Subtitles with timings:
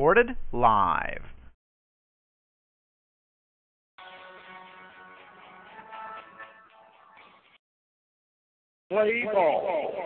[0.00, 1.20] Recorded live.
[8.88, 10.00] Play ball.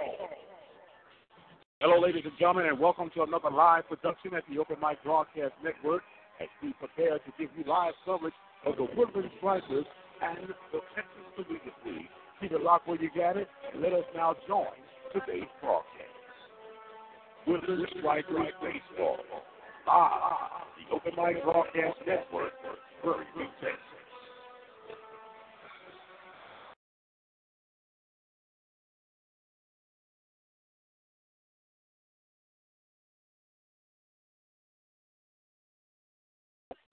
[1.80, 5.54] Hello, ladies and gentlemen, and welcome to another live production at the Open Mic Broadcast
[5.62, 6.02] Network
[6.40, 8.34] as we prepare to give you live coverage
[8.66, 9.86] of the Woodland Strikers
[10.20, 12.08] and the Texas Collegiate League.
[12.40, 14.74] Keep it locked where you got it, and let us now join
[15.12, 16.10] today's broadcast.
[17.46, 19.19] Woodland Strikers Baseball.
[19.86, 22.52] Ah, the Open Mic Broadcast Network,
[23.02, 23.78] Prairie View, Texas.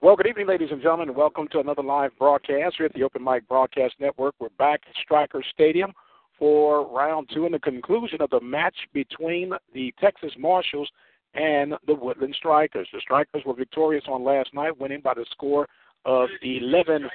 [0.02, 3.04] Well, good evening, ladies and gentlemen, and welcome to another live broadcast here at the
[3.04, 4.34] Open Mic Broadcast Network.
[4.38, 5.92] We're back at Striker Stadium
[6.38, 10.90] for round two and the conclusion of the match between the Texas Marshals
[11.34, 12.88] and the Woodland Strikers.
[12.92, 15.68] The Strikers were victorious on last night, winning by the score
[16.04, 17.08] of 11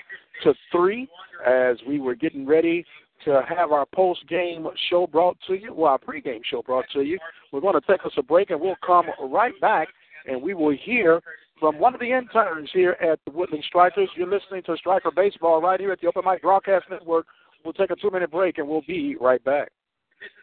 [0.44, 1.08] to 3
[1.46, 2.86] as we were getting ready
[3.26, 7.02] to have our post game show brought to you, well, our pregame show brought to
[7.02, 7.18] you.
[7.52, 9.88] We're going to take us a break and we'll come right back
[10.28, 11.22] and we will hear
[11.59, 14.09] from one of the interns here at the Woodland Strikers.
[14.16, 17.26] You're listening to Striker Baseball right here at the Open Mic Broadcast Network.
[17.64, 19.70] We'll take a two minute break and we'll be right back.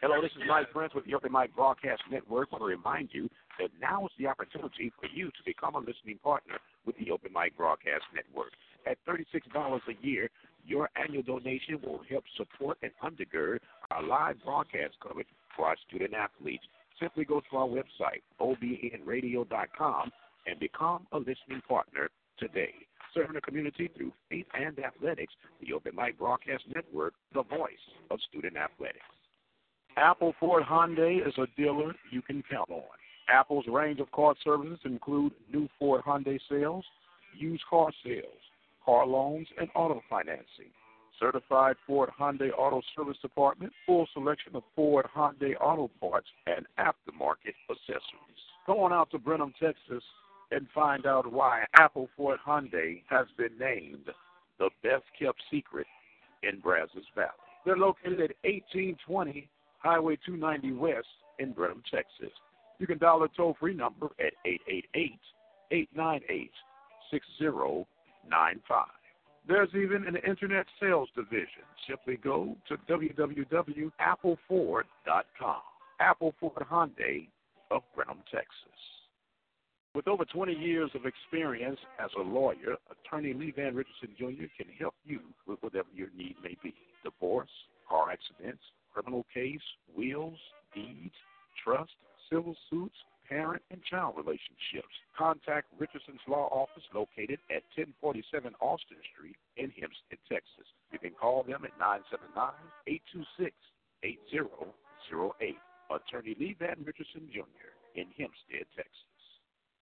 [0.01, 2.49] Hello, this is Mike Prince with the Open Mic Broadcast Network.
[2.51, 5.79] I want to remind you that now is the opportunity for you to become a
[5.79, 8.51] listening partner with the Open Mic Broadcast Network.
[8.85, 10.29] At $36 a year,
[10.65, 13.59] your annual donation will help support and undergird
[13.91, 16.63] our live broadcast coverage for our student athletes.
[16.99, 20.11] Simply go to our website, obnradio.com,
[20.47, 22.73] and become a listening partner today.
[23.13, 27.71] Serving the community through faith and athletics, the Open Mic Broadcast Network, the voice
[28.11, 28.99] of student athletics.
[29.97, 32.83] Apple Ford Hyundai is a dealer you can count on.
[33.27, 36.85] Apple's range of car services include new Ford Hyundai sales,
[37.37, 38.25] used car sales,
[38.85, 40.71] car loans, and auto financing.
[41.19, 47.55] Certified Ford Hyundai Auto Service Department, full selection of Ford Hyundai auto parts and aftermarket
[47.69, 48.41] accessories.
[48.67, 50.03] Go on out to Brenham, Texas,
[50.51, 54.09] and find out why Apple Ford Hyundai has been named
[54.59, 55.87] the best kept secret
[56.43, 57.29] in Brazos Valley.
[57.65, 59.47] They're located at 1820
[59.79, 61.07] Highway 290 West
[61.39, 62.31] in Brenham, Texas.
[62.79, 65.19] You can dial the toll free number at 888
[65.71, 66.51] 898
[67.11, 68.85] 6095.
[69.47, 71.61] There's even an internet sales division.
[71.87, 75.61] Simply go to www.appleford.com.
[75.99, 77.27] Apple Ford Hyundai
[77.71, 78.51] of Brenham, Texas.
[79.93, 84.47] With over 20 years of experience as a lawyer, attorney Lee Van Richardson Jr.
[84.57, 87.49] can help you with whatever your need may be divorce,
[87.87, 88.63] car accidents,
[88.93, 89.61] criminal case,
[89.95, 90.37] wills,
[90.73, 91.15] deeds,
[91.63, 91.93] trust,
[92.29, 92.95] civil suits,
[93.27, 94.93] parent and child relationships.
[95.17, 100.67] Contact Richardson's Law Office located at 1047 Austin Street in Hempstead, Texas.
[100.91, 102.53] You can call them at 979
[102.87, 103.53] 826
[104.03, 105.57] 8008.
[105.89, 107.69] Attorney Lee Van Richardson Jr.
[107.93, 109.21] in Hempstead, Texas.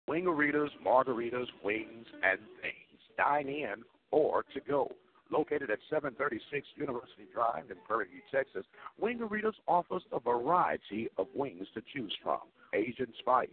[0.09, 2.99] Wingaritas, margaritas, wings, and things.
[3.17, 4.91] Dine in or to go.
[5.31, 8.65] Located at 736 University Drive in Prairie View, Texas,
[9.01, 12.39] Wingaritas offers a variety of wings to choose from
[12.73, 13.47] Asian spice,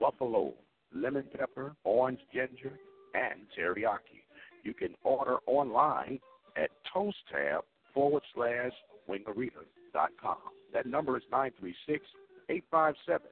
[0.00, 0.52] buffalo,
[0.92, 2.72] lemon pepper, orange ginger,
[3.14, 4.24] and teriyaki.
[4.64, 6.18] You can order online
[6.56, 7.60] at toasttab
[7.94, 8.72] forward slash
[9.08, 10.38] wingaritas.com.
[10.72, 12.04] That number is 936
[12.48, 13.28] 857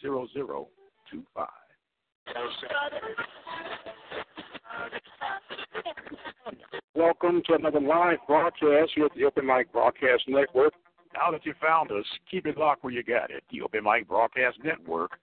[0.00, 1.48] 0025.
[6.94, 10.72] Welcome to another live broadcast here at the Open Mic Broadcast Network.
[11.14, 13.42] Now that you found us, keep it locked where you got it.
[13.50, 15.18] The Open Mic Broadcast Network,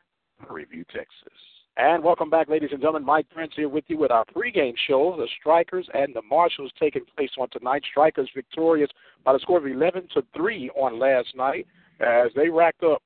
[0.50, 1.34] Review, Texas.
[1.78, 3.06] And welcome back, ladies and gentlemen.
[3.06, 5.16] Mike Prince here with you with our pregame show.
[5.18, 7.84] The Strikers and the Marshals taking place on tonight.
[7.90, 8.90] Strikers victorious
[9.24, 11.68] by the score of 11 to 3 on last night
[12.02, 13.02] as they racked up.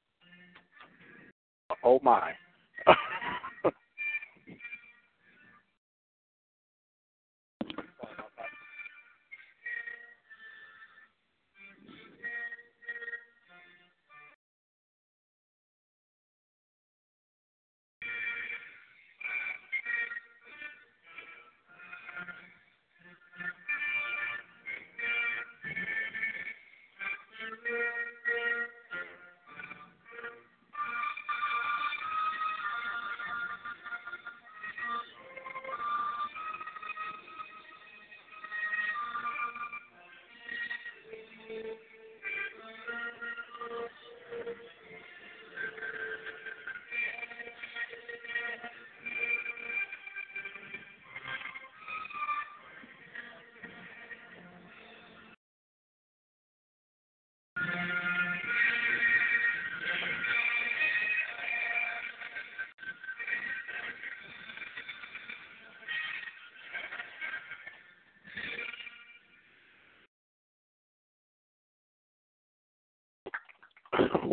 [1.84, 2.31] Oh, my.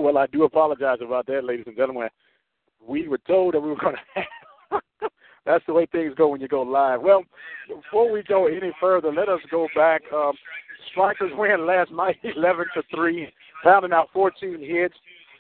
[0.00, 2.08] well, I do apologize about that, ladies and gentlemen.
[2.86, 5.10] We were told that we were going to.
[5.46, 7.00] That's the way things go when you go live.
[7.00, 7.24] Well,
[7.68, 10.02] before we go any further, let us go back.
[10.12, 10.32] Um,
[10.90, 13.28] Strikers win last night, 11 to three,
[13.62, 14.94] pounding out 14 hits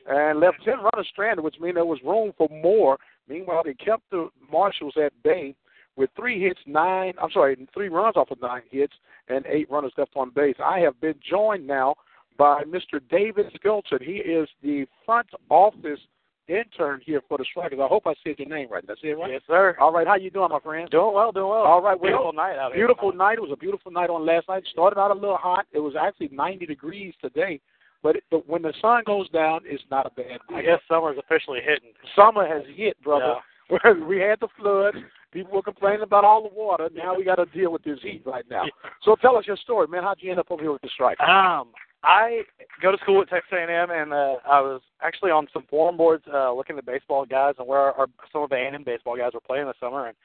[0.08, 2.98] and left 10 runners stranded, which means there was room for more.
[3.28, 5.54] Meanwhile, they kept the Marshals at bay
[5.96, 8.94] with three hits, nine, I'm sorry, three runs off of nine hits,
[9.28, 10.56] and eight runners left on base.
[10.64, 11.94] I have been joined now
[12.40, 13.02] by Mr.
[13.10, 13.98] David Skelton.
[14.00, 16.00] He is the front office
[16.48, 17.78] intern here for the Strikers.
[17.80, 18.80] I hope I said your name right.
[18.80, 19.30] Did I say it right?
[19.30, 19.76] Yes, sir.
[19.78, 20.06] All right.
[20.06, 20.88] How you doing, my friend?
[20.88, 21.64] Doing well, doing well.
[21.64, 22.00] All right.
[22.00, 22.86] Well, beautiful night out here.
[22.86, 23.34] Beautiful night.
[23.34, 24.64] It was a beautiful night on last night.
[24.72, 25.66] Started out a little hot.
[25.72, 27.60] It was actually 90 degrees today.
[28.02, 30.54] But, it, but when the sun goes down, it's not a bad day.
[30.54, 31.92] I guess summer's officially hitting.
[32.16, 33.34] Summer has hit, brother.
[33.70, 33.92] Yeah.
[34.08, 34.94] we had the flood.
[35.30, 36.88] People were complaining about all the water.
[36.94, 38.64] Now we got to deal with this heat right now.
[39.02, 40.02] So tell us your story, man.
[40.02, 41.18] How'd you end up over here with the strike?
[41.20, 41.68] Um,
[42.02, 42.42] I
[42.80, 46.24] go to school at Texas A&M, and uh, I was actually on some forum boards
[46.32, 49.32] uh, looking at baseball guys and where our, our, some of the A&M baseball guys
[49.34, 50.16] were playing this summer, and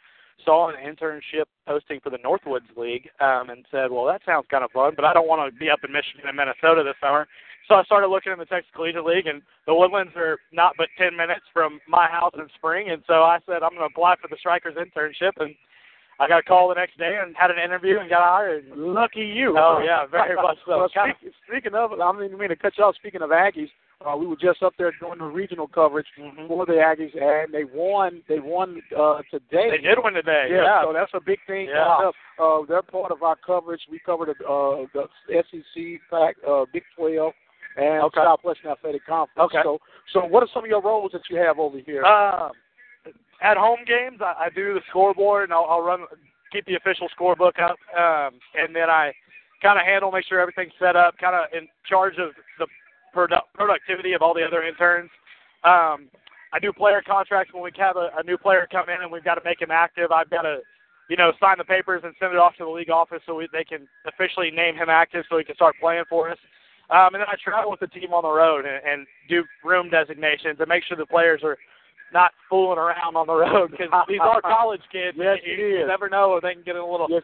[0.43, 4.63] saw an internship posting for the Northwoods League, um, and said, "Well, that sounds kind
[4.63, 7.27] of fun, but I don't want to be up in Michigan and Minnesota this summer."
[7.67, 10.87] So I started looking in the Texas Collegiate League, and the Woodlands are not but
[10.97, 12.91] 10 minutes from my house in spring.
[12.91, 15.33] And so I said, I'm going to apply for the Strikers internship.
[15.39, 15.55] And
[16.19, 18.65] I got a call the next day and had an interview and got hired.
[18.75, 19.55] Lucky you.
[19.57, 20.77] Oh, yeah, very much so.
[20.77, 22.95] well, speak, speaking of, I didn't mean to cut you off.
[22.95, 23.69] Speaking of Aggies,
[24.05, 26.47] uh, we were just up there doing the regional coverage mm-hmm.
[26.47, 28.21] for the Aggies, and they won.
[28.29, 29.69] They won uh, today.
[29.71, 30.47] They did win today.
[30.49, 30.83] Yeah, yeah.
[30.83, 31.67] so that's a big thing.
[31.69, 32.11] Yeah.
[32.39, 33.81] Uh, they're part of our coverage.
[33.91, 37.33] We covered uh, the SEC, Pac, uh, Big 12,
[37.77, 38.21] and okay.
[38.23, 39.51] Southwestern Athletic Conference.
[39.51, 39.61] Okay.
[39.63, 39.79] So,
[40.13, 42.03] so what are some of your roles that you have over here?
[42.05, 42.51] Um,
[43.41, 46.05] at home games, I, I do the scoreboard, and I'll, I'll run,
[46.51, 49.13] keep the official scorebook up, um, and then I
[49.61, 52.67] kind of handle, make sure everything's set up, kind of in charge of the
[53.15, 55.09] produ- productivity of all the other interns.
[55.63, 56.09] Um,
[56.53, 59.23] I do player contracts when we have a, a new player come in and we've
[59.23, 60.11] got to make him active.
[60.11, 60.59] I've got to,
[61.09, 63.47] you know, sign the papers and send it off to the league office so we,
[63.51, 66.37] they can officially name him active so he can start playing for us.
[66.89, 69.89] Um, and then I travel with the team on the road and, and do room
[69.89, 71.57] designations and make sure the players are
[72.13, 75.17] not fooling around on the road because these are college kids.
[75.19, 77.23] Yes, you, you never know if they can get in a little yes,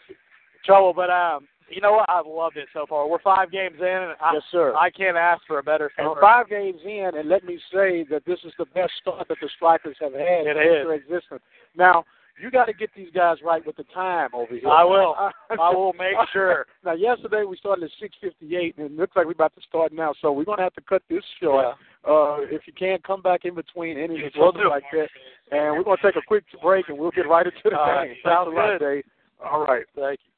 [0.66, 0.94] trouble.
[0.94, 2.10] But um, you know what?
[2.10, 3.08] I've loved it so far.
[3.08, 4.74] We're five games in, and I, yes, sir.
[4.76, 6.22] I can't ask for a better And summer.
[6.22, 9.50] five games in, and let me say that this is the best start that the
[9.56, 10.86] Strikers have had It in is.
[10.86, 11.42] their existence.
[11.78, 12.04] Now,
[12.42, 14.68] you got to get these guys right with the time over here.
[14.68, 15.16] I will.
[15.18, 16.66] I will make sure.
[16.84, 17.92] Now, yesterday we started at
[18.24, 20.14] 6:58, and it looks like we're about to start now.
[20.22, 21.76] So we're gonna have to cut this short.
[22.04, 25.08] Uh, if you can, come back in between innings or something like that.
[25.52, 27.96] And we're gonna take a quick break, and we'll get right into the All game.
[27.96, 28.18] right.
[28.24, 29.04] Sounds lot, good.
[29.44, 29.86] All right.
[29.96, 30.32] Thank you.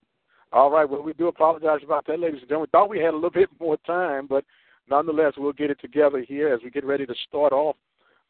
[0.51, 0.89] All right.
[0.89, 2.67] Well, we do apologize about that, ladies and gentlemen.
[2.71, 4.43] We thought we had a little bit more time, but
[4.89, 7.75] nonetheless, we'll get it together here as we get ready to start off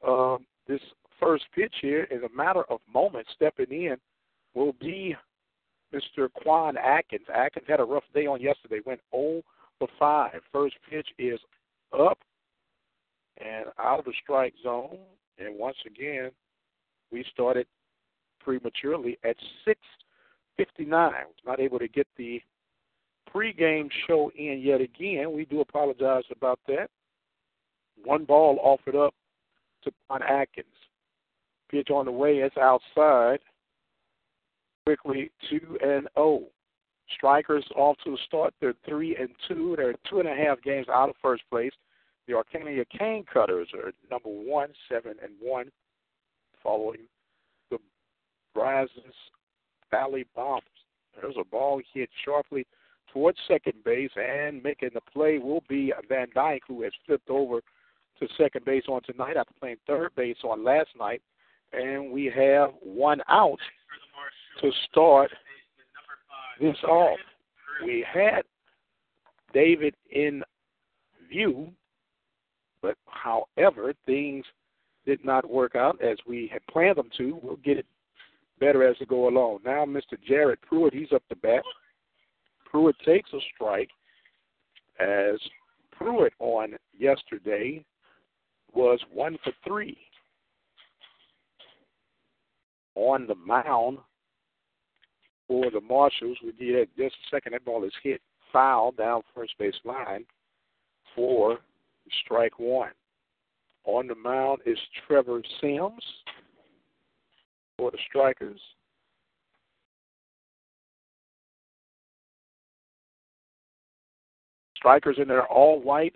[0.08, 0.82] um, this
[1.20, 2.04] first pitch here.
[2.12, 3.98] In a matter of moments, stepping in
[4.54, 5.16] will be
[5.94, 6.30] Mr.
[6.42, 7.26] Quan Atkins.
[7.34, 8.80] Atkins had a rough day on yesterday.
[8.86, 9.42] Went 0
[9.80, 10.32] for 5.
[10.52, 11.40] First pitch is
[11.98, 12.20] up
[13.38, 14.98] and out of the strike zone.
[15.38, 16.32] And once again,
[17.12, 17.68] we started
[18.40, 21.26] prematurely at 6:59.
[21.26, 22.42] Was not able to get the
[23.34, 25.32] pregame show in yet again.
[25.32, 26.90] We do apologize about that.
[28.04, 29.14] One ball offered up
[29.84, 30.68] to Quan Atkins.
[31.70, 32.40] Pitch on the way.
[32.40, 33.40] It's outside.
[34.86, 36.44] Quickly two and zero.
[37.16, 38.54] Strikers off to the start.
[38.60, 39.76] They're three and two.
[39.78, 41.72] They're two and a half games out of first place.
[42.28, 45.70] The Acadiana Cane Cutters are number one, seven and one,
[46.62, 47.02] following
[47.70, 47.78] the
[48.54, 48.92] Brazos
[49.92, 50.64] Valley Bombers.
[51.22, 52.66] There's a ball hit sharply
[53.12, 57.62] towards second base, and making the play will be Van Dyke, who has flipped over
[58.20, 61.22] to second base on tonight after playing third base on last night.
[61.74, 63.60] And we have one out
[64.62, 65.32] to start
[66.62, 67.20] this off.
[67.86, 68.44] We had
[69.54, 70.44] David in
[71.30, 71.72] view,
[72.84, 74.46] but however, things
[75.06, 77.40] did not work out as we had planned them to.
[77.42, 77.88] We'll get it
[78.60, 79.60] better as we go along.
[79.66, 80.22] Now, Mr.
[80.28, 81.64] Jared Pruitt, he's up to bat.
[82.66, 83.90] Pruitt takes a strike
[85.00, 85.40] as
[85.92, 87.84] Pruitt on yesterday
[88.74, 89.98] was one for three.
[92.96, 93.98] On the mound
[95.48, 97.54] for the Marshals, we did just a second.
[97.54, 98.22] That ball is hit
[98.52, 100.26] foul down first base line
[101.16, 101.60] for
[102.24, 102.92] strike one.
[103.86, 106.04] On the mound is Trevor Sims
[107.78, 108.60] for the Strikers.
[114.78, 116.16] Strikers in their all white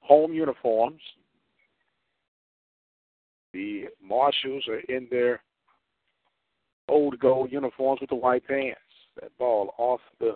[0.00, 1.00] home uniforms.
[3.52, 5.40] The Marshals are in their
[6.88, 8.80] old gold uniforms with the white pants.
[9.20, 10.34] That ball off the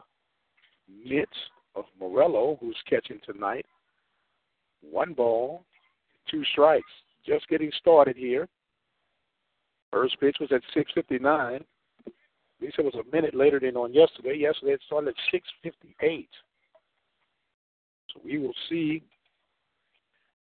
[1.05, 1.33] mitts
[1.75, 3.67] of Murillo, who's catching tonight.
[4.83, 5.65] One ball,
[6.31, 6.91] two strikes.
[7.27, 8.49] Just getting started here.
[9.93, 11.57] First pitch was at 6:59.
[11.57, 12.13] At
[12.61, 14.35] it was a minute later than on yesterday.
[14.35, 16.29] Yesterday it started at 6:58.
[18.13, 19.03] So we will see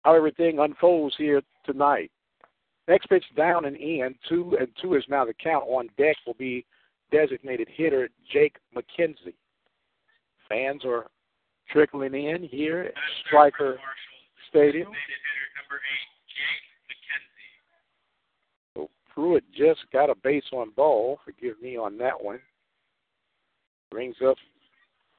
[0.04, 2.12] how everything unfolds here tonight.
[2.88, 4.16] Next pitch down and in.
[4.28, 5.66] Two and two is now the count.
[5.68, 6.66] On deck will be
[7.12, 9.36] designated hitter Jake McKenzie.
[10.50, 11.10] Fans are
[11.70, 12.92] trickling in here
[13.25, 13.80] Striker
[14.54, 14.92] Stadium.
[18.76, 21.18] So Pruitt just got a base on ball.
[21.26, 22.40] Forgive me on that one.
[23.90, 24.38] Brings up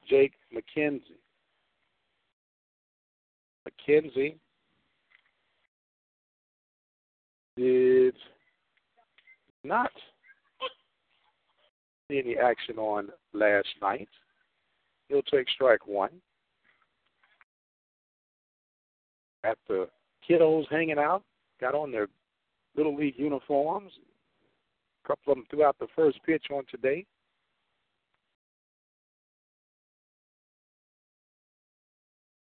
[0.09, 1.01] Jake McKenzie.
[3.67, 4.35] McKenzie
[7.57, 8.15] did
[9.65, 9.91] not
[12.09, 14.07] see any action on last night.
[15.09, 16.11] He'll take strike one.
[19.45, 19.87] At the
[20.27, 21.23] kiddos hanging out,
[21.61, 22.07] got on their
[22.75, 23.91] little league uniforms.
[25.03, 27.05] A couple of them threw out the first pitch on today.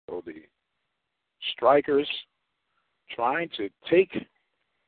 [0.08, 0.42] So the
[1.54, 2.08] strikers
[3.14, 4.12] trying to take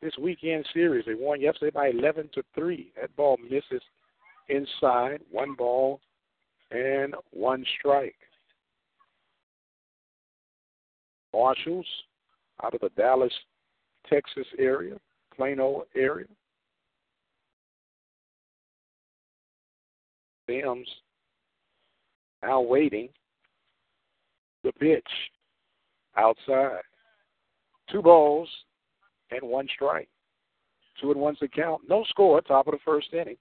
[0.02, 1.06] this weekend series.
[1.06, 2.92] They won yesterday by 11 to 3.
[3.00, 3.82] That ball misses
[4.48, 6.00] inside, one ball
[6.70, 8.16] and one strike.
[11.32, 11.86] Marshals
[12.62, 13.32] out of the Dallas,
[14.08, 14.96] Texas area,
[15.34, 16.26] Plano area.
[20.48, 20.88] Sims
[22.42, 23.08] now waiting
[24.64, 25.08] the pitch
[26.16, 26.82] outside.
[27.90, 28.48] Two balls
[29.30, 30.08] and one strike.
[31.00, 31.82] Two and one's the count.
[31.88, 33.36] No score, top of the first inning.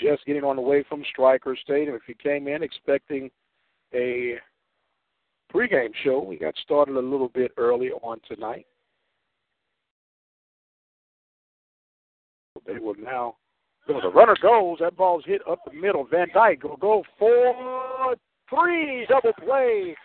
[0.00, 1.94] Just getting on the way from Striker Stadium.
[1.94, 3.30] If you came in expecting
[3.92, 4.36] a
[5.52, 8.66] pregame show, we got started a little bit early on tonight.
[12.66, 13.36] They will now.
[13.86, 14.78] The runner goes.
[14.80, 16.06] That ball's hit up the middle.
[16.08, 18.14] Van Dyke will go for
[18.48, 19.06] three.
[19.08, 19.96] Double play.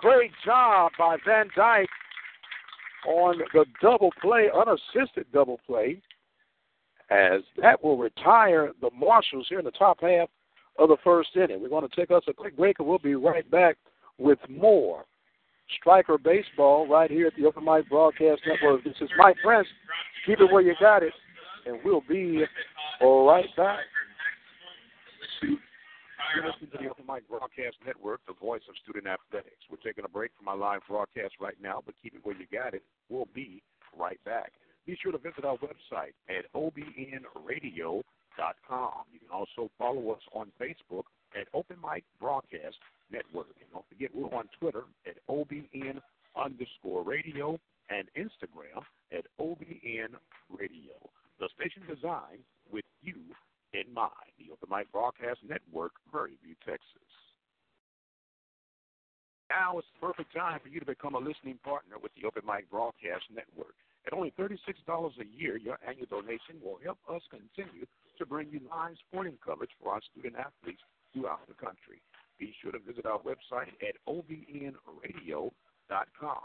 [0.00, 1.88] Great job by Van Dyke
[3.06, 6.00] on the double play, unassisted double play,
[7.10, 10.28] as that will retire the Marshals here in the top half
[10.78, 11.60] of the first inning.
[11.60, 13.76] We're going to take us a quick break, and we'll be right back
[14.18, 15.04] with more
[15.80, 18.84] Striker Baseball right here at the Open Mic Broadcast Network.
[18.84, 19.68] This is Mike Prince.
[20.26, 21.12] Keep it where you got it,
[21.66, 22.44] and we'll be
[23.00, 23.80] right back.
[25.42, 29.64] You're listening to the Open Mic Broadcast Network, the voice of student athletics.
[29.70, 32.46] We're taking a break from our live broadcast right now, but keep it where you
[32.52, 32.82] got it.
[33.08, 33.62] We'll be
[33.96, 34.52] right back.
[34.86, 38.02] Be sure to visit our website at obnradio.com.
[39.12, 41.04] You can also follow us on Facebook
[41.34, 42.76] at Open Mic Broadcast
[43.10, 43.54] Network.
[43.60, 46.00] And don't forget, we're on Twitter at OBN
[46.36, 47.58] underscore radio
[47.90, 50.14] and Instagram at OBN
[50.50, 50.96] Radio.
[51.40, 53.16] The station designed with you
[53.72, 54.32] in mind.
[54.38, 57.10] The Open Mic Broadcast Network, Prairie View, Texas.
[59.48, 62.44] Now is the perfect time for you to become a listening partner with the Open
[62.44, 63.72] Mic Broadcast Network.
[64.06, 64.56] At only $36
[64.88, 67.84] a year, your annual donation will help us continue
[68.18, 70.82] to bring you live sporting coverage for our student athletes
[71.18, 71.98] throughout the country.
[72.38, 75.50] Be sure to visit our website at obnradio.com.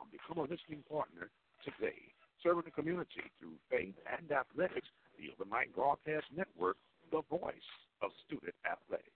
[0.10, 1.30] Become a listening partner
[1.62, 2.01] today.
[2.42, 4.89] Serving the community through faith and athletics,
[5.22, 6.77] the Open Mic Broadcast Network
[7.13, 7.70] the voice
[8.01, 9.13] of student athletics.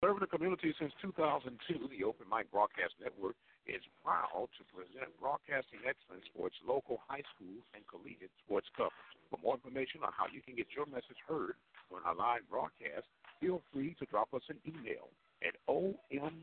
[0.00, 3.36] Serving the community since 2002, the Open Mic Broadcast Network
[3.68, 9.12] is proud to present broadcasting excellence for its local high school and collegiate sports coverage.
[9.28, 11.60] For more information on how you can get your message heard
[11.94, 13.06] on our live broadcast,
[13.40, 15.08] feel free to drop us an email
[15.42, 16.40] at ombnetwork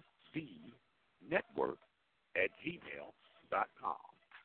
[2.35, 3.95] at gmail.com.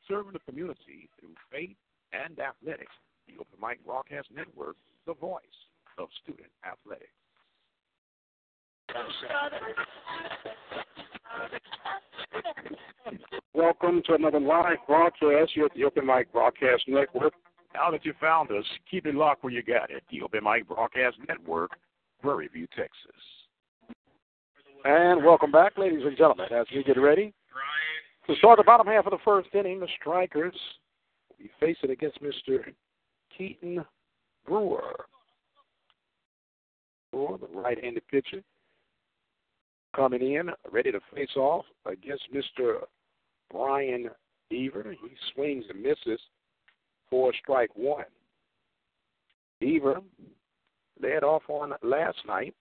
[0.06, 1.76] Serving the community through faith
[2.12, 2.92] and athletics
[3.28, 4.76] the Open Mic Broadcast Network,
[5.06, 5.40] the voice
[5.98, 7.12] of student athletics.
[13.52, 17.34] Welcome to another live broadcast here at the Open Mic Broadcast Network.
[17.74, 20.02] Now that you found us, keep it locked where you got it.
[20.10, 21.72] The Open Mic Broadcast Network,
[22.22, 22.88] Prairie View, Texas.
[24.84, 27.34] And welcome back, ladies and gentlemen, as we get ready
[28.26, 29.80] to start the bottom half of the first inning.
[29.80, 30.54] The Strikers
[31.28, 32.72] will be facing against Mr.
[33.36, 33.84] Keaton
[34.46, 35.04] Brewer.
[37.12, 38.42] Brewer, the right-handed pitcher.
[39.94, 42.82] coming in, ready to face off against Mr.
[43.50, 44.08] Brian
[44.52, 44.92] Deaver.
[44.92, 46.20] He swings and misses
[47.10, 48.04] for strike one.
[49.62, 50.02] Deaver
[51.00, 52.54] led off on last night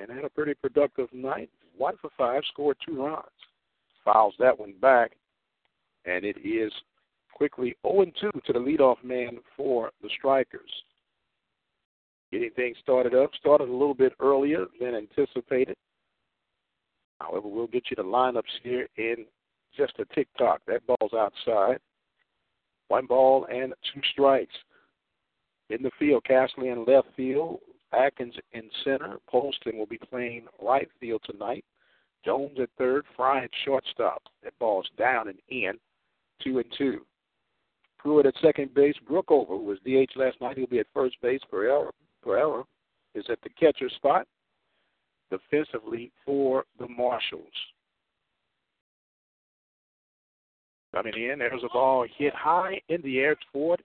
[0.00, 1.50] and had a pretty productive night.
[1.76, 3.24] One for five, scored two runs.
[4.04, 5.12] Fouls that one back,
[6.04, 6.72] and it is
[7.34, 10.70] quickly 0 2 to the leadoff man for the Strikers.
[12.32, 15.76] Getting things started up, started a little bit earlier than anticipated.
[17.20, 19.24] However, we'll get you the lineups here in
[19.76, 20.60] just a tick tock.
[20.66, 21.78] That ball's outside.
[22.88, 24.54] One ball and two strikes.
[25.70, 27.60] In the field, Castley in left field,
[27.92, 29.18] Atkins in center.
[29.28, 31.64] Poston will be playing right field tonight.
[32.24, 34.22] Jones at third, Fry at shortstop.
[34.42, 35.74] That ball's down and in,
[36.42, 37.06] two and two.
[37.98, 38.94] Pruitt at second base.
[39.08, 41.40] Brookover, who was DH last night, he'll be at first base.
[41.50, 41.90] Pereira,
[42.22, 42.64] Pereira
[43.14, 44.26] is at the catcher spot
[45.30, 47.42] defensively for the Marshals.
[50.94, 53.82] Coming in, there's a ball hit high in the air toward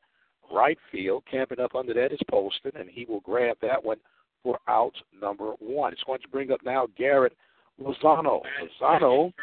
[0.52, 1.24] right field.
[1.30, 3.98] Camping up under that is Poston, and he will grab that one
[4.42, 5.94] for out number one.
[5.94, 7.36] It's going to bring up now Garrett
[7.82, 8.42] Lozano.
[8.82, 9.34] Lozano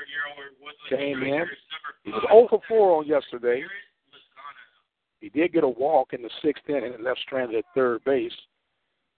[0.89, 1.45] came in.
[2.05, 3.63] He was 0 for 4 on yesterday.
[5.21, 8.33] He did get a walk in the sixth inning and left stranded at third base.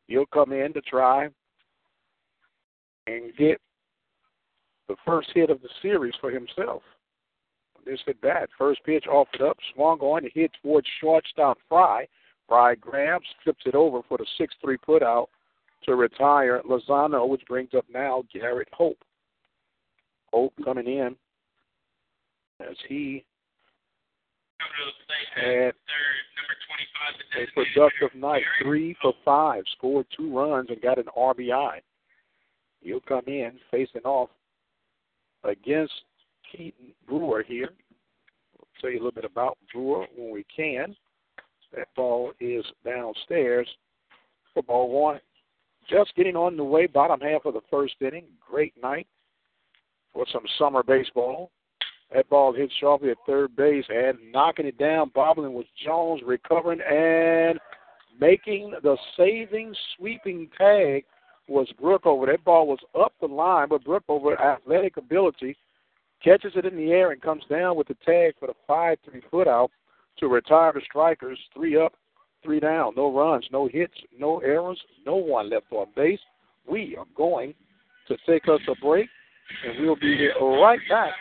[0.09, 1.29] He'll come in to try
[3.07, 3.61] and get
[4.89, 6.83] the first hit of the series for himself.
[7.85, 8.49] This at bat.
[8.57, 12.07] First pitch offered up, swung on, hit towards shortstop Fry.
[12.49, 15.29] Fry grabs, flips it over for the 6 3 put out
[15.85, 18.99] to retire Lozano, which brings up now Garrett Hope.
[20.33, 21.17] Hope coming in
[22.61, 23.25] as he
[25.35, 25.73] had
[27.37, 31.81] a productive night, three for five, scored two runs and got an RBI.
[32.81, 34.31] He'll come in facing off
[35.45, 35.93] against
[36.53, 37.71] Keaton Brewer here.
[38.57, 40.95] We'll tell you a little bit about Brewer when we can.
[41.75, 43.67] That ball is downstairs
[44.53, 45.21] for ball one.
[45.89, 48.27] Just getting on the way, bottom half of the first inning.
[48.41, 49.07] Great night
[50.13, 51.51] for some summer baseball.
[52.15, 55.11] That ball hit sharply at third base and knocking it down.
[55.15, 57.59] Bobbling was Jones recovering and
[58.21, 61.05] making the saving sweeping tag
[61.49, 62.27] was Brookover.
[62.27, 65.57] That ball was up the line, but Brookover, athletic ability,
[66.23, 69.23] catches it in the air and comes down with the tag for the 5 3
[69.31, 69.71] foot out
[70.19, 71.39] to retire the strikers.
[71.55, 71.95] Three up,
[72.43, 72.95] three down.
[72.97, 76.21] No runs, no hits, no errors, no one left on base.
[76.69, 77.55] We are going
[78.09, 79.09] to take us a break,
[79.67, 81.13] and we'll be here right back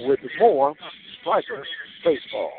[0.00, 0.74] with more
[1.20, 1.64] Striker
[2.04, 2.52] Baseball.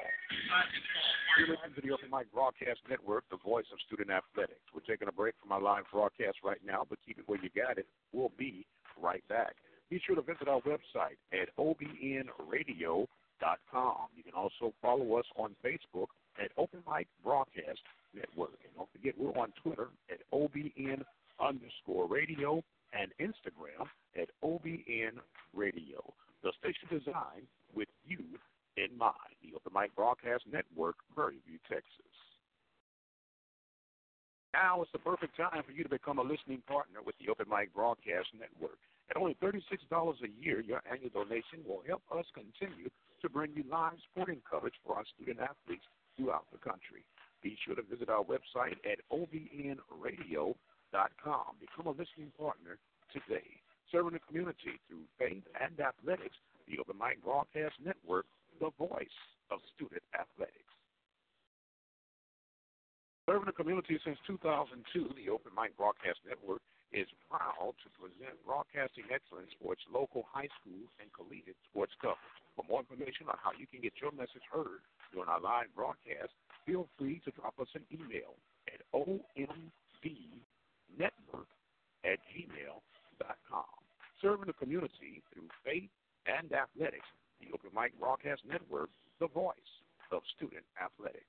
[1.38, 4.62] You're listening to the Open Mic Broadcast Network, the voice of student athletics.
[4.74, 7.50] We're taking a break from our live broadcast right now, but keep it where you
[7.56, 7.88] got it.
[8.12, 8.68] We'll be
[9.02, 9.56] right back.
[9.94, 13.06] Be sure to visit our website at obnradio.com.
[14.18, 16.08] You can also follow us on Facebook
[16.44, 17.80] at Open Mic Broadcast
[18.16, 18.58] Network.
[18.66, 21.04] And don't forget, we're on Twitter at OBN
[21.40, 23.86] underscore radio and Instagram
[24.20, 25.22] at OBN
[25.54, 26.14] Radio.
[26.42, 28.18] The station designed with you
[28.78, 29.38] in mind.
[29.44, 31.86] The Open Mic Broadcast Network, Prairie View, Texas.
[34.56, 37.46] Now is the perfect time for you to become a listening partner with the Open
[37.48, 38.80] Mic Broadcast Network.
[39.10, 39.60] At only $36
[39.92, 42.90] a year, your annual donation will help us continue
[43.22, 45.86] to bring you live sporting coverage for our student athletes
[46.16, 47.06] throughout the country.
[47.42, 50.56] Be sure to visit our website at obnradio.com.
[51.60, 52.78] Become a listening partner
[53.12, 53.60] today.
[53.92, 56.36] Serving the community through faith and athletics,
[56.68, 58.26] the Open Mic Broadcast Network,
[58.60, 59.20] the voice
[59.52, 60.58] of student athletics.
[63.28, 66.62] Serving the community since 2002, the Open Mic Broadcast Network
[66.94, 72.38] is proud to present broadcasting excellence for its local high school and collegiate sports coverage.
[72.54, 76.30] For more information on how you can get your message heard during our live broadcast,
[76.70, 78.38] feel free to drop us an email
[78.70, 79.74] at ombnetwork
[82.06, 83.74] at gmail.com.
[84.22, 85.90] Serving the community through faith
[86.30, 87.10] and athletics,
[87.42, 89.74] the Open Mic Broadcast Network, the voice
[90.14, 91.26] of student athletics.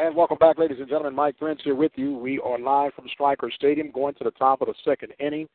[0.00, 1.12] And welcome back, ladies and gentlemen.
[1.12, 2.14] Mike Prince here with you.
[2.16, 5.48] We are live from Striker Stadium, going to the top of the second inning.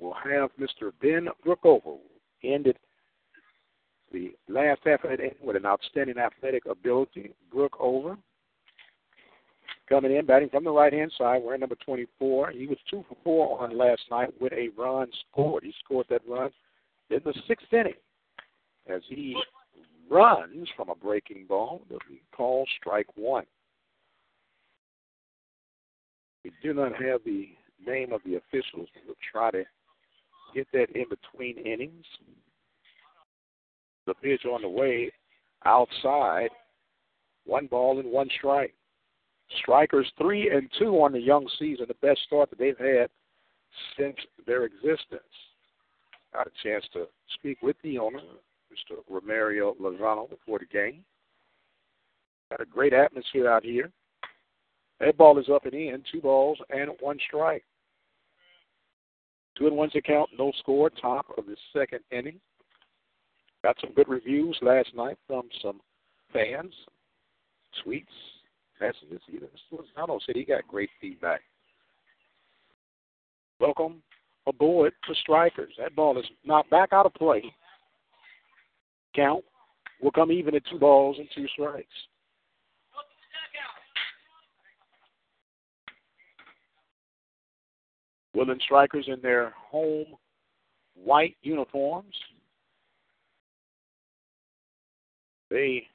[0.00, 0.90] We'll have Mr.
[1.00, 1.98] Ben Brookover
[2.42, 2.76] ended
[4.12, 7.32] the last half of that inning with an outstanding athletic ability.
[7.54, 8.18] Brookover
[9.88, 12.50] coming in, batting from the right hand side, wearing number 24.
[12.50, 15.62] He was two for four on last night with a run scored.
[15.62, 16.50] He scored that run
[17.10, 17.94] in the sixth inning
[18.92, 19.36] as he
[20.10, 21.82] runs from a breaking ball.
[21.88, 23.44] They'll be called strike one.
[26.44, 27.48] We do not have the
[27.86, 28.88] name of the officials.
[29.06, 29.64] We'll try to
[30.54, 32.04] get that in between innings.
[34.06, 35.12] The pitch on the way
[35.64, 36.50] outside.
[37.44, 38.74] One ball and one strike.
[39.62, 43.10] Strikers three and two on the young season, the best start that they've had
[43.98, 45.22] since their existence.
[46.32, 48.20] Got a chance to speak with the owner,
[48.70, 48.98] Mr.
[49.10, 51.04] Romario Lozano, before the game.
[52.50, 53.90] Got a great atmosphere out here.
[55.00, 57.64] That ball is up and in, two balls and one strike.
[59.56, 62.40] Two and one's account, no score, top of the second inning.
[63.62, 65.80] Got some good reviews last night from some
[66.32, 66.72] fans,
[67.84, 68.04] tweets,
[68.80, 69.20] messages.
[69.28, 71.40] Even Lozano said he got great feedback.
[73.58, 74.02] Welcome
[74.46, 75.74] aboard the Strikers.
[75.78, 77.42] That ball is knocked back out of play.
[79.14, 79.44] Count
[80.00, 81.88] will come even at two balls and two strikes.
[88.34, 90.06] Woodland Strikers in their home
[90.94, 92.14] white uniforms.
[95.50, 95.86] They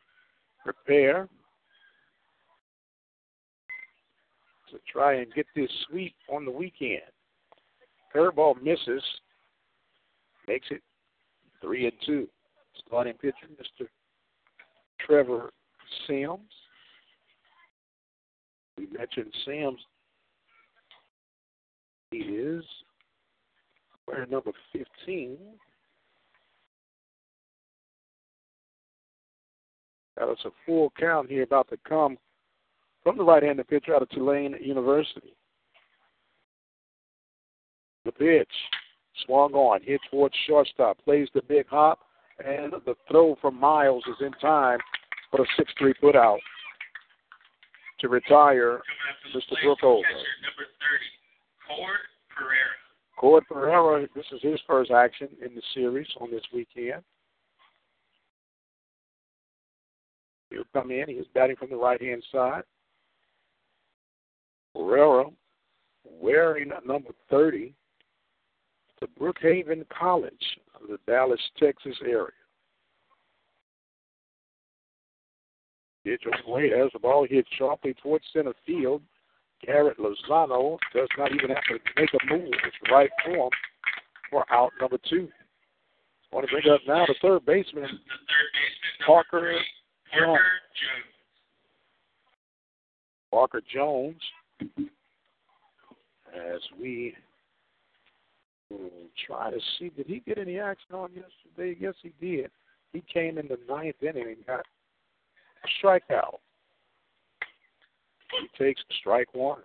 [0.63, 1.29] prepare
[4.71, 7.01] to try and get this sweep on the weekend.
[8.13, 9.03] Curveball misses,
[10.47, 10.81] makes it
[11.61, 12.27] three and two.
[12.85, 13.87] Starting pitcher, Mr.
[14.99, 15.51] Trevor
[16.07, 16.41] Sims.
[18.77, 19.79] We mentioned Sims.
[22.11, 22.63] Is
[24.07, 25.37] wearing number 15.
[30.17, 32.17] That was a full count here about to come
[33.03, 35.35] from the right-handed pitcher out of Tulane University.
[38.05, 38.47] The pitch
[39.25, 41.99] swung on, hit towards shortstop, plays the big hop,
[42.45, 44.79] and the throw from Miles is in time
[45.31, 46.39] for a 6-3 put out
[47.99, 48.81] to retire
[49.35, 49.41] Mr.
[49.63, 50.15] Number 30,
[51.67, 51.99] Cord
[52.29, 52.75] Pereira.
[53.17, 57.01] Cord Pereira, this is his first action in the series on this weekend.
[60.49, 61.05] He'll come in.
[61.07, 62.63] He's batting from the right hand side.
[64.73, 65.25] Pereira
[66.21, 67.73] wearing number 30
[68.99, 70.33] to Brookhaven College
[70.75, 72.31] of the Dallas, Texas area.
[76.03, 79.01] Pitch away as the ball hit sharply towards center field.
[79.63, 82.53] Garrett Lozano does not even have to make a move.
[82.65, 83.49] It's the right form
[84.29, 85.29] for out number two.
[86.31, 89.53] I want to bring up now the third baseman, The third baseman, Parker
[90.11, 90.39] Parker Jones.
[93.31, 94.21] Parker Jones,
[96.35, 97.13] as we
[99.25, 101.77] try to see, did he get any action on yesterday?
[101.79, 102.51] Yes, he did.
[102.93, 104.65] He came in the ninth inning and got
[105.63, 106.39] a strikeout.
[108.41, 109.59] He takes strike one.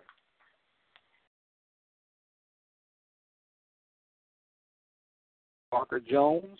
[5.71, 6.59] Parker Jones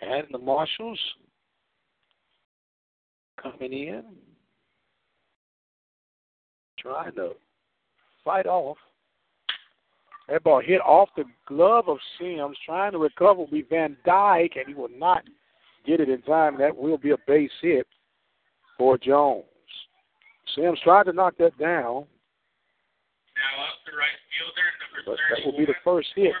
[0.00, 0.98] and the Marshals
[3.42, 4.04] coming in,
[6.78, 7.30] trying to
[8.24, 8.76] fight off.
[10.28, 14.52] That ball hit off the glove of Sims, trying to recover will be Van Dyke,
[14.56, 15.24] and he will not
[15.86, 16.58] get it in time.
[16.58, 17.86] That will be a base hit
[18.76, 19.44] for Jones.
[20.54, 22.04] Sims tried to knock that down,
[23.36, 24.66] Now up the right fielder,
[25.06, 26.32] number that will be the first hit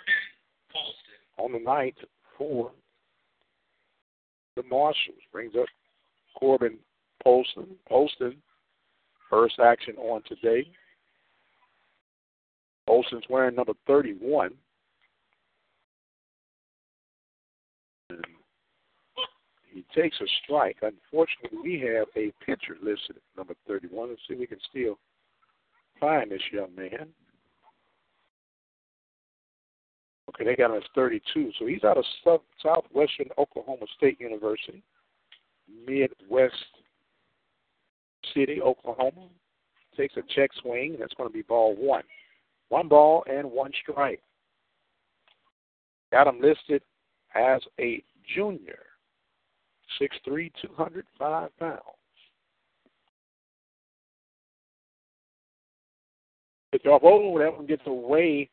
[1.38, 1.96] on the night
[2.36, 2.70] for
[4.56, 5.16] the Marshals.
[5.32, 5.66] Brings up
[6.38, 6.78] Corbin
[7.24, 7.66] Polston.
[7.90, 8.36] Polston,
[9.30, 10.68] first action on today.
[12.88, 14.52] Polston's wearing number 31.
[18.10, 18.24] And
[19.78, 20.78] he takes a strike.
[20.82, 24.08] Unfortunately, we have a pitcher listed at number 31.
[24.08, 24.98] Let's see if we can still
[26.00, 27.08] find this young man.
[30.28, 31.52] Okay, they got him as 32.
[31.58, 34.82] So he's out of South, Southwestern Oklahoma State University,
[35.86, 36.54] Midwest
[38.34, 39.28] City, Oklahoma.
[39.96, 42.04] Takes a check swing, that's going to be ball one.
[42.68, 44.20] One ball and one strike.
[46.12, 46.82] Got him listed
[47.34, 48.02] as a
[48.34, 48.80] junior,
[50.00, 51.80] 6'3", 205 pounds.
[56.72, 58.50] If y'all Jarbo, that one gets away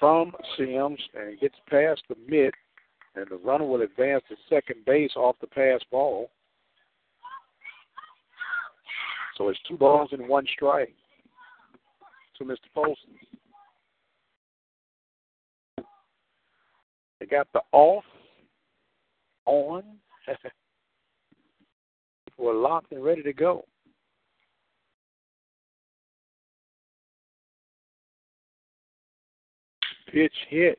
[0.00, 2.54] from Sims and gets past the mid,
[3.14, 6.30] and the runner will advance to second base off the pass ball.
[9.36, 10.94] So it's two balls and one strike
[12.38, 12.56] to Mr.
[12.74, 13.10] Folsom.
[17.20, 18.04] They got the off,
[19.46, 19.82] on.
[22.38, 23.64] We're locked and ready to go.
[30.14, 30.78] pitch hit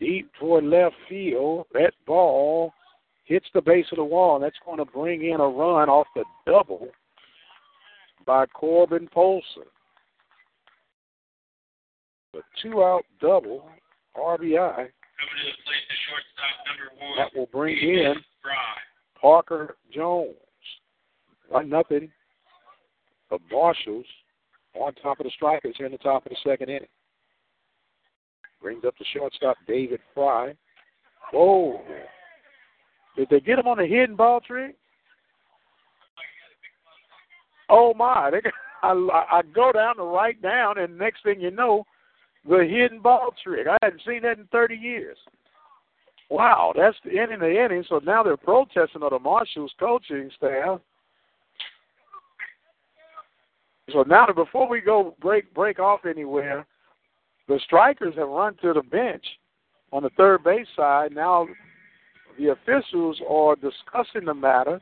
[0.00, 1.66] deep toward left field.
[1.72, 2.72] That ball
[3.24, 6.06] hits the base of the wall, and that's going to bring in a run off
[6.16, 6.88] the double
[8.26, 9.62] by Corbin Polson.
[12.34, 13.68] A two out double,
[14.16, 14.88] RBI.
[15.18, 17.16] Coming to the plate, the shortstop number one.
[17.18, 18.14] That will bring in.
[19.20, 20.36] Parker Jones.
[21.48, 22.10] One nothing.
[23.30, 24.06] The Marshals
[24.74, 26.88] on top of the strikers here in the top of the second inning.
[28.62, 30.54] Brings up the shortstop David Fry.
[31.32, 31.80] Whoa.
[33.16, 34.76] Did they get him on a hidden ball trick?
[37.68, 38.30] Oh my!
[38.30, 38.40] They,
[38.82, 38.92] I,
[39.30, 41.84] I go down to write down, and next thing you know,
[42.46, 43.66] the hidden ball trick.
[43.66, 45.16] I hadn't seen that in 30 years.
[46.30, 47.84] Wow, that's the end of the inning.
[47.88, 50.80] So now they're protesting on the Marshals coaching staff.
[53.92, 56.66] So now, before we go break break off anywhere,
[57.48, 59.24] the strikers have run to the bench
[59.92, 61.14] on the third base side.
[61.14, 61.46] Now
[62.38, 64.80] the officials are discussing the matter.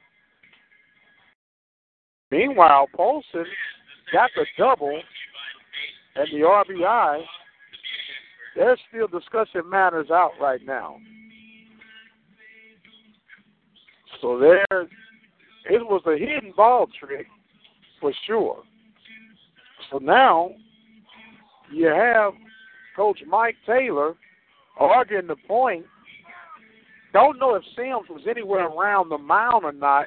[2.33, 3.47] Meanwhile, Polson
[4.13, 5.01] got the double
[6.17, 7.23] and the RBI.
[8.57, 10.97] They're still discussing matters out right now.
[14.23, 14.83] So there,
[15.69, 17.27] it was a hidden ball trick
[18.01, 18.63] for sure.
[19.91, 20.53] So now
[21.71, 22.33] you have
[22.97, 24.15] Coach Mike Taylor
[24.79, 25.85] arguing the point.
[27.13, 30.07] Don't know if Sims was anywhere around the mound or not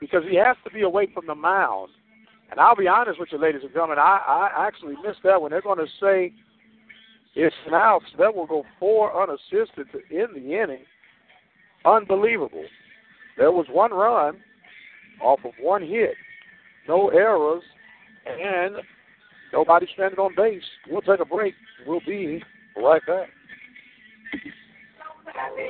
[0.00, 1.90] because he has to be away from the mound.
[2.50, 5.50] And I'll be honest with you, ladies and gentlemen, I, I actually missed that when
[5.50, 6.32] they're going to say
[7.38, 8.02] it's out.
[8.18, 10.84] That will go four unassisted to end the inning.
[11.84, 12.64] Unbelievable.
[13.36, 14.38] There was one run
[15.22, 16.14] off of one hit,
[16.88, 17.62] no errors,
[18.26, 18.76] and
[19.52, 20.62] nobody stranded on base.
[20.90, 21.54] We'll take a break.
[21.86, 22.42] We'll be
[22.76, 23.28] right back.
[24.32, 24.52] Cause
[25.28, 25.68] I'm happy,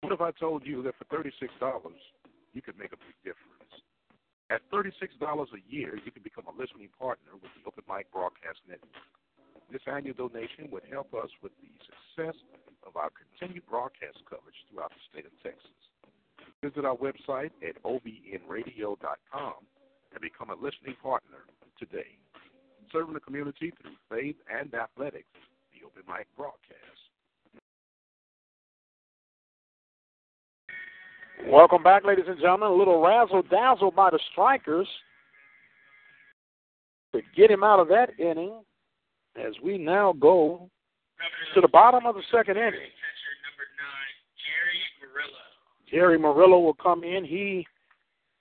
[0.00, 1.32] what if what if I told you that for $36
[2.52, 3.72] you could make a big difference?
[4.50, 4.90] At $36
[5.22, 9.19] a year, you can become a listening partner with the Open Mic Broadcast Network.
[9.70, 12.34] This annual donation would help us with the success
[12.84, 15.70] of our continued broadcast coverage throughout the state of Texas.
[16.62, 19.54] Visit our website at obnradio.com
[20.12, 21.46] and become a listening partner
[21.78, 22.18] today.
[22.90, 25.30] Serving the community through faith and athletics,
[25.70, 26.80] the Open Mic Broadcast.
[31.46, 32.70] Welcome back, ladies and gentlemen.
[32.70, 34.88] A little razzle dazzle by the strikers
[37.14, 38.62] to get him out of that inning
[39.36, 40.68] as we now go
[41.54, 42.72] to the bottom of the second inning.
[42.72, 44.14] Catcher number nine,
[44.46, 45.38] Jerry Murillo.
[45.90, 47.24] Jerry Murillo will come in.
[47.24, 47.66] He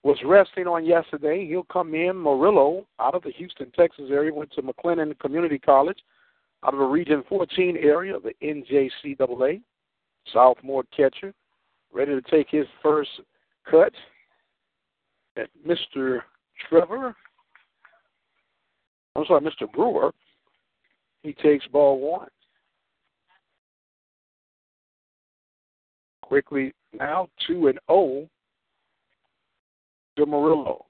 [0.04, 1.46] was resting on yesterday.
[1.46, 2.22] He'll come in.
[2.22, 6.00] Murillo, out of the Houston, Texas area, went to McLennan Community College,
[6.66, 9.62] out of the Region 14 area of the NJCAA.
[10.34, 11.34] Sophomore catcher,
[11.92, 13.10] ready to take his first
[13.70, 13.94] cut
[15.38, 16.20] at Mr.
[16.70, 17.16] Trevor.
[19.16, 19.72] I'm sorry, Mr.
[19.72, 20.14] Brewer.
[21.24, 22.28] He takes ball one.
[26.22, 28.30] Quickly now, 2 and 0
[30.18, 30.86] to Murillo.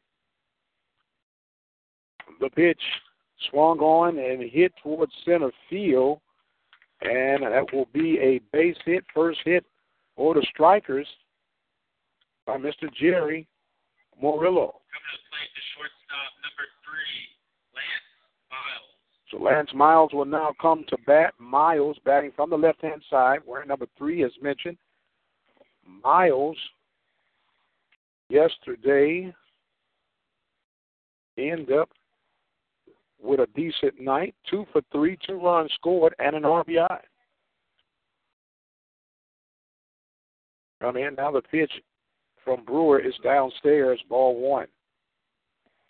[2.39, 2.81] The pitch
[3.49, 6.19] swung on and hit towards center field,
[7.01, 9.65] and that will be a base hit, first hit
[10.15, 11.07] for the strikers
[12.45, 12.93] by Mr.
[12.99, 13.47] Jerry
[14.21, 14.75] Murillo.
[14.91, 17.19] Coming to plate, the shortstop number three,
[17.71, 18.09] Lance
[18.51, 18.99] Miles.
[19.31, 21.33] So Lance Miles will now come to bat.
[21.39, 24.77] Miles batting from the left hand side, wearing number three as mentioned.
[26.03, 26.57] Miles
[28.29, 29.33] yesterday
[31.37, 31.89] end up
[33.21, 34.33] with a decent night.
[34.49, 36.99] Two for three, two runs scored, and an RBI.
[40.81, 41.31] Come in now.
[41.31, 41.71] The pitch
[42.43, 43.99] from Brewer is downstairs.
[44.09, 44.67] Ball one.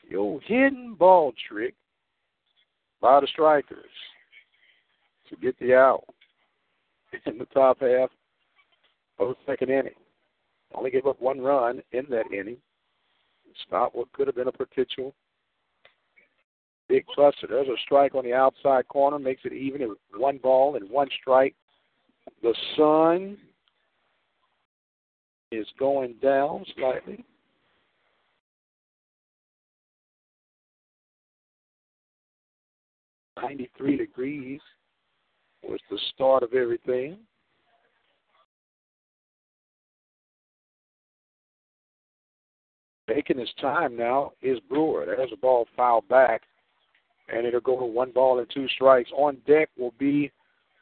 [0.09, 1.75] The hidden ball trick
[3.01, 3.85] by the strikers
[5.29, 6.03] to get the out
[7.25, 8.09] in the top half
[9.19, 9.93] of the second inning.
[10.73, 12.57] Only gave up one run in that inning.
[13.67, 15.13] Stop what could have been a potential
[16.87, 17.47] big cluster.
[17.47, 21.55] There's a strike on the outside corner, makes it even one ball and one strike.
[22.41, 23.37] The sun
[25.51, 27.23] is going down slightly.
[33.41, 34.61] 93 degrees
[35.63, 37.17] was the start of everything.
[43.07, 45.05] Making his time now is Brewer.
[45.05, 46.43] There's a ball fouled back,
[47.27, 49.09] and it'll go to one ball and two strikes.
[49.15, 50.31] On deck will be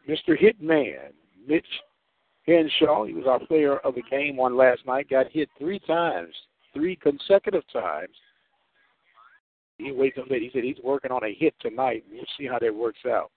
[0.09, 0.37] Mr.
[0.37, 1.11] Hitman,
[1.47, 1.65] Mitch
[2.45, 3.05] Henshaw.
[3.05, 5.09] He was our player of the game on last night.
[5.09, 6.33] Got hit three times,
[6.73, 8.15] three consecutive times.
[9.77, 10.41] He waits up late.
[10.41, 12.03] He said he's working on a hit tonight.
[12.11, 13.31] We'll see how that works out.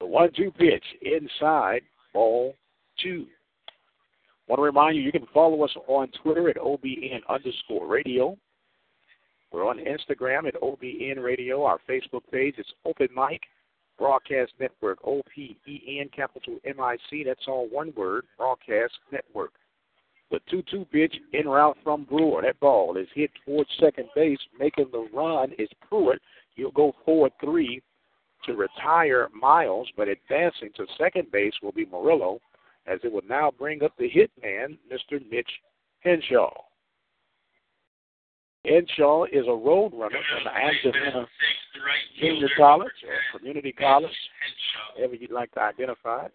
[0.00, 2.54] The one-two pitch inside, ball
[3.02, 3.26] two.
[4.48, 8.36] Want to remind you, you can follow us on Twitter at OBN underscore radio.
[9.52, 11.64] We're on Instagram at OBN Radio.
[11.64, 13.40] Our Facebook page is Open Mic
[13.98, 17.22] Broadcast Network, O P E N capital M I C.
[17.24, 19.52] That's all one word, Broadcast Network.
[20.30, 22.42] The 2 2 pitch in route from Brewer.
[22.42, 24.38] That ball is hit towards second base.
[24.58, 26.20] Making the run is Pruitt.
[26.54, 27.82] He'll go 4 3
[28.46, 32.40] to retire Miles, but advancing to second base will be Murillo,
[32.86, 35.20] as it will now bring up the hit man, Mr.
[35.30, 35.50] Mitch
[36.00, 36.50] Henshaw.
[38.64, 41.26] Henshaw is a road runner from Angelina
[42.18, 44.10] Junior College or Community College,
[44.94, 46.32] whatever you'd like to identify it.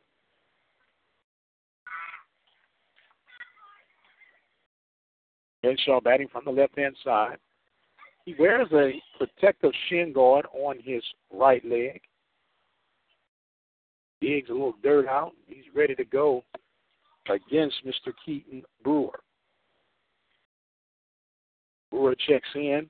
[5.63, 7.38] Henshaw batting from the left hand side.
[8.26, 12.02] He wears a protective shin guard on his right leg.
[14.22, 15.32] Digs a little dirt out.
[15.48, 16.43] He's ready to go
[17.30, 18.13] against Mr.
[18.26, 19.19] Keaton Brewer.
[21.89, 22.88] Brewer checks in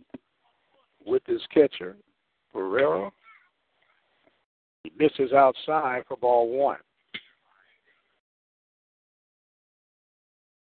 [1.06, 1.96] with his catcher,
[2.52, 3.12] Pereira.
[4.84, 6.80] He misses outside for ball one.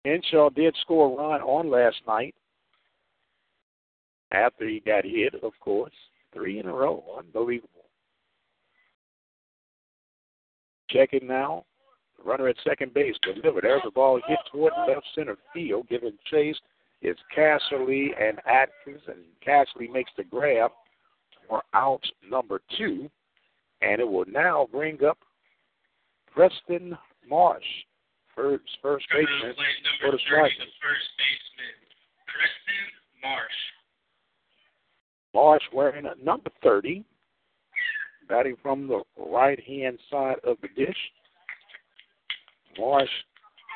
[0.05, 2.33] Henshaw did score a run on last night
[4.31, 5.93] after he got hit, of course.
[6.33, 7.03] Three in a row.
[7.17, 7.85] Unbelievable.
[10.89, 11.65] Checking now.
[12.23, 13.63] Runner at second base delivered.
[13.63, 15.87] There's a ball hit toward left center field.
[15.89, 16.57] Giving chase
[17.01, 20.71] is Casserly and Atkins, and Casserly makes the grab
[21.47, 23.09] for out number two.
[23.81, 25.17] And it will now bring up
[26.31, 27.65] Preston Marsh,
[28.35, 29.55] first, first baseman
[30.01, 30.57] for the Strikers.
[30.57, 31.75] The first baseman,
[32.27, 32.87] Preston
[33.21, 33.59] Marsh.
[35.33, 37.03] Marsh wearing a number 30,
[38.27, 40.97] batting from the right hand side of the dish.
[42.77, 43.09] Marsh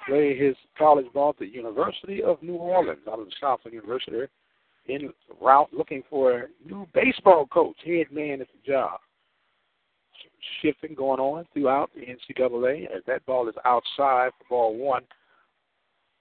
[0.08, 4.32] played his college ball at the University of New Orleans, out of the Southland University,
[4.88, 9.00] in route looking for a new baseball coach, head man at the job.
[10.62, 15.04] Shifting going on throughout the NCAA as that ball is outside for ball one.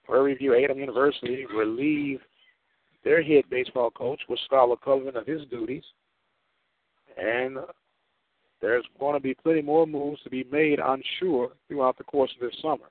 [0.05, 2.21] Prairie View A&M University relieve
[3.05, 5.85] their head baseball coach with Scholar Cullivan of his duties.
[7.17, 7.59] And
[8.61, 12.33] there's going to be plenty more moves to be made, I'm sure, throughout the course
[12.35, 12.87] of this summer.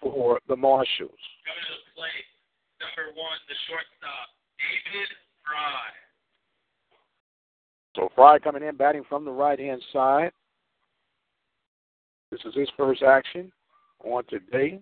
[0.00, 0.86] for the Marshals.
[1.00, 2.28] Coming to the plate,
[2.78, 4.28] number one, the shortstop,
[4.60, 5.08] David
[5.42, 5.90] Fry.
[7.96, 10.30] So Fry coming in, batting from the right hand side.
[12.34, 13.52] This is his first action
[14.02, 14.80] on today.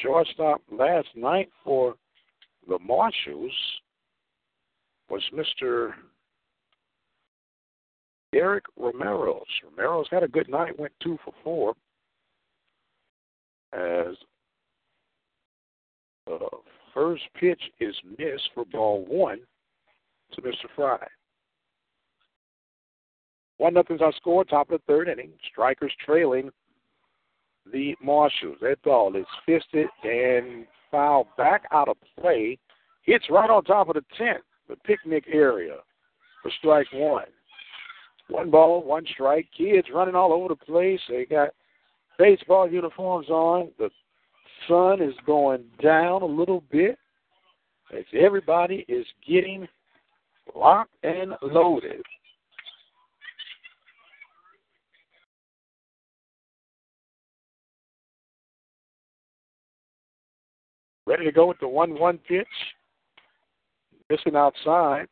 [0.00, 1.96] Shortstop last night for
[2.68, 3.50] the Marshals
[5.10, 5.90] was Mr.
[8.32, 9.42] Eric Romero's.
[9.64, 11.74] Romero's had a good night, went two for four.
[13.72, 14.14] As
[16.28, 16.46] the
[16.94, 19.40] first pitch is missed for ball one
[20.32, 20.66] to Mr.
[20.76, 21.04] Fry.
[23.58, 25.30] One nothing's our score, top of the third inning.
[25.50, 26.50] Strikers trailing
[27.72, 28.58] the Marshals.
[28.60, 32.58] That ball is fisted and fouled back out of play.
[33.02, 35.76] Hits right on top of the tent, the picnic area
[36.42, 37.26] for strike one.
[38.28, 39.46] One ball, one strike.
[39.56, 41.00] Kids running all over the place.
[41.08, 41.50] They got
[42.18, 43.70] baseball uniforms on.
[43.78, 43.90] The
[44.68, 46.98] sun is going down a little bit
[47.96, 49.68] as everybody is getting
[50.54, 52.02] locked and loaded.
[61.06, 62.46] Ready to go with the 1 1 pitch.
[64.10, 65.06] Missing outside.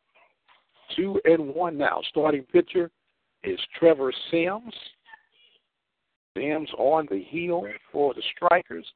[0.96, 2.00] Two and one now.
[2.10, 2.90] Starting pitcher
[3.42, 4.74] is Trevor Sims.
[6.36, 8.86] Sims on the heel for the Strikers.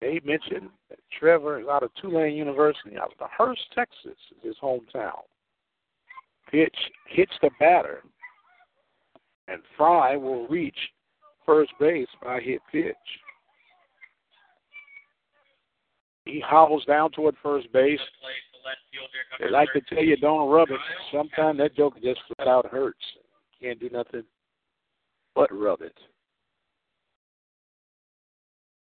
[0.00, 4.42] They mentioned that Trevor is out of Tulane University, out of the Hurst, Texas, is
[4.42, 5.20] his hometown.
[6.50, 6.76] Pitch
[7.08, 8.02] hits the batter,
[9.48, 10.76] and Fry will reach
[11.44, 12.94] first base by hit pitch.
[16.26, 18.00] He hobbles down toward first base.
[19.38, 20.80] They like to tell you don't rub it.
[21.12, 22.98] Sometimes that joke just flat out hurts.
[23.62, 24.24] Can't do nothing
[25.34, 25.96] but rub it.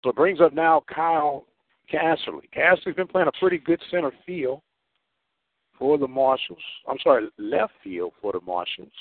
[0.02, 1.46] So it brings up now Kyle
[1.92, 2.48] Casserly.
[2.54, 4.60] Casserly's been playing a pretty good center field
[5.78, 6.58] for the Marshals.
[6.88, 8.92] I'm sorry, left field for the Marshals.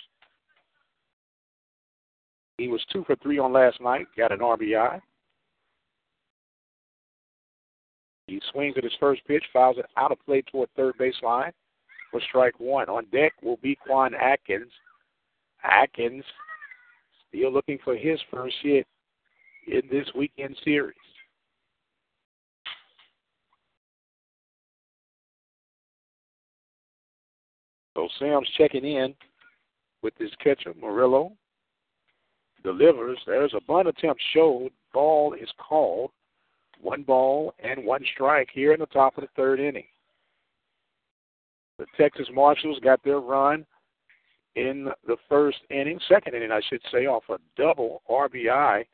[2.57, 5.01] He was two for three on last night, got an RBI.
[8.29, 11.51] He swings at his first pitch, fouls it out of play toward third baseline
[12.11, 12.87] for strike one.
[12.87, 14.71] On deck will be Quan Atkins.
[15.63, 16.23] Atkins
[17.27, 18.85] still looking for his first hit
[19.67, 20.95] in this weekend series.
[27.95, 29.15] So Sims checking in
[30.03, 31.33] with his catcher, Murillo.
[32.63, 33.17] Delivers.
[33.25, 34.69] There's a bunt attempt showed.
[34.93, 36.11] Ball is called.
[36.81, 39.87] One ball and one strike here in the top of the third inning.
[41.77, 43.65] The Texas Marshals got their run
[44.55, 48.85] in the first inning, second inning, I should say, off a double RBI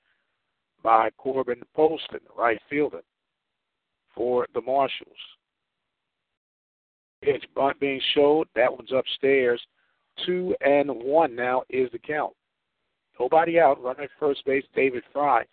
[0.84, 3.02] by Corbin Polston, right fielder,
[4.14, 5.18] for the Marshals.
[7.24, 8.48] Pitch bunt being showed.
[8.56, 9.62] That one's upstairs.
[10.26, 12.34] Two and one now is the count.
[13.20, 13.82] Nobody out.
[13.82, 15.46] Running at first base, David Fry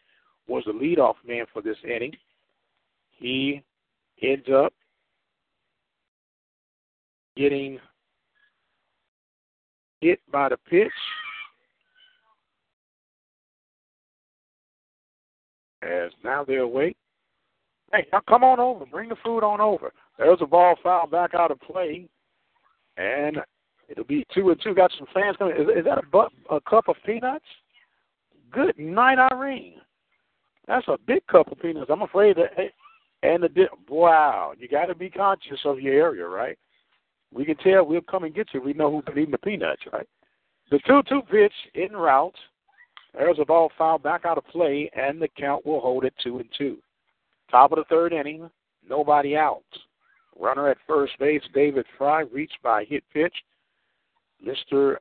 [0.47, 2.13] was the leadoff man for this inning.
[3.19, 3.63] He
[4.23, 4.73] ends up
[7.37, 7.79] getting
[10.01, 10.91] hit by the pitch.
[15.83, 16.97] As now they're awake.
[17.93, 18.87] Hey, now come on over.
[18.87, 19.93] Bring the food on over.
[20.19, 22.09] There's a ball foul back out of play.
[22.97, 23.39] And
[23.89, 24.75] it'll be two and two.
[24.75, 25.57] Got some fans coming.
[25.57, 27.45] Is, is that a, a cup of peanuts?
[28.53, 29.75] Good night, Irene.
[30.67, 31.91] That's a big cup of peanuts.
[31.91, 32.71] I'm afraid that.
[33.25, 36.59] And the di- wow, you got to be conscious of your area, right?
[37.33, 37.85] We can tell.
[37.85, 38.61] We'll come and get you.
[38.61, 40.09] We know who's been eating the peanuts, right?
[40.71, 42.35] The two-two pitch in route.
[43.15, 46.39] There's a ball foul back out of play, and the count will hold at two
[46.39, 46.79] and two.
[47.51, 48.51] Top of the third inning,
[48.89, 49.63] nobody out.
[50.39, 53.35] Runner at first base, David Fry, reached by hit pitch.
[54.45, 54.97] Mr.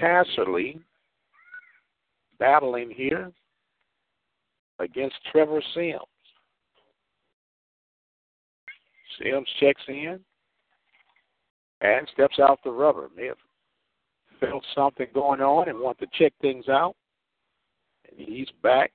[0.00, 0.80] Casserly
[2.38, 3.32] battling here
[4.78, 6.00] against Trevor Sims.
[9.20, 10.20] Sims checks in
[11.80, 13.08] and steps out the rubber.
[13.16, 13.36] May have
[14.40, 16.94] felt something going on and want to check things out.
[18.10, 18.92] And he's back.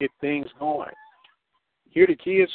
[0.00, 0.90] Get things going.
[1.90, 2.52] Hear the kids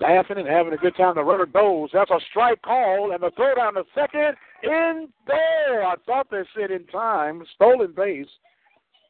[0.00, 1.14] laughing and having a good time.
[1.14, 1.90] The runner goes.
[1.92, 5.84] That's a strike call, and the throw down the second in there.
[5.86, 7.42] I thought they said in time.
[7.54, 8.26] Stolen base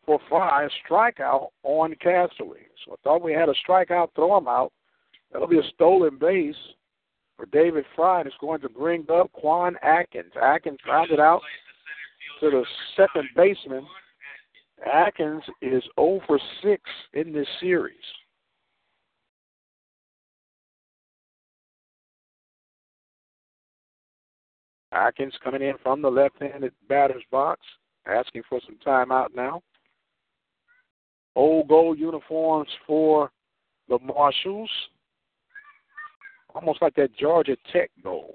[0.07, 2.67] for Fry strikeout on Casserly.
[2.85, 4.73] So I thought we had a strikeout, throw him out.
[5.33, 6.55] That'll be a stolen base
[7.37, 10.33] for David Fry, and it's going to bring up Quan Atkins.
[10.41, 11.41] Atkins grounded out
[12.41, 12.65] to the
[12.97, 13.87] second baseman.
[14.93, 16.83] Atkins is 0 for 6
[17.15, 17.97] in this series.
[24.93, 27.61] Atkins coming in from the left handed batter's box,
[28.07, 29.61] asking for some time out now.
[31.37, 33.30] Old gold uniforms for
[33.89, 34.70] the Marshals.
[36.55, 38.35] Almost like that Georgia Tech gold.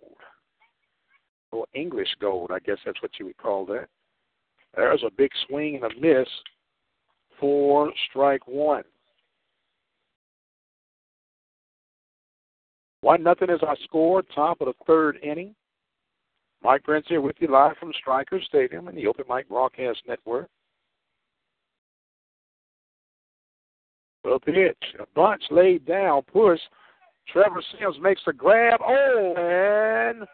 [1.52, 3.88] Or English gold, I guess that's what you would call that.
[4.76, 6.28] There's a big swing and a miss
[7.40, 8.84] for strike one.
[13.02, 15.56] One nothing is our score, top of the third inning.
[16.62, 20.50] Mike Prince here with you live from Striker Stadium and the Open Mic Broadcast Network.
[24.24, 26.60] The pitch, a bunch laid down, push.
[27.32, 28.80] Trevor Sims makes the grab.
[28.86, 30.28] Oh, and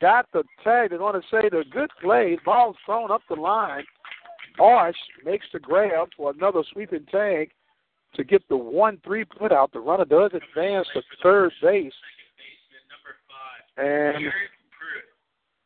[0.00, 0.90] got the tag.
[0.90, 2.38] They're going to say the good play.
[2.44, 3.84] Ball thrown up the line.
[4.60, 7.50] Arch makes the grab for another sweeping tag
[8.14, 9.72] to get the 1 3 put out.
[9.72, 11.92] The runner does advance to third base.
[13.76, 14.26] And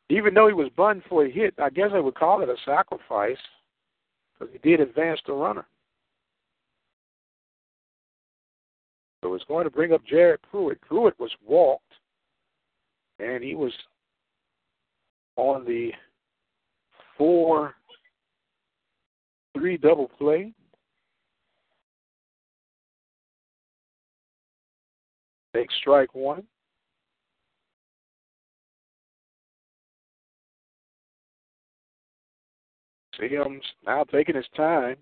[0.08, 2.56] even though he was bunned for a hit, I guess I would call it a
[2.64, 3.36] sacrifice
[4.38, 5.66] because he did advance the runner.
[9.22, 10.80] So it's going to bring up Jared Pruitt.
[10.80, 11.92] Pruitt was walked,
[13.18, 13.72] and he was
[15.36, 15.92] on the
[17.16, 17.74] 4
[19.56, 20.52] 3 double play.
[25.54, 26.44] Take strike one.
[33.18, 34.96] Sims now taking his time,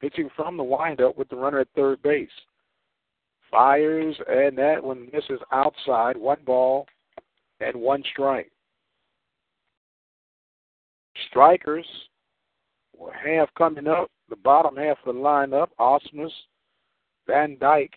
[0.00, 2.28] pitching from the windup with the runner at third base.
[3.52, 6.16] Fires, and that one misses outside.
[6.16, 6.86] One ball
[7.60, 8.50] and one strike.
[11.28, 11.86] Strikers
[12.98, 16.32] will have coming up, the bottom half of the lineup, Ausmus,
[17.26, 17.94] Van Dyke,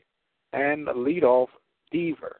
[0.54, 1.48] and leadoff
[1.94, 2.36] Deaver.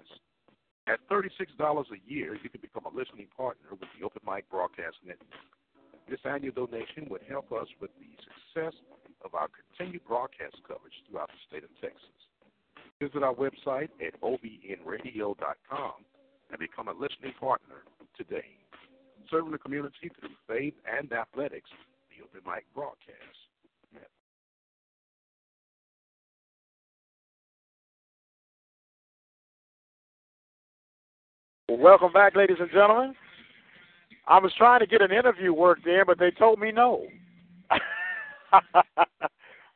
[0.87, 4.97] At $36 a year, you could become a listening partner with the Open Mic Broadcast
[5.07, 5.41] Network.
[6.09, 8.75] This annual donation would help us with the success
[9.25, 12.24] of our continued broadcast coverage throughout the state of Texas.
[13.01, 15.93] Visit our website at obnradio.com
[16.51, 17.83] and become a listening partner
[18.17, 18.45] today.
[19.31, 21.71] Serving the community through faith and athletics,
[22.11, 23.45] the Open Mic Broadcast.
[31.71, 33.15] Welcome back, ladies and gentlemen.
[34.29, 37.07] I was trying to get an interview worked in, but they told me no.
[37.73, 37.79] no.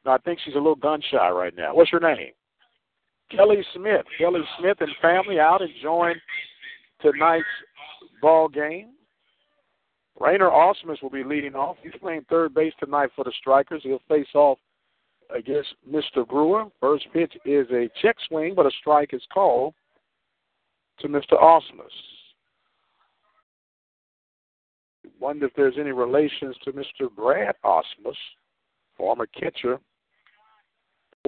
[0.06, 1.74] I think she's a little gun shy right now.
[1.74, 2.32] What's your name?
[3.30, 4.06] Kelly Smith.
[4.18, 6.16] Kelly Smith and family out enjoying
[7.00, 7.44] tonight's
[8.22, 8.90] ball game.
[10.18, 11.76] Rainer Ausmus will be leading off.
[11.82, 13.82] He's playing third base tonight for the Strikers.
[13.84, 14.58] He'll face off
[15.34, 16.26] against Mr.
[16.26, 16.64] Brewer.
[16.80, 19.74] First pitch is a check swing, but a strike is called
[21.00, 21.32] to Mr.
[21.40, 21.92] Ausmus.
[25.20, 27.14] Wonder if there's any relations to Mr.
[27.14, 28.16] Brad Ausmus,
[28.96, 29.78] former catcher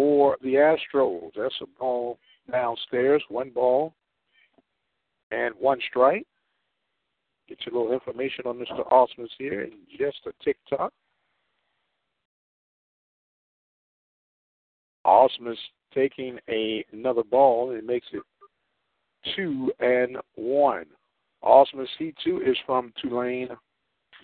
[0.01, 1.30] for the Astros.
[1.36, 2.18] That's a ball
[2.51, 3.92] downstairs, one ball
[5.30, 6.26] and one strike.
[7.51, 8.90] Get you a little information on Mr.
[8.90, 10.94] Ausmus here in just a tick tock.
[15.07, 15.59] Ausmus
[15.94, 18.22] taking a, another ball and it makes it
[19.36, 20.86] two and one.
[21.44, 23.51] Ausmus C2 is from Tulane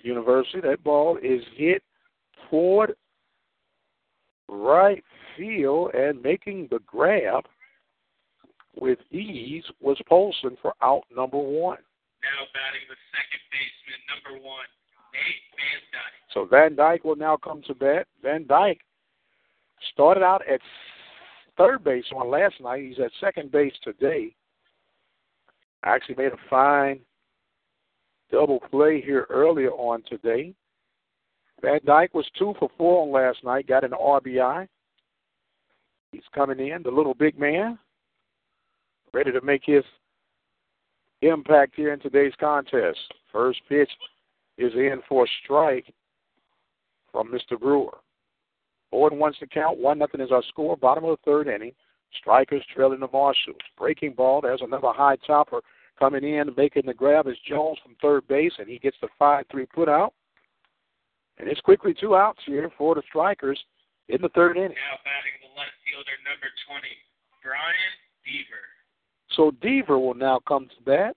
[0.02, 0.62] University.
[0.62, 1.82] That ball is hit
[2.48, 2.94] toward
[4.48, 5.04] right
[5.36, 7.44] field and making the grab
[8.78, 11.78] with ease was Polson for out number one.
[12.22, 14.66] Now batting the second baseman, number one,
[15.12, 16.16] Nate Van Dyke.
[16.32, 18.06] So Van Dyke will now come to bat.
[18.22, 18.80] Van Dyke
[19.92, 20.60] started out at
[21.56, 22.82] third base on last night.
[22.82, 24.34] He's at second base today.
[25.84, 27.00] Actually made a fine
[28.30, 30.54] double play here earlier on today.
[31.62, 34.68] Van Dyke was two for four on last night, got an RBI.
[36.12, 37.78] He's coming in, the little big man,
[39.12, 39.84] ready to make his
[41.22, 42.98] impact here in today's contest.
[43.32, 43.90] First pitch
[44.58, 45.92] is in for a strike
[47.12, 47.58] from Mr.
[47.58, 47.98] Brewer.
[48.92, 49.78] And one's the count.
[49.78, 50.76] One nothing is our score.
[50.76, 51.72] Bottom of the third inning.
[52.18, 53.56] Strikers trailing the Marshals.
[53.76, 54.40] Breaking ball.
[54.40, 55.60] There's another high topper
[55.98, 59.66] coming in, making the grab is Jones from third base, and he gets the five-three
[59.66, 60.12] put out.
[61.38, 63.62] And it's quickly two outs here for the Strikers
[64.08, 64.70] in the third inning.
[64.70, 66.82] Now batting the left fielder, number 20,
[67.42, 67.94] Brian
[68.26, 68.66] Deaver.
[69.34, 71.16] So Deaver will now come to bat.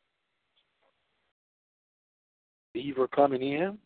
[2.75, 3.77] Deaver coming in.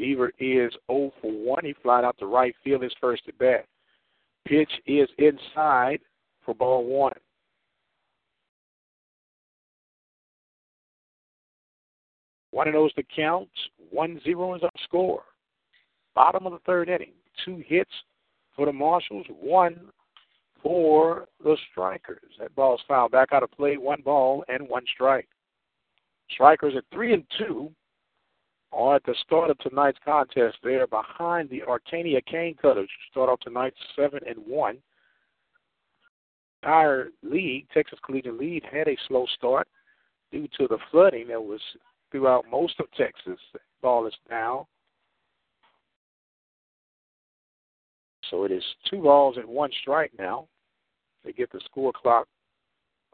[0.00, 1.64] Deaver is 0 for 1.
[1.64, 3.66] He flied out to right field his first at bat.
[4.46, 6.00] Pitch is inside
[6.44, 7.12] for ball one.
[12.50, 13.50] One of oh those to count.
[13.90, 15.22] One zero is our score.
[16.14, 17.12] Bottom of the third inning.
[17.44, 17.90] Two hits
[18.56, 19.90] for the Marshals, one
[20.62, 22.32] for the Strikers.
[22.38, 23.76] That ball's fouled back out of play.
[23.76, 25.28] One ball and one strike.
[26.30, 27.70] Strikers at three and two
[28.72, 30.56] are at the start of tonight's contest.
[30.62, 34.78] They are behind the Acadiana Cane Cutters, who start off tonight seven and one.
[36.64, 39.68] Our league, Texas Collegiate League, had a slow start
[40.32, 41.60] due to the flooding that was
[42.10, 43.38] throughout most of Texas.
[43.80, 44.64] Ball is down.
[48.30, 50.48] So it is two balls and one strike now.
[51.24, 52.26] They get the score clock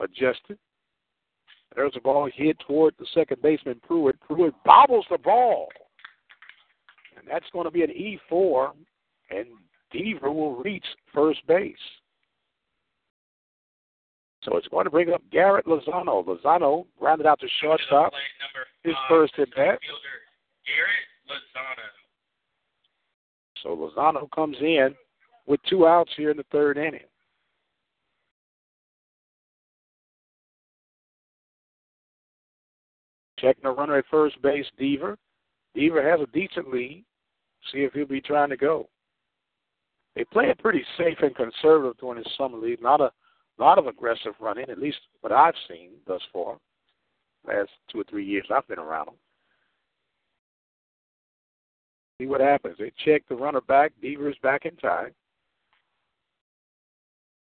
[0.01, 0.59] adjusted.
[1.75, 4.21] There's a ball hit toward the second baseman, Pruitt.
[4.21, 5.69] Pruitt bobbles the ball.
[7.17, 8.73] And that's going to be an E4,
[9.31, 9.47] and
[9.93, 11.77] Deaver will reach first base.
[14.43, 16.25] So it's going to bring up Garrett Lozano.
[16.25, 18.13] Lozano rounded out the shortstop.
[18.83, 19.79] His first at bat.
[20.67, 21.89] Garrett Lozano.
[23.63, 24.95] So Lozano comes in
[25.47, 27.01] with two outs here in the third inning.
[33.39, 35.17] Checking the runner at first base, Deaver.
[35.77, 37.05] Deaver has a decent lead.
[37.73, 38.89] See if he'll be trying to go.
[40.15, 42.81] They play it pretty safe and conservative during this summer league.
[42.81, 43.11] Not a
[43.59, 46.57] lot of aggressive running, at least what I've seen thus far.
[47.47, 49.15] Last two or three years I've been around them.
[52.21, 52.77] See what happens.
[52.79, 53.93] They check the runner back.
[54.03, 55.11] Deaver is back in time.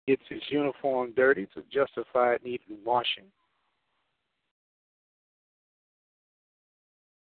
[0.07, 3.25] Gets his uniform dirty to justify it needing washing.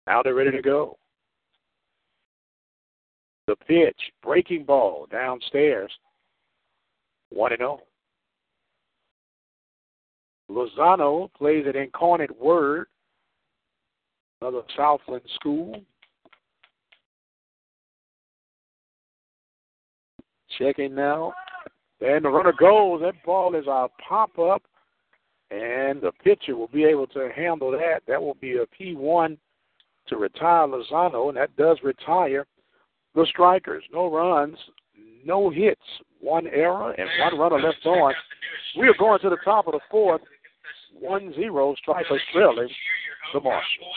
[0.07, 0.97] Now they're ready to go.
[3.47, 5.91] The pitch, breaking ball downstairs.
[7.31, 7.81] 1 and 0.
[10.51, 12.87] Lozano plays at Incarnate Word,
[14.41, 15.81] another Southland school.
[20.59, 21.33] Checking now.
[22.05, 23.01] And the runner goes.
[23.03, 24.63] That ball is a pop up,
[25.51, 28.01] and the pitcher will be able to handle that.
[28.09, 29.37] That will be a P1
[30.09, 32.47] to retire Lozano, and that does retire
[33.15, 33.85] the strikers.
[33.93, 34.57] No runs,
[35.25, 35.81] no hits,
[36.21, 38.15] one error, and one runner left on.
[38.77, 40.23] We are going to the top of the fourth.
[40.99, 42.69] 1 0 strikers trailing
[43.33, 43.97] the Marshals.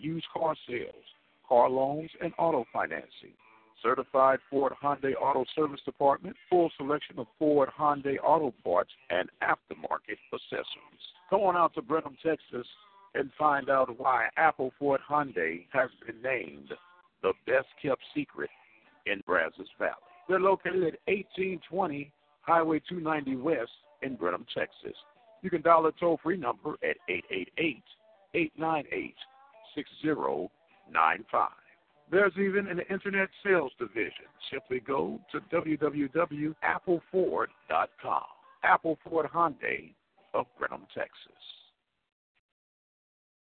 [0.00, 1.04] used car sales,
[1.48, 3.34] car loans, and auto financing.
[3.82, 10.18] Certified Ford Hyundai Auto Service Department, full selection of Ford Hyundai auto parts and aftermarket
[10.32, 11.02] accessories.
[11.28, 12.66] Come on out to Brenham, Texas,
[13.14, 16.72] and find out why Apple Ford Hyundai has been named
[17.22, 18.50] the best kept secret
[19.06, 19.94] in Brazos Valley.
[20.28, 22.12] They're located at 1820
[22.42, 23.70] Highway 290 West
[24.02, 24.96] in Brenham, Texas.
[25.42, 27.82] You can dial the toll free number at 888
[28.34, 29.14] 898
[29.74, 31.48] 6095.
[32.10, 34.26] There's even an internet sales division.
[34.50, 38.22] Simply go to www.appleford.com.
[38.64, 39.94] Apple Ford Hyundai
[40.34, 41.32] of Brenham, Texas.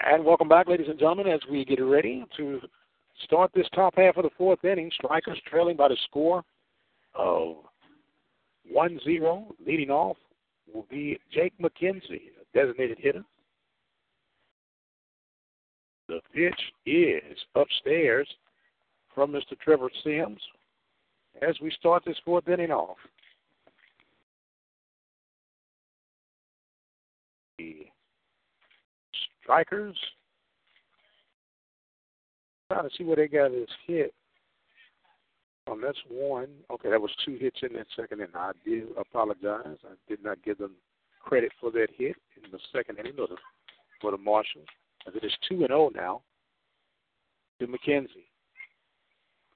[0.02, 2.62] And welcome back, ladies and gentlemen, as we get ready to
[3.24, 4.92] start this top half of the fourth inning.
[4.94, 6.44] Strikers trailing by the score
[7.14, 7.58] of
[8.72, 9.48] 1 0.
[9.66, 10.18] Leading off
[10.74, 13.24] will be Jake McKenzie, a designated hitter.
[16.08, 18.28] The pitch is upstairs
[19.14, 19.58] from Mr.
[19.60, 20.40] Trevor Sims
[21.42, 22.98] as we start this fourth inning off.
[27.58, 27.88] The
[29.42, 29.96] strikers
[32.72, 34.14] trying to see where they got this hit.
[35.68, 36.50] Um, that's one.
[36.70, 38.36] Okay, that was two hits in that second inning.
[38.36, 39.78] I do apologize.
[39.84, 40.76] I did not give them
[41.24, 43.38] credit for that hit in the second inning for the,
[44.00, 44.68] for the Marshals.
[45.14, 46.22] It is two and zero now
[47.60, 48.28] to McKenzie.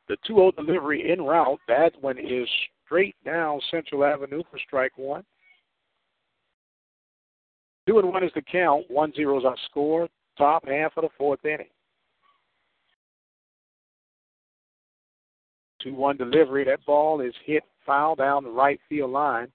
[0.07, 1.59] The 2-0 delivery in route.
[1.67, 2.47] That one is
[2.85, 5.23] straight down Central Avenue for strike one.
[7.87, 8.85] Two and one is the count.
[8.89, 10.07] One zero is our score.
[10.37, 11.67] Top half of the fourth inning.
[15.83, 16.63] 2 1 delivery.
[16.65, 19.47] That ball is hit foul down the right field line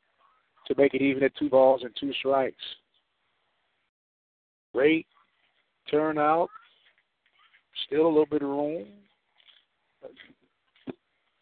[0.66, 2.57] to make it even at two balls and two strikes.
[4.72, 5.07] Great
[5.91, 6.49] turnout.
[7.87, 8.87] Still a little bit of room.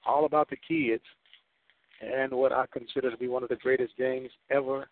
[0.06, 1.02] All about the kids
[2.00, 4.88] and what I consider to be one of the greatest games ever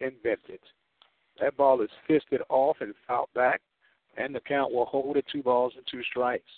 [0.00, 0.60] invented.
[1.40, 3.60] That ball is fisted off and fouled back,
[4.16, 6.50] and the count will hold at two balls and two strikes.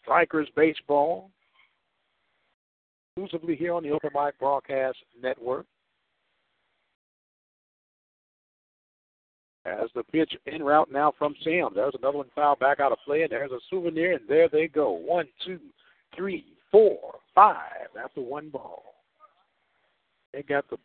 [0.00, 1.30] Strikers Baseball,
[3.16, 5.66] exclusively here on the Open Mic Broadcast Network.
[9.64, 11.68] As the pitch in route now from Sam.
[11.74, 14.66] There's another one foul back out of play, and there's a souvenir, and there they
[14.66, 14.90] go.
[14.90, 15.60] One, two,
[16.16, 18.82] three, four, five after one ball.
[20.32, 20.78] They got the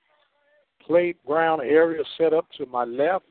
[0.86, 3.25] plate ground area set up to my left.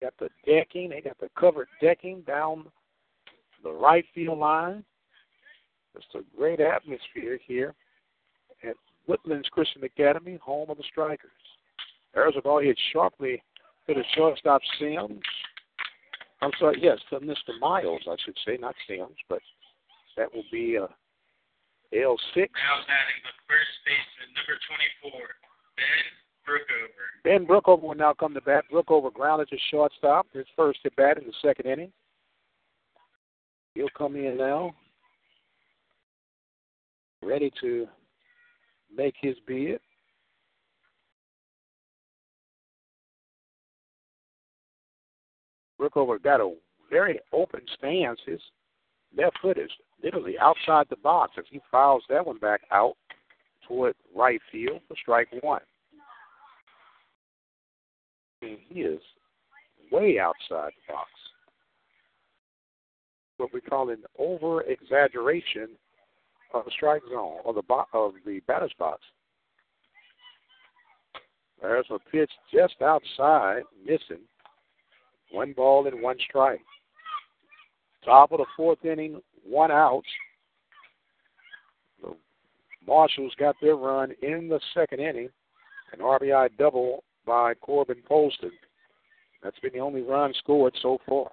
[0.00, 0.90] Got the decking.
[0.90, 2.66] They got the covered decking down
[3.62, 4.84] the right field line.
[5.94, 7.74] It's a great atmosphere here
[8.62, 8.76] at
[9.08, 11.30] Woodlands Christian Academy, home of the Strikers.
[12.14, 13.42] There's a ball hit sharply
[13.86, 15.20] to the shortstop Sims.
[16.40, 17.58] I'm sorry, yes, to Mr.
[17.60, 19.40] Miles, I should say, not Sims, but
[20.16, 20.86] that will be uh,
[21.94, 22.36] L6.
[22.36, 24.58] Now batting the first baseman, number
[25.02, 25.20] 24,
[25.76, 26.06] Ben
[26.46, 27.04] Brookover.
[27.24, 28.64] Ben Brookover will now come to bat.
[28.72, 31.92] Brookover grounded to shortstop, his first at bat in the second inning.
[33.74, 34.74] He'll come in now,
[37.22, 37.86] ready to
[38.94, 39.80] make his bid.
[45.80, 46.54] Brookover got a
[46.90, 48.18] very open stance.
[48.26, 48.40] His
[49.16, 49.70] left foot is
[50.02, 52.94] literally outside the box as he fouls that one back out
[53.66, 55.60] toward right field for strike one.
[58.42, 59.00] And he is
[59.90, 61.10] way outside the box.
[63.36, 65.68] What we call an over exaggeration
[66.54, 69.00] of the strike zone or the bo- of the batter's box.
[71.60, 74.24] There's a pitch just outside, missing.
[75.30, 76.60] One ball and one strike.
[78.04, 80.04] Top of the fourth inning, one out.
[82.02, 82.14] The
[82.86, 85.28] Marshals got their run in the second inning,
[85.92, 88.50] an RBI double by Corbin Polston.
[89.42, 91.30] That's been the only run scored so far.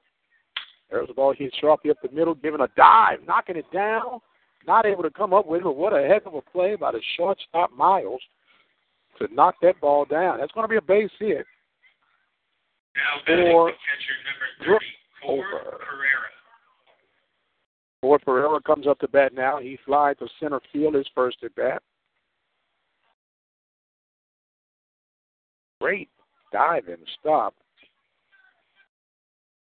[0.91, 4.19] There's the ball hit sharply up the middle, giving a dive, knocking it down.
[4.67, 6.91] Not able to come up with it, but what a heck of a play by
[6.91, 8.21] the shortstop Miles
[9.19, 10.39] to knock that ball down.
[10.39, 11.45] That's going to be a base hit
[13.29, 13.71] or
[15.27, 15.79] over.
[15.79, 16.29] Pereira.
[18.01, 19.59] Boy Pereira comes up to bat now.
[19.59, 21.81] He flies to center field his first at bat.
[25.81, 26.09] Great
[26.51, 27.53] dive and stop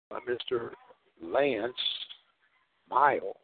[0.10, 0.72] by Mr.
[1.24, 1.74] Lance
[2.90, 3.36] Miles.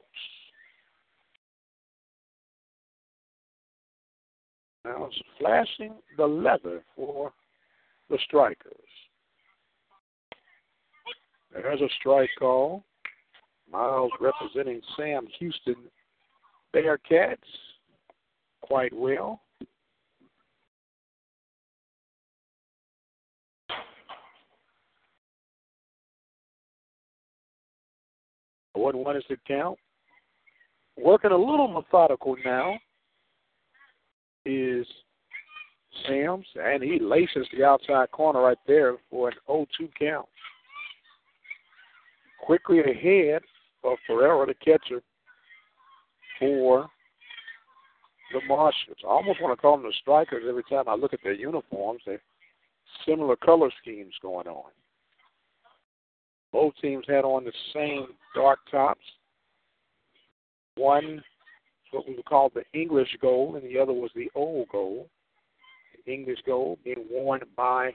[4.83, 7.31] Now it's flashing the leather for
[8.09, 8.86] the strikers.
[11.53, 12.83] There's a strike call.
[13.71, 15.75] Miles representing Sam Houston
[16.73, 17.37] Bearcats
[18.61, 19.41] quite well.
[28.73, 29.77] One one is the count.
[30.97, 32.77] Working a little methodical now
[34.45, 34.87] is
[36.05, 39.65] Sims, and he laces the outside corner right there for an 0-2
[39.99, 40.27] count.
[42.39, 43.41] Quickly ahead
[43.83, 45.01] of Pereira, the catcher,
[46.39, 46.87] for
[48.33, 48.97] the Marshals.
[49.03, 52.01] I almost want to call them the Strikers every time I look at their uniforms.
[52.05, 52.21] They're
[53.05, 54.71] similar color schemes going on.
[56.51, 59.03] Both teams had on the same dark tops.
[60.75, 61.23] One
[61.91, 65.07] what we would call the English gold, and the other was the old gold.
[66.05, 67.91] The English gold being worn by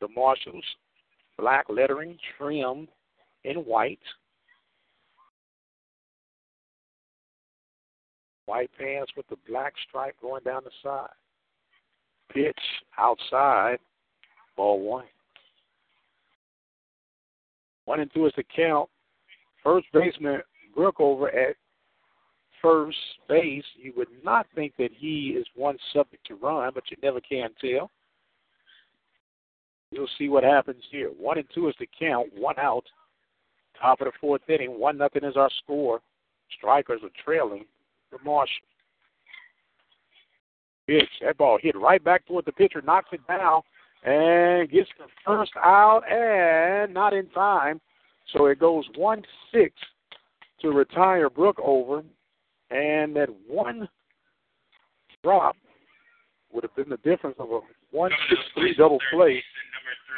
[0.00, 0.64] the Marshals.
[1.38, 2.88] black lettering trimmed
[3.44, 3.98] in white.
[8.46, 11.08] White pants with the black stripe going down the side.
[12.32, 12.58] Pitch
[12.98, 13.78] outside,
[14.56, 15.04] ball one.
[17.84, 18.88] One and two is the count.
[19.62, 20.42] First baseman
[20.76, 21.56] Brookover at
[22.62, 22.96] first
[23.28, 23.64] base.
[23.76, 27.50] You would not think that he is one subject to run, but you never can
[27.60, 27.90] tell.
[29.90, 31.08] You'll see what happens here.
[31.08, 32.28] One and two is the count.
[32.36, 32.84] One out.
[33.80, 34.78] Top of the fourth inning.
[34.78, 36.00] One nothing is our score.
[36.58, 37.64] Strikers are trailing
[38.10, 38.54] the Marshall.
[40.86, 41.08] Pitch.
[41.22, 42.82] That ball hit right back toward the pitcher.
[42.82, 43.62] Knocks it down
[44.04, 47.80] and gets the first out and not in time.
[48.32, 49.22] So it goes one
[49.52, 49.74] six
[50.60, 52.04] to retire Brookover,
[52.70, 53.88] and that one
[55.22, 55.56] drop
[56.52, 57.60] would have been the difference of a
[57.90, 59.42] one six three double play.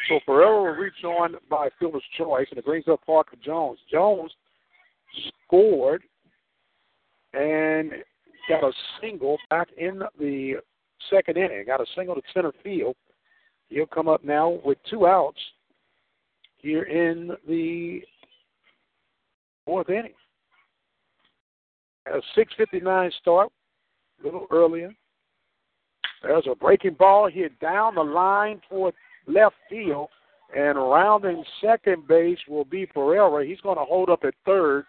[0.08, 3.78] So Pereira will on by fielder's choice, and it brings up Parker Jones.
[3.90, 4.32] Jones
[5.46, 6.02] scored
[7.34, 7.92] and
[8.48, 10.56] got a single back in the
[11.10, 11.64] second inning.
[11.66, 12.96] Got a single to center field.
[13.68, 15.40] He'll come up now with two outs
[16.58, 18.02] here in the
[19.64, 20.14] fourth inning.
[22.06, 23.50] A 6:59 start,
[24.20, 24.92] a little earlier.
[26.22, 28.94] There's a breaking ball hit down the line toward
[29.26, 30.08] left field,
[30.56, 33.44] and rounding second base will be Pereira.
[33.46, 34.84] He's going to hold up at third.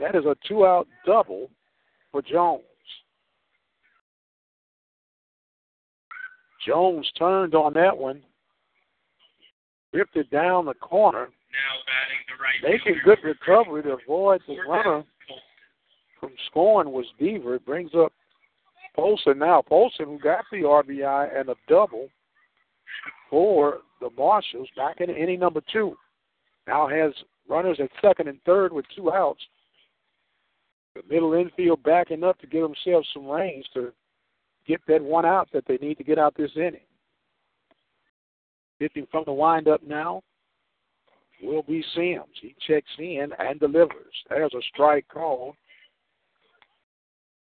[0.00, 1.50] That is a two-out double
[2.10, 2.62] for Jones.
[6.66, 8.22] Jones turned on that one,
[9.92, 11.28] ripped it down the corner,
[12.62, 15.04] making good recovery to avoid the runner
[16.18, 17.56] from scoring was Deaver.
[17.56, 18.12] It brings up
[18.96, 19.60] Polson now.
[19.60, 22.08] Polson, who got the RBI and a double
[23.30, 25.96] for the Marshals back in inning number two,
[26.66, 27.12] now has
[27.48, 29.40] runners at second and third with two outs.
[30.94, 33.92] The middle infield backing up to give themselves some range to
[34.66, 36.80] get that one out that they need to get out this inning.
[38.78, 40.22] Pitching from the windup now
[41.42, 42.24] will be Sims.
[42.40, 44.14] He checks in and delivers.
[44.28, 45.54] There's a strike called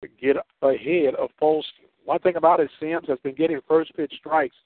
[0.03, 1.88] to get ahead of Polston.
[2.05, 4.57] One thing about it, Sims has been getting first pitch strikes,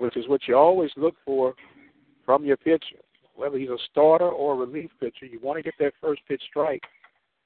[0.00, 1.54] which is what you always look for
[2.24, 2.96] from your pitcher.
[3.36, 6.42] Whether he's a starter or a relief pitcher, you want to get that first pitch
[6.48, 6.82] strike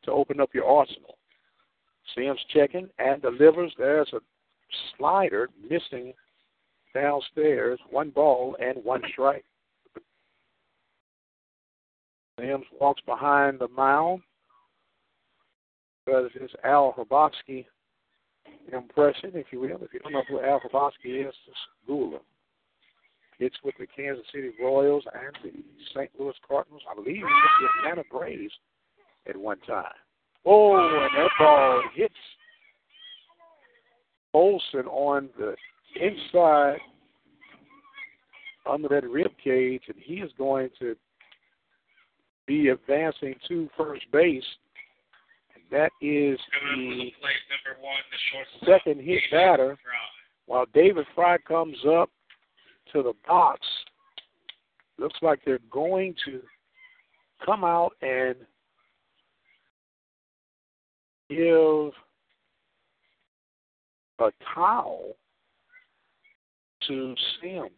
[0.04, 1.18] to open up your arsenal.
[2.14, 3.72] Sims checking and delivers.
[3.76, 4.20] There's a
[4.96, 6.12] slider missing
[6.94, 7.78] downstairs.
[7.90, 9.44] One ball and one strike.
[12.38, 14.22] Sims walks behind the mound
[16.06, 17.64] does his Al Hrabosky
[18.72, 19.78] impression, if you will.
[19.82, 22.20] If you don't know who Al Hrabosky is, just Google him.
[23.40, 25.62] It's with the Kansas City Royals and the
[25.94, 26.10] St.
[26.18, 26.82] Louis Cardinals.
[26.90, 28.52] I believe he was the Atlanta Braves
[29.28, 29.92] at one time.
[30.46, 32.14] Oh, and that ball hits
[34.32, 35.54] Olson on the
[36.00, 36.78] inside
[38.66, 40.96] under that rib cage, and he is going to
[42.46, 44.44] be advancing to first base
[45.54, 46.38] And that is
[46.76, 47.10] the
[48.66, 49.78] second hit batter.
[50.46, 52.10] While David Fry comes up
[52.94, 53.60] to the box,
[54.98, 56.40] looks like they're going to
[57.44, 58.36] come out and
[61.28, 61.92] give
[64.20, 65.16] a towel
[66.86, 67.70] to Sims.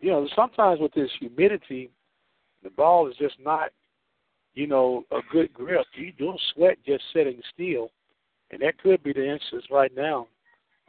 [0.00, 1.90] You know, sometimes with this humidity,
[2.62, 3.70] the ball is just not
[4.54, 5.86] you know, a good grip.
[5.94, 7.90] You don't sweat just sitting still.
[8.50, 10.26] And that could be the instance right now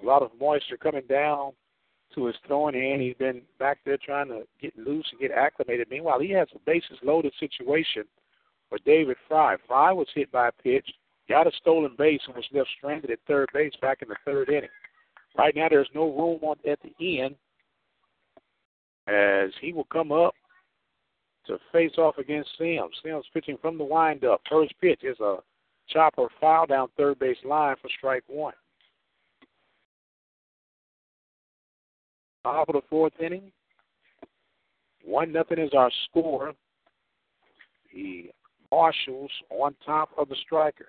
[0.01, 1.51] a lot of moisture coming down
[2.15, 3.01] to his throwing hand.
[3.01, 5.87] He's been back there trying to get loose and get acclimated.
[5.89, 8.03] Meanwhile, he has a bases loaded situation
[8.69, 9.57] for David Fry.
[9.67, 10.87] Fry was hit by a pitch,
[11.29, 14.49] got a stolen base, and was left stranded at third base back in the third
[14.49, 14.69] inning.
[15.37, 17.35] Right now, there's no room on, at the end
[19.07, 20.33] as he will come up
[21.47, 22.95] to face off against Sims.
[23.03, 24.41] Sims pitching from the windup.
[24.49, 25.37] First pitch is a
[25.89, 28.53] chopper foul down third base line for strike one.
[32.43, 33.51] Top of the fourth inning.
[35.03, 36.53] One nothing is our score.
[37.93, 38.31] The
[38.71, 40.87] Marshals on top of the Strikers.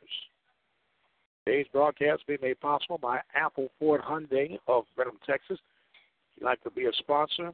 [1.44, 5.58] Today's broadcast being made possible by Apple Ford Hyundai of Brenham, Texas.
[5.58, 7.52] If you'd like to be a sponsor,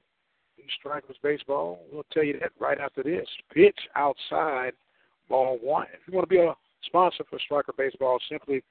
[0.79, 3.27] Strikers Baseball, we'll tell you that right after this.
[3.53, 4.73] Pitch outside,
[5.29, 5.87] ball one.
[5.95, 8.63] If you want to be a sponsor for Striker Baseball, simply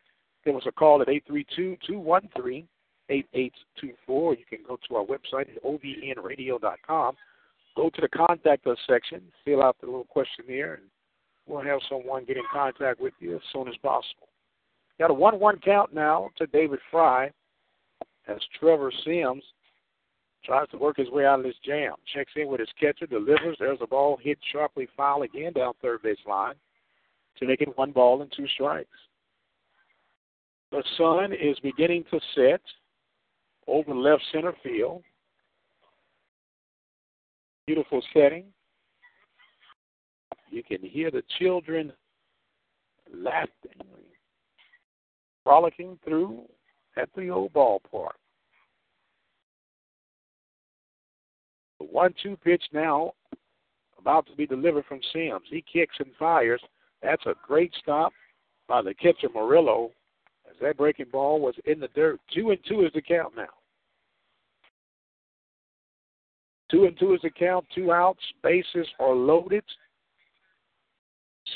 [0.46, 2.68] give us a call at 832 213
[3.10, 4.34] 8824.
[4.36, 7.16] You can go to our website at obnradio.com.
[7.76, 10.84] Go to the contact us section, fill out the little questionnaire, and
[11.46, 14.28] we'll have someone get in contact with you as soon as possible.
[15.00, 17.32] Got a 1 1 count now to David Fry
[18.28, 19.44] as Trevor Sims
[20.44, 21.94] tries to work his way out of this jam.
[22.14, 23.58] Checks in with his catcher, delivers.
[23.60, 26.56] There's a ball hit sharply foul again down third base line
[27.40, 28.90] to make it one ball and two strikes.
[30.72, 32.62] The sun is beginning to set
[33.68, 35.04] over left center field.
[37.66, 38.46] Beautiful setting.
[40.50, 41.92] You can hear the children
[43.14, 43.50] laughing,
[45.44, 46.44] frolicking through
[46.96, 48.16] at the old ballpark.
[51.80, 53.12] The one two pitch now
[54.00, 55.44] about to be delivered from Sims.
[55.50, 56.62] He kicks and fires.
[57.04, 58.14] That's a great stop
[58.68, 59.92] by the catcher Murillo
[60.50, 62.20] as that breaking ball was in the dirt.
[62.34, 63.48] Two and two is the count now.
[66.70, 67.66] Two and two is the count.
[67.74, 68.22] Two outs.
[68.44, 69.64] Bases are loaded.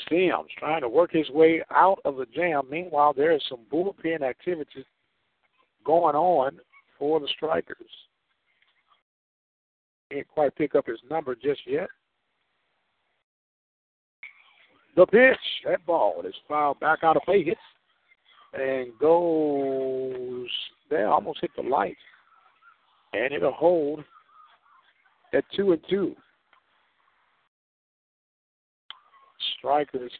[0.08, 2.62] Sims trying to work his way out of the jam.
[2.70, 4.86] Meanwhile, there is some bullpen activity
[5.84, 6.58] going on
[6.98, 7.76] for the strikers.
[10.10, 11.88] Can't quite pick up his number just yet.
[14.96, 17.60] The pitch, that ball is fouled back out of play, hits
[18.52, 20.48] and goes
[20.90, 21.96] there, almost hit the light,
[23.14, 24.04] and it'll hold
[25.32, 26.14] at two and two.
[29.58, 30.12] Strikers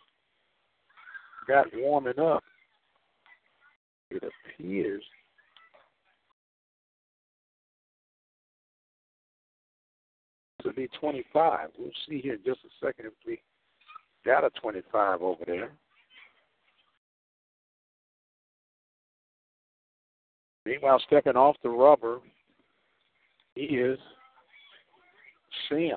[1.46, 2.42] got warming up.
[4.10, 5.02] It appears
[10.62, 11.70] to be 25.
[11.78, 13.40] We'll see here in just a second if we
[14.24, 15.72] got a 25 over there.
[20.64, 22.20] Meanwhile, stepping off the rubber
[23.54, 23.98] he is
[25.72, 25.96] Sims.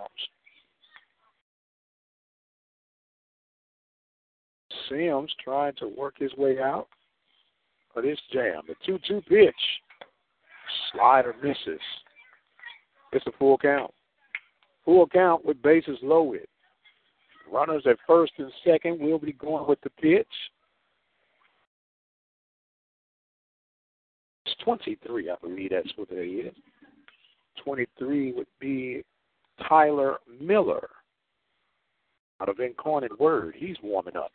[4.90, 6.88] Sims trying to work his way out
[7.96, 8.62] of this jam.
[8.68, 9.56] The 2 2 pitch.
[10.92, 11.82] Slider misses.
[13.12, 13.92] It's a full count.
[14.84, 16.48] Full count with bases loaded.
[17.52, 20.28] Runners at first and second will be going with the pitch.
[24.46, 26.54] It's 23, I believe that's what it is.
[27.64, 29.04] 23 would be
[29.68, 30.90] Tyler Miller
[32.42, 33.56] out of Incarnate Word.
[33.58, 34.32] He's warming up.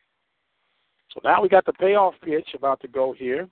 [1.13, 3.49] So now we got the payoff pitch about to go here.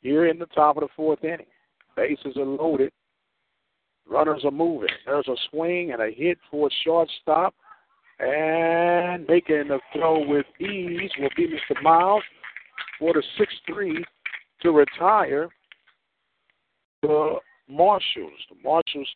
[0.00, 1.46] Here in the top of the fourth inning.
[1.96, 2.92] Bases are loaded.
[4.08, 4.88] Runners are moving.
[5.06, 7.54] There's a swing and a hit for a shortstop.
[8.18, 11.80] And making the throw with ease will be Mr.
[11.82, 12.22] Miles
[12.98, 14.04] for the 6 3
[14.62, 15.48] to retire
[17.02, 17.36] the
[17.68, 18.32] Marshals.
[18.48, 19.08] The Marshals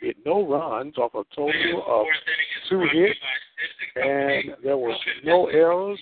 [0.00, 2.06] hit no runs off a total of
[2.68, 3.18] two hits,
[3.96, 5.98] and there was no errors.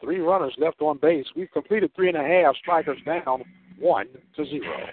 [0.00, 1.26] Three runners left on base.
[1.34, 2.56] We've completed three and a half.
[2.56, 3.42] Strikers down
[3.78, 4.86] one to zero.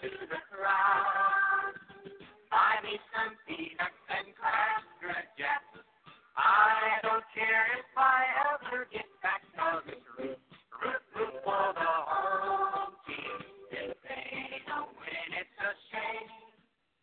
[0.00, 1.27] to the crowd.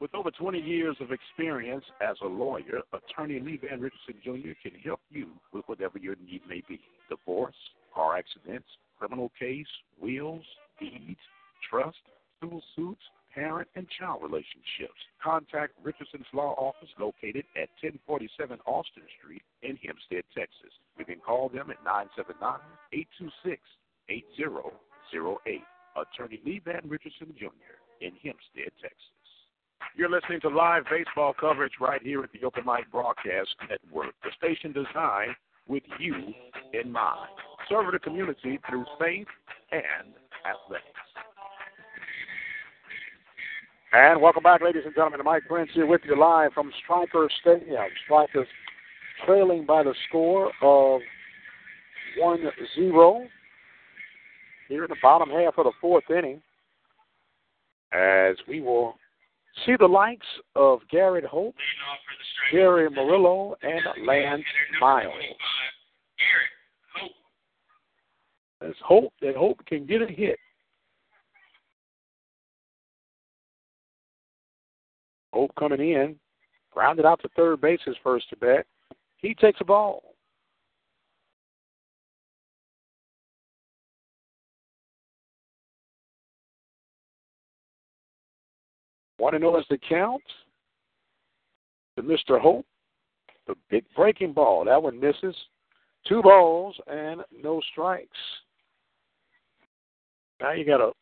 [0.01, 4.53] With over 20 years of experience as a lawyer, attorney Lee Van Richardson Jr.
[4.61, 6.79] can help you with whatever your need may be.
[7.09, 7.55] Divorce,
[7.93, 8.67] car accidents,
[8.97, 9.67] criminal case,
[9.99, 10.43] wills,
[10.79, 11.19] deeds,
[11.69, 11.97] trust,
[12.41, 13.01] civil suits,
[13.35, 14.97] parent and child relationships.
[15.21, 20.71] Contact Richardson's Law Office located at 1047 Austin Street in Hempstead, Texas.
[20.97, 22.39] You can call them at 979
[22.95, 23.59] 826
[24.09, 25.61] 8008.
[25.95, 27.75] Attorney Lee Van Richardson Jr.
[28.01, 29.11] in Hempstead, Texas.
[29.95, 34.31] You're listening to live baseball coverage right here at the Open Mic Broadcast Network, the
[34.35, 35.35] station designed
[35.67, 36.15] with you
[36.73, 37.29] in mind.
[37.69, 39.27] Serving the community through faith
[39.71, 40.13] and
[40.43, 41.04] athletics.
[43.93, 45.21] And welcome back, ladies and gentlemen.
[45.23, 47.85] Mike Prince here with you live from Striker Stadium.
[48.03, 48.47] Strikers
[49.25, 51.01] trailing by the score of
[52.17, 53.27] 1 0
[54.67, 56.41] here in the bottom half of the fourth inning.
[57.93, 58.95] As we will
[59.65, 60.25] see the likes
[60.55, 61.55] of Garrett Hope,
[62.51, 64.43] Gary Murillo, and Lance
[64.81, 65.13] Miles.
[68.59, 70.39] There's hope that Hope can get a hit.
[75.35, 76.15] Hope coming in,
[76.71, 78.65] grounded out to third base first to bat.
[79.17, 80.15] He takes a ball.
[89.19, 90.23] Want to know as the count
[91.97, 92.39] to Mr.
[92.39, 92.65] Hope.
[93.45, 94.63] The big breaking ball.
[94.63, 95.35] That one misses.
[96.07, 98.07] Two balls and no strikes.
[100.39, 100.93] Now you got a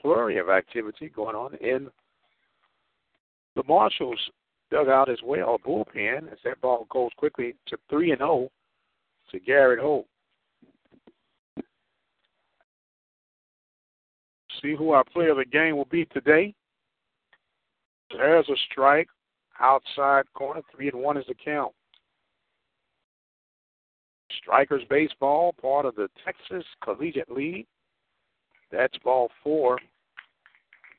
[0.00, 1.90] flurry of activity going on in
[3.56, 4.20] the Marshals
[4.70, 8.48] dugout as well, a bullpen, as that ball goes quickly to 3 and 0
[9.30, 10.06] to Garrett Hope.
[14.62, 16.54] See who our player of the game will be today.
[18.10, 19.08] There's a strike
[19.60, 20.62] outside corner.
[20.74, 21.72] Three and one is the count.
[24.38, 27.66] Strikers baseball, part of the Texas Collegiate League.
[28.70, 29.78] That's ball four.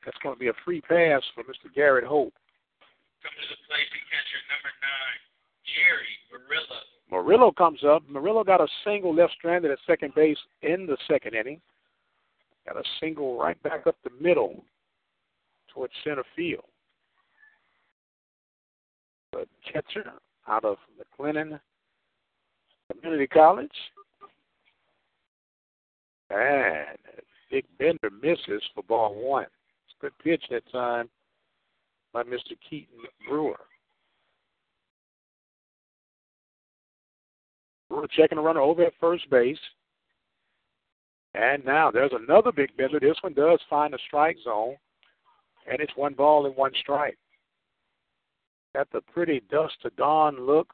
[0.04, 1.72] That's going to be a free pass for Mr.
[1.74, 2.34] Garrett Hope.
[3.28, 5.20] Come to the plate to number nine,
[5.68, 6.80] Jerry Murillo.
[7.10, 8.02] Murillo comes up.
[8.08, 11.60] Murillo got a single left stranded at second base in the second inning.
[12.66, 14.64] Got a single right back up the middle
[15.74, 16.64] towards center field.
[19.32, 20.10] The catcher
[20.48, 21.60] out of McLennan
[22.90, 23.68] Community College.
[26.30, 26.96] And
[27.50, 29.44] Big Bender misses for ball one.
[29.44, 31.10] It's a good pitch that time
[32.12, 32.56] by Mr.
[32.68, 32.98] Keaton
[33.28, 33.60] Brewer.
[37.88, 39.58] Brewer checking the runner over at first base.
[41.34, 42.98] And now there's another big bender.
[43.00, 44.76] This one does find a strike zone.
[45.70, 47.18] And it's one ball and one strike.
[48.74, 50.72] Got the pretty dusk to dawn look.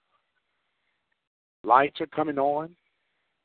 [1.64, 2.76] Lights are coming on.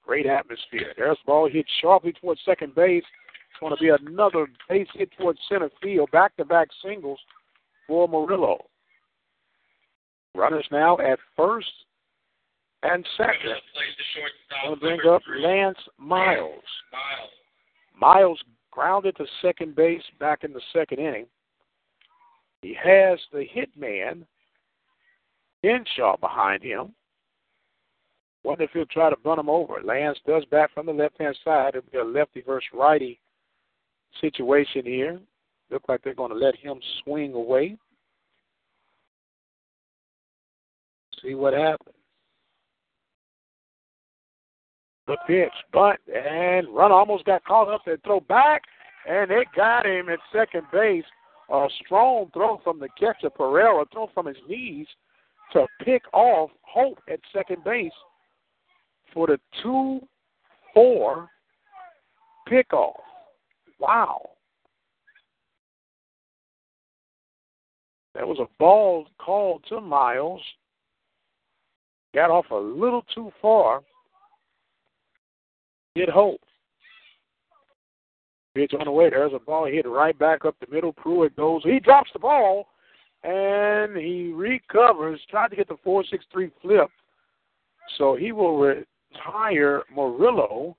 [0.03, 0.93] Great atmosphere.
[0.97, 3.03] There's the ball hit sharply towards second base.
[3.51, 6.11] It's going to be another base hit towards center field.
[6.11, 7.19] Back to back singles
[7.89, 8.59] for Murillo.
[10.35, 11.67] Runners now at first
[12.83, 13.55] and second.
[14.63, 16.63] Going to bring up Lance Miles.
[17.99, 18.39] Miles.
[18.71, 21.25] Grounded to second base back in the second inning.
[22.61, 24.25] He has the hit man,
[25.63, 26.93] Henshaw, behind him.
[28.43, 29.81] Wonder if he'll try to bunt him over.
[29.83, 31.75] Lance does bat from the left hand side.
[31.75, 33.19] It'll be a lefty versus righty
[34.21, 35.19] situation here.
[35.71, 37.77] Look like they're going to let him swing away.
[41.21, 41.95] See what happens.
[45.07, 48.61] The pitch, bunt, and run almost got caught up and throw back,
[49.07, 51.05] and it got him at second base.
[51.51, 54.85] A strong throw from the catcher, Pereira, throw from his knees
[55.53, 57.91] to pick off Hope at second base
[59.13, 59.99] for the 2
[60.73, 61.27] 4
[62.47, 62.93] pickoff.
[63.79, 64.29] Wow.
[68.19, 70.41] There was a ball called to Miles.
[72.13, 73.81] Got off a little too far.
[75.95, 76.41] Hit Hope.
[78.53, 79.09] Pitch on the way.
[79.09, 80.91] There's a ball hit right back up the middle.
[80.91, 81.63] Pruitt goes.
[81.63, 82.67] He drops the ball
[83.23, 85.21] and he recovers.
[85.29, 86.89] Tried to get the 4 6 3 flip.
[87.97, 90.75] So he will retire Murillo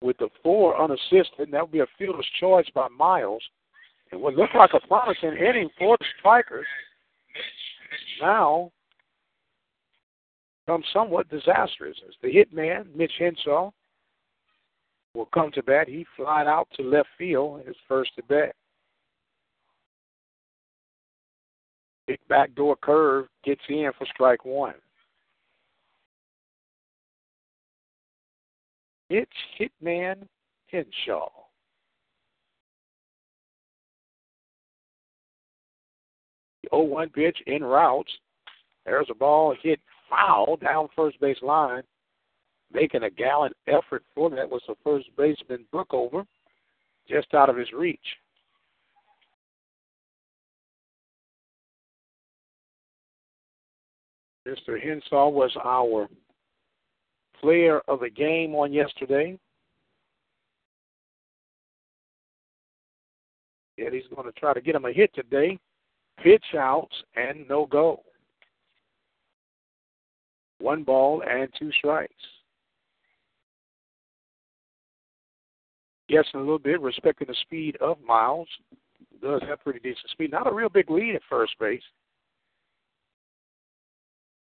[0.00, 1.40] with the four unassisted.
[1.40, 3.42] And that would be a fielder's choice by Miles.
[4.10, 6.66] It would look like a promising inning for the Strikers.
[8.20, 8.70] Now
[10.66, 13.70] comes somewhat disastrous as the hit man, Mitch Henshaw,
[15.14, 15.88] will come to bat.
[15.88, 18.54] He flied out to left field his first at bat.
[22.06, 24.74] Big backdoor curve gets in for strike one.
[29.10, 30.26] It's Hitman
[30.66, 31.28] Henshaw.
[36.70, 38.10] The 0 1 pitch in routes.
[38.84, 41.82] There's a ball hit foul down first base line.
[42.72, 46.26] Making a gallant effort for that was the first baseman Brookover,
[47.08, 47.98] just out of his reach.
[54.46, 54.80] Mr.
[54.82, 56.08] Henshaw was our
[57.40, 59.38] player of the game on yesterday.
[63.78, 65.58] And he's going to try to get him a hit today.
[66.22, 68.02] Pitch outs and no go.
[70.60, 72.12] One ball and two strikes.
[76.08, 78.48] Guessing a little bit, respecting the speed of Miles.
[79.22, 80.32] Does have pretty decent speed.
[80.32, 81.82] Not a real big lead at first base.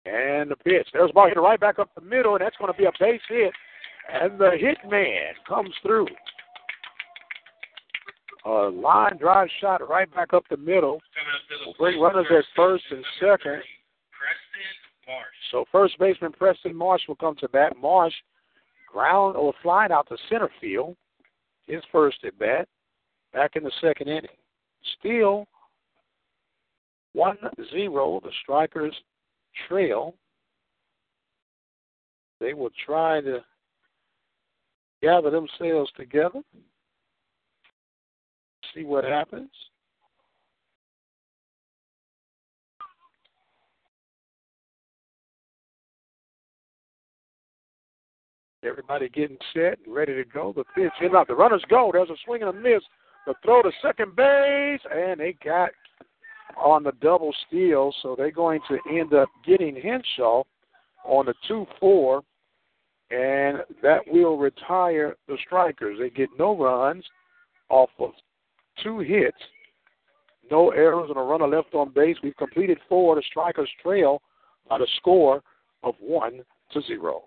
[0.04, 0.88] And the pitch.
[0.92, 2.92] There's a ball hit right back up the middle, and that's going to be a
[2.98, 3.52] base hit.
[4.12, 6.08] And the hit man comes through.
[8.44, 11.00] A line drive shot right back up the middle.
[11.64, 13.62] We'll bring runners at first and second.
[15.50, 17.76] So first baseman Preston Marsh will come to bat.
[17.80, 18.14] Marsh
[18.90, 20.96] ground or flying out to center field.
[21.66, 22.68] His first at bat.
[23.32, 24.26] Back in the second inning.
[24.98, 25.46] Still
[27.12, 27.36] 1
[27.70, 28.20] 0.
[28.22, 28.94] The strikers
[29.68, 30.14] trail.
[32.40, 33.44] They will try to
[35.00, 36.40] gather themselves together,
[38.74, 39.50] see what happens.
[48.64, 50.52] Everybody getting set and ready to go.
[50.54, 51.26] The pitch hit out.
[51.26, 51.90] The runners go.
[51.92, 52.82] There's a swing and a miss.
[53.26, 55.70] The throw to second base, and they got
[56.56, 60.44] on the double steal, so they're going to end up getting Henshaw
[61.04, 62.22] on the 2 4,
[63.10, 65.98] and that will retire the strikers.
[65.98, 67.04] They get no runs
[67.68, 68.10] off of
[68.82, 69.36] two hits,
[70.50, 72.16] no errors, and a runner left on base.
[72.22, 73.16] We've completed four.
[73.16, 74.22] The strikers trail
[74.68, 75.42] by the score
[75.82, 76.40] of 1
[76.72, 77.22] to 0.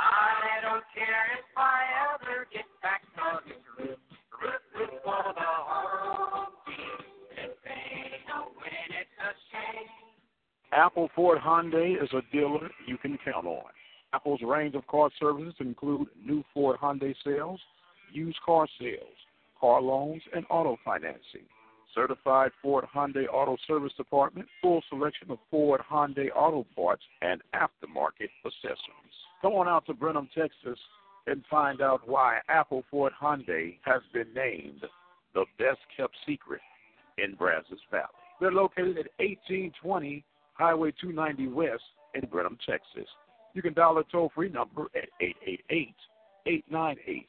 [0.00, 1.80] I don't care if I
[2.14, 3.98] ever get back on this root,
[4.40, 6.46] root for the home.
[7.32, 9.88] If they don't win, it's a shame.
[10.72, 13.70] Apple Ford Hyundai is a dealer you can count on.
[14.12, 17.60] Apple's range of car services include new Ford Hyundai sales,
[18.12, 19.16] used car sales,
[19.60, 21.46] car loans, and auto financing.
[21.94, 28.30] Certified Ford Hyundai Auto Service Department, full selection of Ford Hyundai auto parts and aftermarket
[28.44, 29.16] accessories.
[29.42, 30.78] Come on out to Brenham, Texas,
[31.26, 34.84] and find out why Apple Ford Hyundai has been named
[35.34, 36.60] the best kept secret
[37.18, 38.06] in Brazos Valley.
[38.40, 41.82] They're located at 1820 Highway 290 West
[42.14, 43.08] in Brenham, Texas.
[43.54, 45.94] You can dial a toll free number at 888
[46.46, 47.26] 898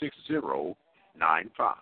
[0.00, 1.76] 6095.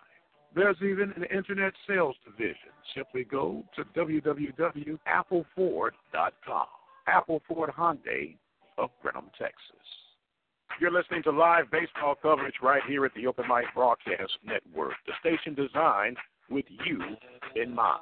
[0.54, 2.68] There's even an internet sales division.
[2.94, 6.66] Simply go to www.appleford.com.
[7.06, 8.36] Apple Ford Hyundai
[8.78, 9.58] of Brenham, Texas.
[10.80, 15.12] You're listening to live baseball coverage right here at the Open Mic Broadcast Network, the
[15.20, 16.16] station designed
[16.50, 17.00] with you
[17.56, 18.00] in mind.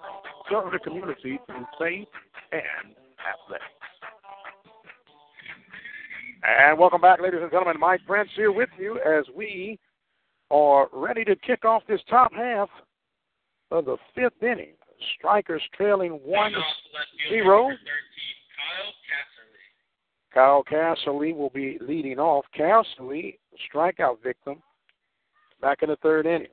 [0.50, 2.08] Serve the community through faith
[2.52, 3.64] and athletics.
[6.42, 7.78] And welcome back, ladies and gentlemen.
[7.78, 9.78] Mike Prince here with you as we
[10.50, 12.68] are ready to kick off this top half
[13.70, 14.72] of the fifth inning.
[15.16, 16.52] Strikers trailing 1
[17.30, 17.70] 0.
[20.32, 22.44] Kyle Casserly will be leading off.
[22.56, 23.38] Casserly,
[23.72, 24.62] strikeout victim,
[25.60, 26.48] back in the third inning.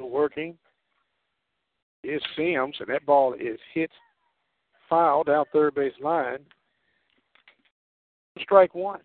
[0.00, 0.56] Working
[2.04, 3.90] is Sims, and that ball is hit
[4.88, 6.38] foul out third base line.
[8.40, 9.00] Strike one.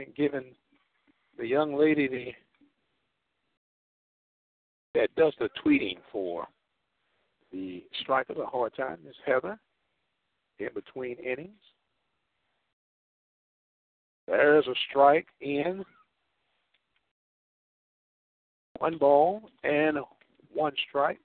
[0.00, 0.54] And giving
[1.38, 2.32] the young lady the
[4.94, 6.46] that does the tweeting for
[7.52, 9.58] the striker a hard time is Heather
[10.58, 11.50] in between innings.
[14.26, 15.84] There's a strike in.
[18.78, 19.98] One ball and
[20.52, 21.18] one strike.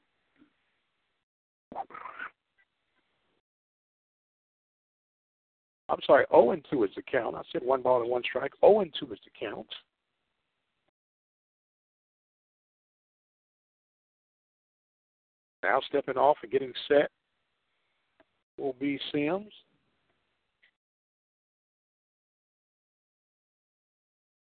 [5.90, 7.36] I'm sorry, 0 and 2 is the count.
[7.36, 8.54] I said one ball and one strike.
[8.62, 9.68] 0 and 2 is the count.
[15.64, 17.10] Now stepping off and getting set
[18.58, 19.52] will be Sims.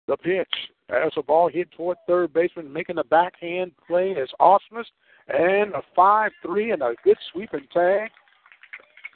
[0.08, 0.48] The pitch.
[0.90, 4.86] As a ball hit toward third baseman, making a backhand play is Osmus.
[5.28, 8.12] And a 5 3 and a good sweeping tag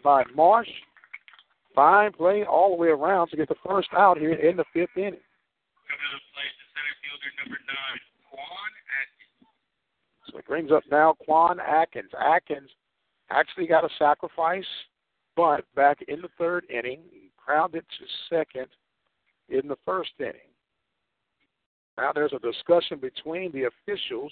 [0.04, 0.70] by Marsh.
[1.76, 4.98] Fine play all the way around to get the first out here in the fifth
[4.98, 5.22] inning.
[5.88, 9.50] Coming to the plate, the center fielder number nine, Quan Atkins.
[10.32, 12.12] So it brings up now Quan Atkins.
[12.20, 12.70] Atkins
[13.30, 14.66] actually got a sacrifice
[15.36, 17.02] bunt back in the third inning.
[17.12, 17.30] He
[17.74, 18.68] it to second
[19.50, 20.34] in the first inning.
[21.98, 24.32] Now there's a discussion between the officials,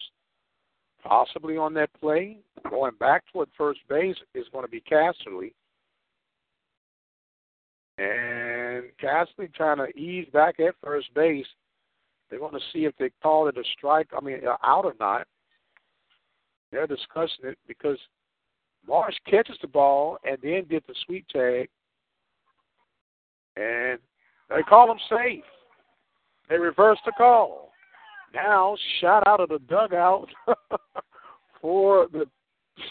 [1.03, 2.37] possibly on that play.
[2.69, 5.53] Going back toward first base is going to be Casserly.
[7.97, 11.47] And Casserly trying to ease back at first base.
[12.29, 15.27] They want to see if they call it a strike, I mean, out or not.
[16.71, 17.97] They're discussing it because
[18.87, 21.69] Marsh catches the ball and then gets the sweep tag.
[23.55, 23.99] And
[24.49, 25.43] they call him safe.
[26.49, 27.71] They reverse the call.
[28.33, 30.27] Now, shot out of the dugout
[31.61, 32.25] for the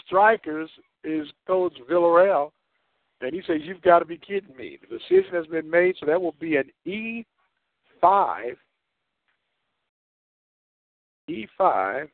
[0.05, 0.69] strikers
[1.03, 2.51] is Coach Villarreal.
[3.21, 4.77] And he says, You've got to be kidding me.
[4.81, 8.55] The decision has been made, so that will be an E5.
[11.29, 12.07] E5.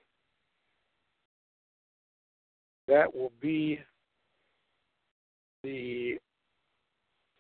[2.88, 3.80] That will be
[5.64, 6.18] the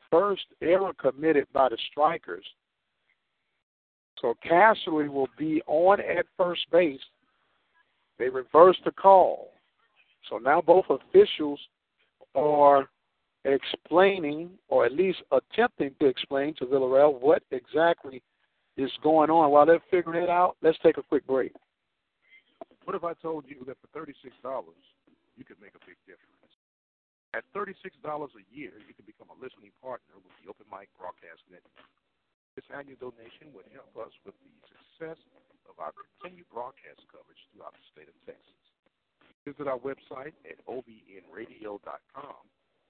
[0.09, 2.45] first error committed by the strikers.
[4.21, 7.01] So Casserly will be on at first base.
[8.19, 9.49] They reverse the call.
[10.29, 11.59] So now both officials
[12.35, 12.87] are
[13.45, 18.23] explaining, or at least attempting to explain to Villarreal what exactly
[18.77, 19.51] is going on.
[19.51, 21.53] While they're figuring it out, let's take a quick break.
[22.85, 24.15] What if I told you that for $36,
[25.35, 26.31] you could make a big difference?
[27.33, 31.41] At $36 a year, you can become a listening partner with the Open Mic Broadcast
[31.49, 31.89] Network.
[32.53, 35.17] This annual donation would help us with the success
[35.65, 38.61] of our continued broadcast coverage throughout the state of Texas.
[39.41, 42.43] Visit our website at obnradio.com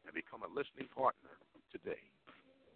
[0.06, 1.40] and become a listening partner
[1.72, 2.02] today.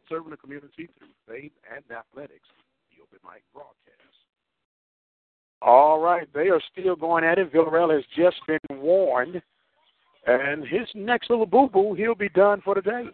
[0.09, 2.47] Serving the community through faith and athletics,
[2.91, 4.17] the Open Mic Broadcast.
[5.61, 7.51] All right, they are still going at it.
[7.51, 9.41] Villarreal has just been warned.
[10.25, 13.05] And his next little boo boo, he'll be done for the day.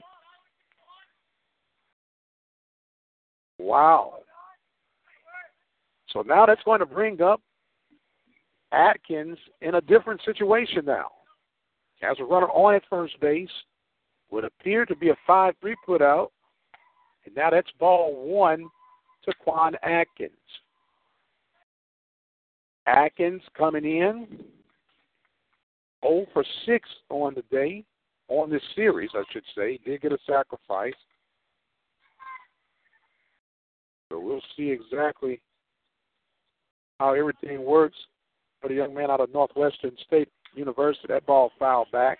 [3.59, 4.15] Wow.
[6.09, 7.41] So now that's going to bring up
[8.71, 11.07] Atkins in a different situation now.
[12.01, 13.49] Has a runner on at first base.
[14.33, 16.31] Would appear to be a 5 3 put out.
[17.25, 18.67] And now that's ball one
[19.25, 20.31] to Quan Atkins.
[22.87, 24.25] Atkins coming in
[26.03, 27.83] 0 for 6 on the day,
[28.27, 29.79] on this series, I should say.
[29.85, 30.93] Did get a sacrifice.
[34.09, 35.41] So we'll see exactly
[36.99, 37.97] how everything works
[38.59, 41.05] for the young man out of Northwestern State University.
[41.09, 42.17] That ball fouled back.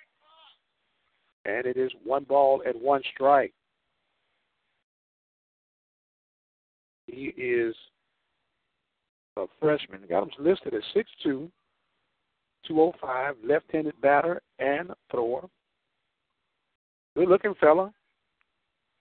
[1.46, 3.54] And it is one ball and one strike.
[7.08, 7.76] He is
[9.38, 10.02] a freshman.
[10.10, 11.50] Got him listed as 6'2,
[12.68, 15.48] 205, left handed batter and thrower.
[17.16, 17.94] Good looking fella.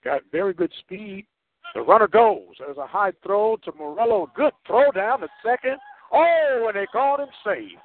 [0.05, 1.27] Got very good speed.
[1.75, 2.55] The runner goes.
[2.59, 4.31] There's a high throw to Murillo.
[4.35, 5.79] Good throw down to second.
[6.13, 7.79] Oh, and they called him safe.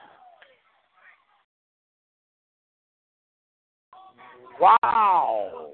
[4.59, 5.71] Wow.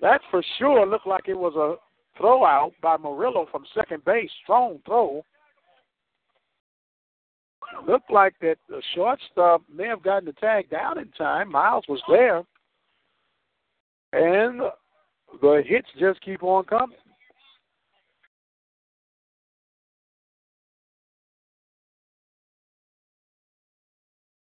[0.00, 1.76] That for sure looked like it was a
[2.18, 4.30] throw out by Murillo from second base.
[4.42, 5.24] Strong throw.
[7.88, 11.50] Looked like that the shortstop may have gotten the tag down in time.
[11.50, 12.42] Miles was there.
[14.12, 14.60] And
[15.40, 16.96] the hits just keep on coming.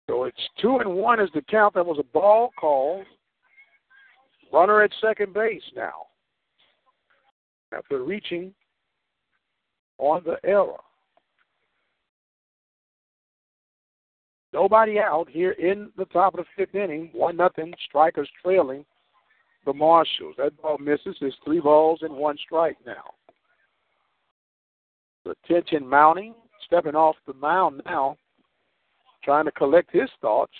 [0.09, 1.75] So it's two and one is the count.
[1.75, 3.03] That was a ball call.
[4.53, 6.05] Runner at second base now.
[7.75, 8.53] After reaching
[9.97, 10.77] on the error.
[14.53, 17.09] Nobody out here in the top of the fifth inning.
[17.13, 17.73] One nothing.
[17.89, 18.85] Strikers trailing
[19.65, 20.35] the Marshals.
[20.37, 21.17] That ball misses.
[21.21, 23.15] It's three balls and one strike now.
[25.25, 26.35] The tension mounting.
[26.67, 28.17] Stepping off the mound now
[29.23, 30.53] trying to collect his thoughts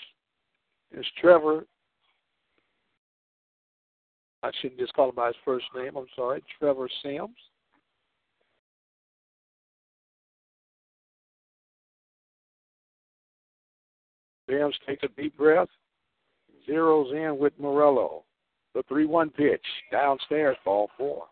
[0.92, 1.66] is Trevor.
[4.44, 5.96] I shouldn't just call him by his first name.
[5.96, 7.30] I'm sorry, Trevor Sims.
[14.46, 15.68] Sims takes a deep breath,
[16.68, 18.24] zeroes in with Murillo.
[18.74, 21.24] The 3 1 pitch, downstairs, ball four.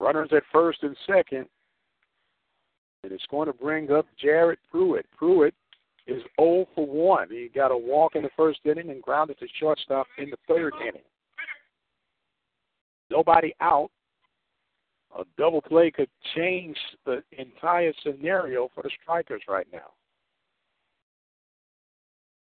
[0.00, 1.46] Runners at first and second.
[3.04, 5.06] And it's going to bring up Jared Pruitt.
[5.16, 5.54] Pruitt
[6.08, 7.28] is 0 for 1.
[7.30, 10.72] He got a walk in the first inning and grounded to shortstop in the third
[10.80, 11.02] inning.
[13.10, 13.90] Nobody out.
[15.18, 16.76] A double play could change
[17.06, 19.92] the entire scenario for the strikers right now.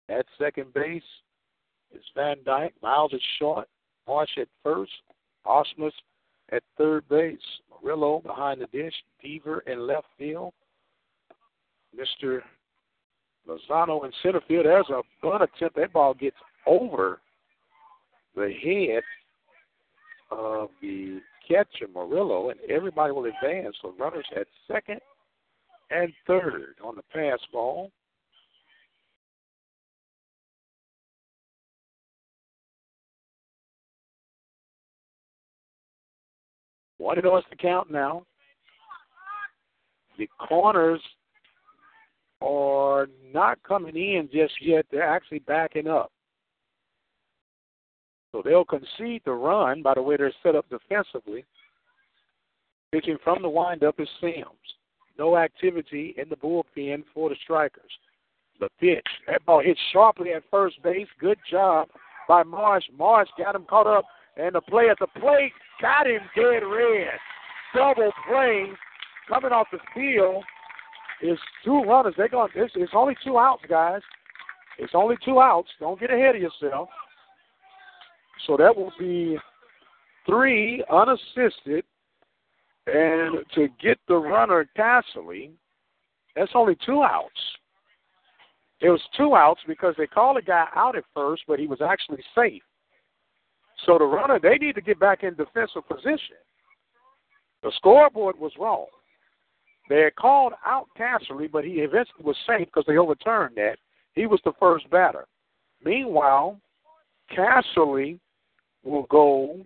[0.09, 1.03] At second base
[1.95, 2.75] is Van Dyke.
[2.83, 3.69] Miles at short.
[4.07, 4.93] Marsh at first.
[5.47, 5.93] Ausmus
[6.53, 7.39] at third base.
[7.83, 8.95] Murillo behind the dish.
[9.23, 10.53] Deaver in left field.
[11.95, 12.41] Mr.
[13.49, 14.67] Lozano in center field.
[14.67, 15.77] There's a bunt attempt.
[15.77, 17.21] That ball gets over
[18.35, 19.03] the head
[20.31, 23.77] of the catcher, Murillo, and everybody will advance.
[23.83, 25.01] So runners at second
[25.91, 27.91] and third on the pass ball.
[36.99, 38.25] One to us to count now.
[40.17, 41.01] The corners
[42.45, 44.87] are not coming in just yet.
[44.91, 46.13] They're actually backing up.
[48.33, 51.45] So they'll concede the run by the way they're set up defensively.
[52.93, 54.45] Pitching from the windup is Sims.
[55.19, 57.91] No activity in the bullpen for the strikers.
[58.61, 59.07] The pitch.
[59.27, 61.07] That ball hit sharply at first base.
[61.21, 61.89] Good job
[62.29, 62.85] by Marsh.
[62.97, 64.05] Marsh got him caught up,
[64.37, 67.19] and the play at the plate got him dead red.
[67.75, 68.67] Double play
[69.29, 70.45] coming off the field
[71.25, 72.15] is two runners.
[72.17, 72.51] They're going.
[72.55, 74.03] It's, it's only two outs, guys.
[74.79, 75.69] It's only two outs.
[75.81, 76.89] Don't get ahead of yourself.
[78.47, 79.39] So that will be
[80.27, 81.85] three unassisted,
[82.87, 85.53] and to get the runner Casserly,
[86.37, 87.31] that's only two outs.
[88.81, 91.81] It was two outs because they called a guy out at first, but he was
[91.81, 92.63] actually safe.
[93.87, 96.37] So the runner, they need to get back in defensive position.
[97.63, 98.87] The scoreboard was wrong.
[99.89, 103.77] They had called out Casserly, but he eventually was safe because they overturned that.
[104.15, 105.27] He was the first batter.
[105.85, 106.59] Meanwhile,
[107.37, 108.19] Casserly
[108.83, 109.61] will go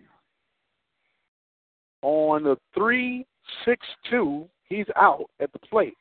[2.03, 3.27] on the three
[3.65, 4.49] six two.
[4.65, 5.97] He's out at the plate.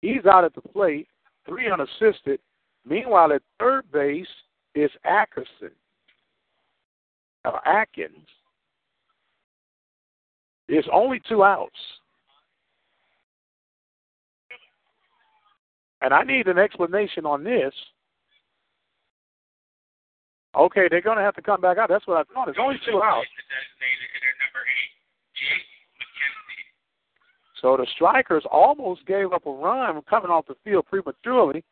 [0.00, 1.08] He's out at the plate,
[1.46, 2.40] three unassisted.
[2.84, 4.26] Meanwhile, at third base
[4.74, 5.72] is Ackerson,
[7.44, 8.26] or uh, Atkins.
[10.68, 11.76] It's only two outs.
[16.02, 17.72] And I need an explanation on this.
[20.56, 21.88] Okay, they're going to have to come back out.
[21.88, 22.48] That's what I thought.
[22.48, 23.28] It's only two outs.
[27.60, 31.64] So the strikers almost gave up a run coming off the field prematurely,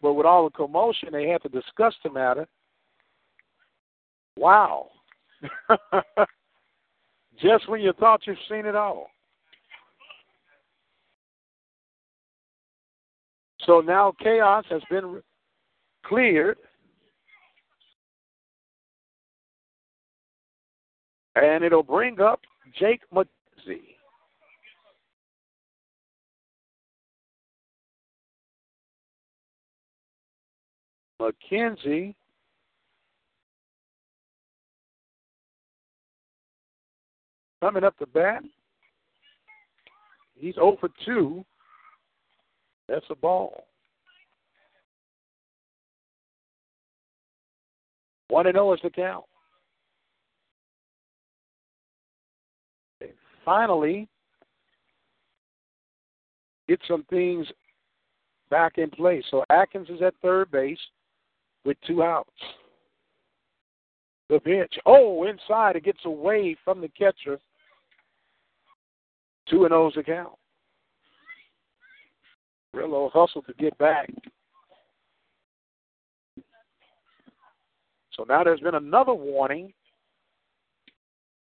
[0.00, 2.46] but with all the commotion, they had to discuss the matter.
[4.36, 4.88] Wow.
[7.42, 9.08] Just when you thought you've seen it all.
[13.66, 15.22] So now chaos has been
[16.04, 16.58] cleared.
[21.36, 22.40] And it'll bring up
[22.78, 23.94] Jake McKenzie.
[31.20, 32.14] McKenzie
[37.60, 38.42] coming up to bat.
[40.34, 41.44] He's 0 for 2.
[42.88, 43.64] That's a ball.
[48.28, 49.24] 1 and 0 is the count.
[53.44, 54.08] finally
[56.68, 57.46] get some things
[58.50, 59.24] back in place.
[59.30, 60.78] So Atkins is at third base
[61.64, 62.30] with two outs.
[64.28, 64.74] The pitch.
[64.86, 65.74] Oh, inside.
[65.74, 67.38] It gets away from the catcher.
[69.50, 70.32] Two and O's account.
[72.74, 74.08] Rillo hustle to get back.
[78.12, 79.72] So now there's been another warning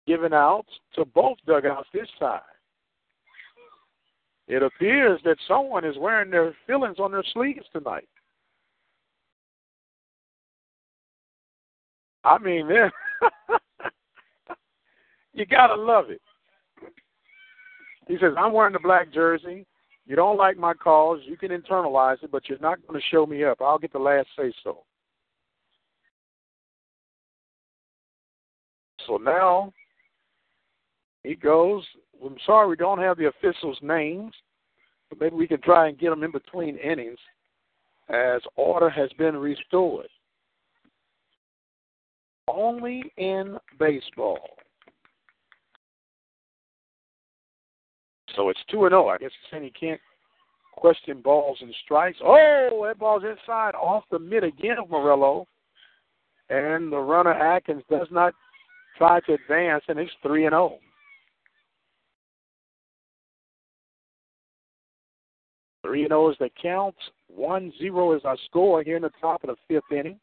[0.07, 0.65] given out
[0.95, 2.41] to both dugouts this time.
[4.47, 8.07] It appears that someone is wearing their feelings on their sleeves tonight.
[12.23, 12.67] I mean,
[15.33, 16.21] you gotta love it.
[18.07, 19.65] He says, I'm wearing the black jersey.
[20.05, 21.21] You don't like my calls.
[21.25, 23.61] You can internalize it, but you're not going to show me up.
[23.61, 24.83] I'll get the last say so.
[29.07, 29.73] So now
[31.23, 31.83] he goes.
[32.23, 34.33] I'm sorry we don't have the officials' names,
[35.09, 37.19] but maybe we can try and get them in between innings
[38.09, 40.07] as order has been restored.
[42.47, 44.39] Only in baseball
[48.35, 49.07] So it's 2 and 0.
[49.07, 50.01] I guess it's saying he can't
[50.75, 52.17] question balls and strikes.
[52.23, 55.47] Oh, that ball's inside off the mid again of Murillo.
[56.49, 58.33] And the runner Atkins does not
[58.97, 60.79] try to advance, and it's 3 and 0.
[65.85, 66.95] Three and zero is the count.
[67.27, 70.19] One zero is our score here in the top of the fifth inning.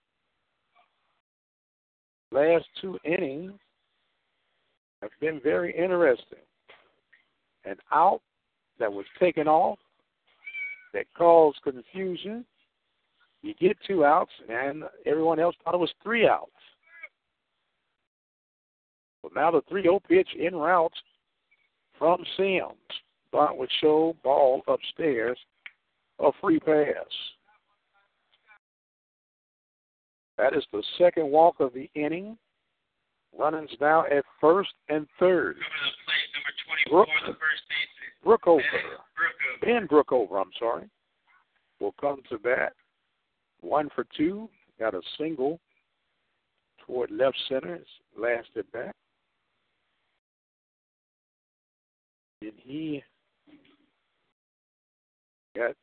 [2.33, 3.53] Last two innings
[5.03, 6.41] have been very interesting.
[7.65, 8.21] An out
[8.79, 9.79] that was taken off
[10.93, 12.45] that caused confusion.
[13.43, 16.51] You get two outs, and everyone else thought it was three outs.
[19.23, 20.93] But now the 3 0 pitch in route
[21.99, 22.75] from Sims.
[23.31, 25.39] Bunt would show ball upstairs
[26.19, 27.07] a free pass.
[30.37, 32.37] That is the second walk of the inning.
[33.39, 35.57] Runnings now at first and third.
[35.57, 36.53] Number
[36.91, 38.03] 24, Brook, the first baseman.
[38.25, 38.61] Brookover.
[39.63, 40.41] Ben Brookover.
[40.41, 40.89] I'm sorry,
[41.81, 42.73] will come to bat.
[43.61, 44.49] One for two.
[44.79, 45.61] Got a single
[46.87, 47.77] toward left center.
[47.77, 47.87] His
[48.19, 48.95] last at bat.
[52.43, 53.03] And he
[55.57, 55.75] got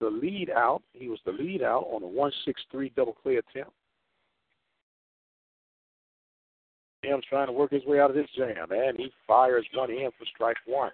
[0.00, 0.82] the lead out.
[0.92, 3.72] He was the lead out on a 163 double play attempt.
[7.04, 10.10] Sims trying to work his way out of this jam, and he fires one in
[10.18, 10.90] for strike one.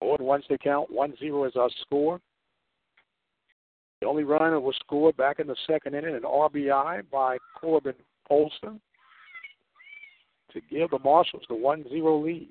[0.00, 2.20] Board once they count, 1 0 is our score.
[4.00, 7.94] The only run that was scored back in the second inning, an RBI by Corbin
[8.30, 8.80] Olson
[10.52, 12.48] to give the Marshals the 1 0 lead.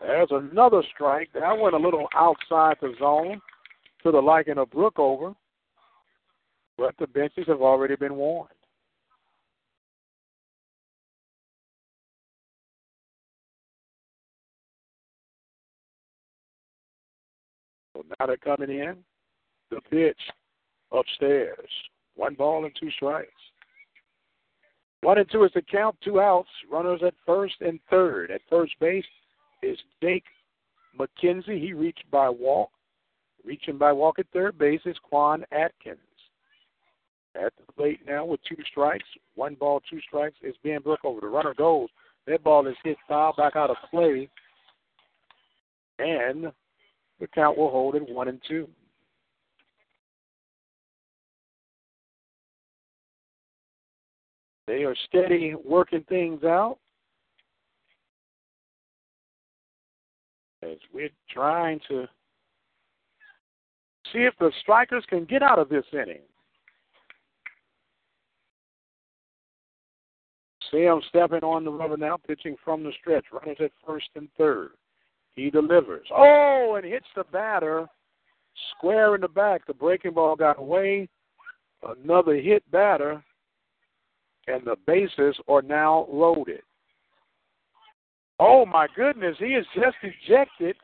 [0.00, 1.30] There's another strike.
[1.34, 3.40] That went a little outside the zone
[4.02, 5.34] to the liking of Brookover,
[6.78, 8.50] but the benches have already been warned.
[18.18, 18.96] Now they're coming in.
[19.70, 20.20] The pitch
[20.92, 21.68] upstairs.
[22.16, 23.30] One ball and two strikes.
[25.02, 26.48] One and two is the count, two outs.
[26.70, 28.30] Runners at first and third.
[28.30, 29.04] At first base
[29.62, 30.24] is Jake
[30.98, 31.60] McKenzie.
[31.60, 32.70] He reached by walk.
[33.44, 35.98] Reaching by walk at third base is Quan Atkins.
[37.34, 39.06] At the plate now with two strikes.
[39.36, 41.20] One ball, two strikes is Ben Brookover.
[41.20, 41.88] The runner goes.
[42.26, 44.28] That ball is hit foul back out of play.
[45.98, 46.52] And
[47.20, 48.68] the count will hold at one and two.
[54.66, 56.78] They are steady working things out.
[60.62, 62.06] As we're trying to
[64.12, 66.20] see if the strikers can get out of this inning.
[70.70, 73.24] Sam stepping on the rubber now, pitching from the stretch.
[73.32, 74.70] Runners at first and third.
[75.36, 76.06] He delivers.
[76.14, 77.86] Oh, and hits the batter
[78.76, 79.66] square in the back.
[79.66, 81.08] The breaking ball got away.
[81.82, 83.22] Another hit batter,
[84.46, 86.60] and the bases are now loaded.
[88.38, 90.76] Oh my goodness, he is just ejected.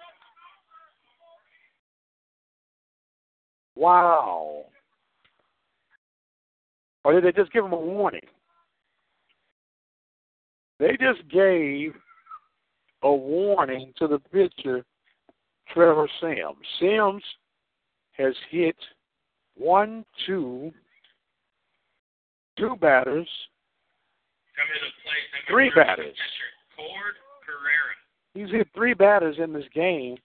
[3.75, 4.65] Wow.
[7.05, 8.21] Or did they just give him a warning?
[10.79, 11.95] They just gave
[13.03, 14.85] a warning to the pitcher,
[15.73, 16.57] Trevor Sims.
[16.81, 17.23] Sims
[18.13, 18.77] has hit
[19.57, 20.73] one, two,
[22.59, 23.29] two batters,
[24.57, 26.17] Coming to the plate, Three batters.
[26.17, 27.15] Pitcher Cord
[27.45, 27.93] Pereira.
[28.33, 30.17] He's hit three batters in this game.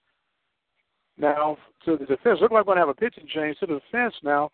[1.18, 3.80] Now, to the defense, look like we're going to have a pitching change to the
[3.80, 4.50] defense now.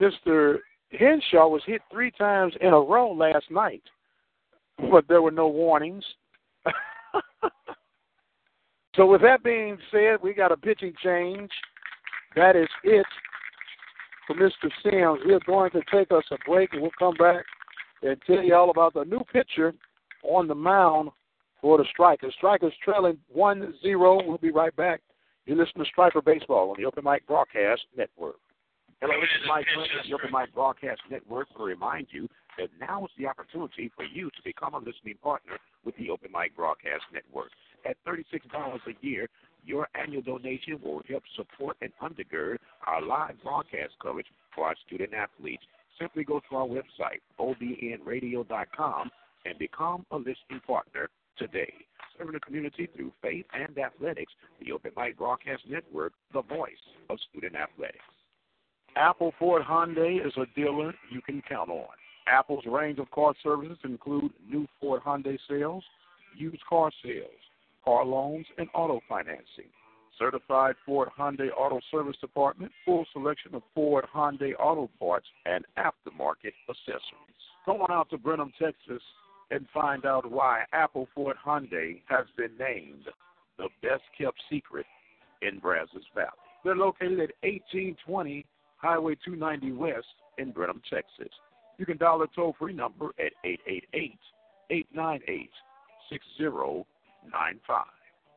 [0.00, 0.58] Mr.
[0.90, 3.82] Henshaw was hit three times in a row last night,
[4.90, 6.04] but there were no warnings.
[8.96, 11.50] so, with that being said, we got a pitching change.
[12.36, 13.06] That is it
[14.26, 14.70] for Mr.
[14.82, 15.20] Sims.
[15.24, 17.44] We're going to take us a break, and we'll come back
[18.02, 19.74] and tell you all about the new pitcher
[20.22, 21.10] on the mound
[21.60, 22.34] for the Strikers.
[22.36, 24.22] Strikers trailing 1 0.
[24.26, 25.00] We'll be right back.
[25.46, 28.36] You listen to Striker Baseball on the Open Mic Broadcast Network.
[29.00, 32.28] Hello, this is Mike of the Open Mic Broadcast Network to remind you
[32.58, 36.30] that now is the opportunity for you to become a listening partner with the Open
[36.32, 37.50] Mic Broadcast Network.
[37.88, 39.28] At $36 a year,
[39.64, 42.56] your annual donation will help support and undergird
[42.86, 45.62] our live broadcast coverage for our student athletes.
[46.00, 49.10] Simply go to our website, obnradio.com,
[49.44, 51.72] and become a listening partner today.
[52.16, 56.72] Serving the community through faith and athletics, the Open Mic Broadcast Network, the voice
[57.10, 57.98] of student athletics.
[58.96, 61.86] Apple Ford Hyundai is a dealer you can count on.
[62.30, 65.84] Apple's range of car services include new Ford Hyundai sales,
[66.36, 67.30] used car sales,
[67.84, 69.70] car loans, and auto financing.
[70.18, 76.52] Certified Ford Hyundai Auto Service Department, full selection of Ford Hyundai auto parts and aftermarket
[76.68, 77.42] accessories.
[77.64, 79.02] Come on out to Brenham, Texas,
[79.50, 83.04] and find out why Apple Ford Hyundai has been named
[83.58, 84.86] the best kept secret
[85.42, 86.28] in Brazos Valley.
[86.64, 88.44] They're located at 1820
[88.76, 90.06] Highway 290 West
[90.38, 91.32] in Brenham, Texas.
[91.78, 94.18] You can dial the toll free number at 888
[94.70, 95.50] 898
[96.10, 97.84] 6095.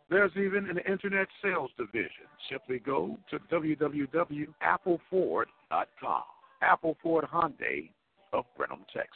[0.09, 2.27] There's even an internet sales division.
[2.49, 6.23] Simply go to www.appleford.com.
[6.61, 7.89] Apple Ford Hyundai
[8.33, 9.07] of Brenham, Texas.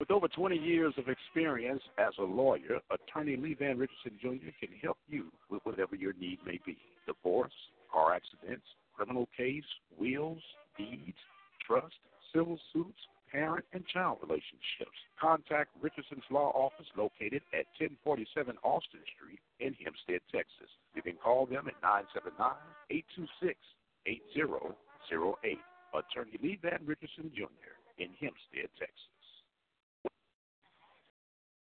[0.00, 4.50] With over 20 years of experience as a lawyer, attorney Lee Van Richardson Jr.
[4.58, 6.76] can help you with whatever your need may be
[7.06, 7.52] divorce,
[7.92, 9.62] car accidents, criminal case,
[9.96, 10.42] wills,
[10.76, 11.16] deeds,
[11.64, 11.94] trust,
[12.32, 12.98] civil suits,
[13.30, 14.96] parent and child relationships.
[15.20, 20.68] Contact Richardson's Law Office located at 1047 Austin Street in Hempstead, Texas.
[20.94, 22.52] You can call them at 979
[22.90, 23.58] 826
[24.06, 25.58] 8008.
[25.94, 27.76] Attorney Lee Van Richardson Jr.
[27.98, 29.12] in Hempstead, Texas.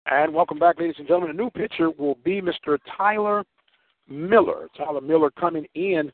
[0.06, 1.36] And welcome back, ladies and gentlemen.
[1.36, 2.78] The new pitcher will be Mr.
[2.96, 3.44] Tyler
[4.08, 4.68] Miller.
[4.76, 6.12] Tyler Miller coming in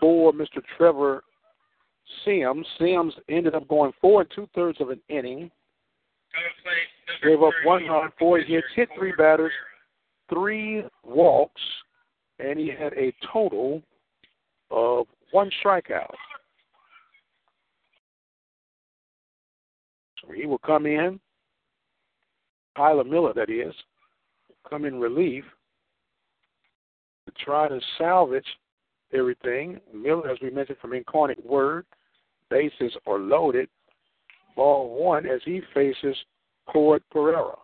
[0.00, 0.60] for Mr.
[0.76, 1.22] Trevor
[2.24, 2.66] Sims.
[2.78, 5.50] Sims ended up going four and two thirds of an inning.
[7.22, 9.52] Gave up one run, four hits, hit three batters,
[10.28, 11.60] three walks,
[12.38, 13.82] and he had a total
[14.70, 16.12] of one strikeout.
[20.20, 21.20] So he will come in.
[22.76, 23.72] Tyler Miller, that is,
[24.68, 25.44] come in relief
[27.26, 28.46] to try to salvage
[29.14, 29.80] everything.
[29.94, 31.86] Miller, as we mentioned from Incarnate Word,
[32.50, 33.68] bases are loaded.
[34.56, 36.16] Ball one as he faces
[36.66, 37.56] Cord Pereira.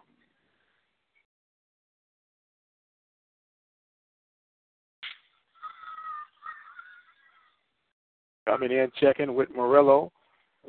[8.46, 10.10] Coming in, checking with Murillo.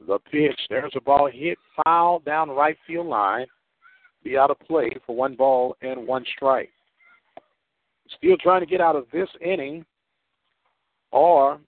[0.08, 0.60] The pitch.
[0.70, 3.48] There's a ball hit foul down the right field line.
[4.24, 6.70] Be out of play for one ball and one strike.
[8.18, 9.84] Still trying to get out of this inning
[11.12, 11.60] are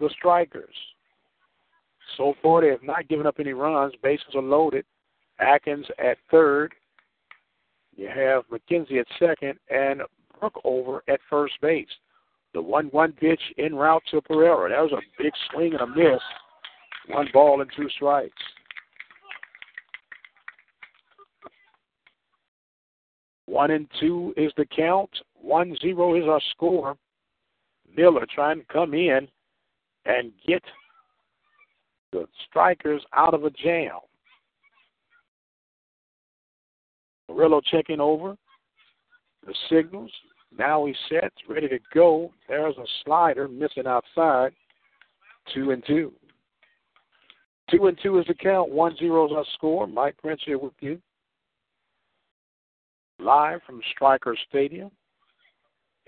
[0.00, 0.74] the strikers.
[2.16, 3.94] So far, they have not given up any runs.
[4.02, 4.84] Bases are loaded.
[5.40, 6.74] Atkins at third.
[7.96, 10.02] You have McKenzie at second and
[10.40, 11.88] Brookover at first base.
[12.54, 14.70] The 1 1 pitch en route to Pereira.
[14.70, 16.20] That was a big swing and a miss.
[17.08, 18.32] One ball and two strikes.
[23.46, 25.10] One and two is the count.
[25.40, 26.96] One zero is our score.
[27.98, 29.26] Miller trying to come in
[30.06, 30.62] and get
[32.12, 33.98] the strikers out of a jam.
[37.28, 38.36] Murillo checking over
[39.44, 40.12] the signals.
[40.56, 42.32] Now he's set, ready to go.
[42.48, 44.52] There's a slider missing outside.
[45.52, 46.12] Two and two.
[47.68, 48.70] Two and two is the count.
[48.70, 49.88] One zero is our score.
[49.88, 51.00] Mike Prince here with you.
[53.18, 54.92] Live from Striker Stadium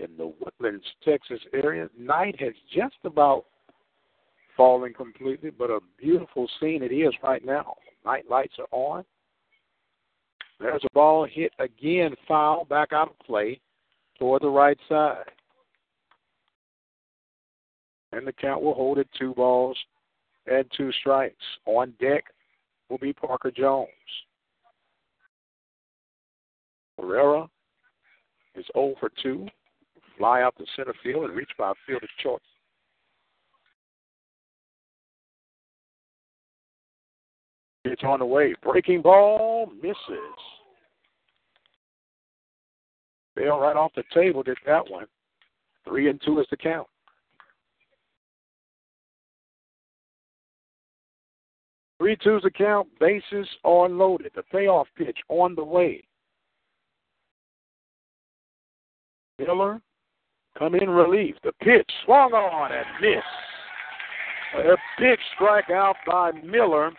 [0.01, 1.89] in the Woodlands, Texas area.
[1.97, 3.45] Night has just about
[4.57, 7.75] fallen completely, but a beautiful scene it is right now.
[8.05, 9.05] Night lights are on.
[10.59, 13.59] There's a ball hit again, foul, back out of play
[14.19, 15.25] toward the right side.
[18.11, 19.77] And the count will hold it two balls
[20.45, 21.35] and two strikes.
[21.65, 22.25] On deck
[22.89, 23.87] will be Parker Jones.
[26.99, 27.47] Pereira
[28.55, 29.47] is 0 for 2.
[30.21, 32.39] Fly out to center field and reach by field of choice.
[37.85, 38.53] It's on the way.
[38.61, 39.95] Breaking ball misses.
[43.33, 45.07] Fell right off the table, did that one.
[45.87, 46.87] Three and two is the count.
[51.97, 52.87] Three two's the count.
[52.99, 54.33] Bases are loaded.
[54.35, 56.03] The payoff pitch on the way.
[59.39, 59.81] Miller
[60.57, 61.35] come in relief.
[61.43, 63.25] The pitch swung on and missed.
[64.65, 66.91] A big strikeout by Miller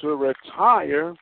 [0.00, 1.14] to retire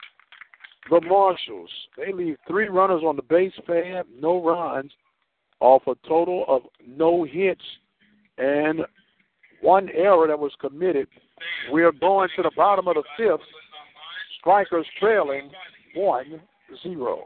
[0.90, 1.70] the Marshals.
[1.96, 4.92] They leave three runners on the base pad, no runs,
[5.60, 7.62] off a total of no hits
[8.38, 8.80] and
[9.60, 11.06] one error that was committed.
[11.72, 13.46] We are going to the bottom of the fifth.
[14.40, 15.50] Strikers trailing
[15.94, 16.40] 1
[16.82, 17.24] 0.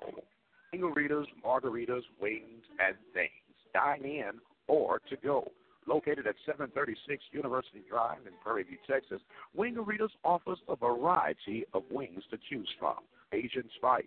[0.75, 3.31] Wingaritas, margaritas, wings, and things.
[3.77, 4.33] Dine in
[4.69, 5.53] or to go.
[5.87, 9.21] Located at 736 University Drive in Prairie View, Texas,
[9.57, 12.97] Wingaritas offers a variety of wings to choose from.
[13.33, 14.05] Asian spice,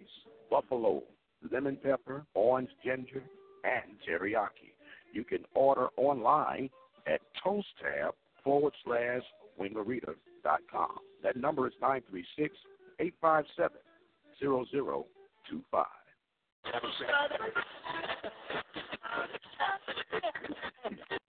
[0.49, 1.03] buffalo,
[1.51, 3.23] lemon pepper, orange ginger,
[3.63, 4.73] and teriyaki.
[5.13, 6.69] You can order online
[7.07, 8.11] at toasttab
[8.43, 9.21] forward slash
[9.61, 10.97] wingarita.com.
[11.23, 12.55] That number is 936
[12.99, 13.77] 857
[14.41, 15.85] 0025.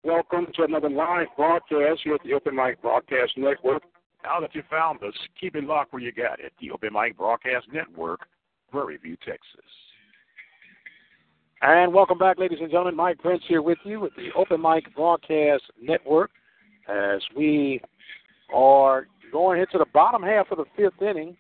[0.03, 3.83] Welcome to another live broadcast here at the Open Mic Broadcast Network.
[4.25, 6.53] Now that you found us, keep it locked where you got it.
[6.61, 8.21] The Open Mic Broadcast Network,
[8.71, 9.65] Prairie View, Texas.
[11.63, 12.97] And welcome back, ladies and gentlemen.
[12.97, 16.31] Mike Prince here with you with the Open Mic Broadcast Network
[16.89, 17.81] as we
[18.55, 21.37] are going into the bottom half of the fifth inning.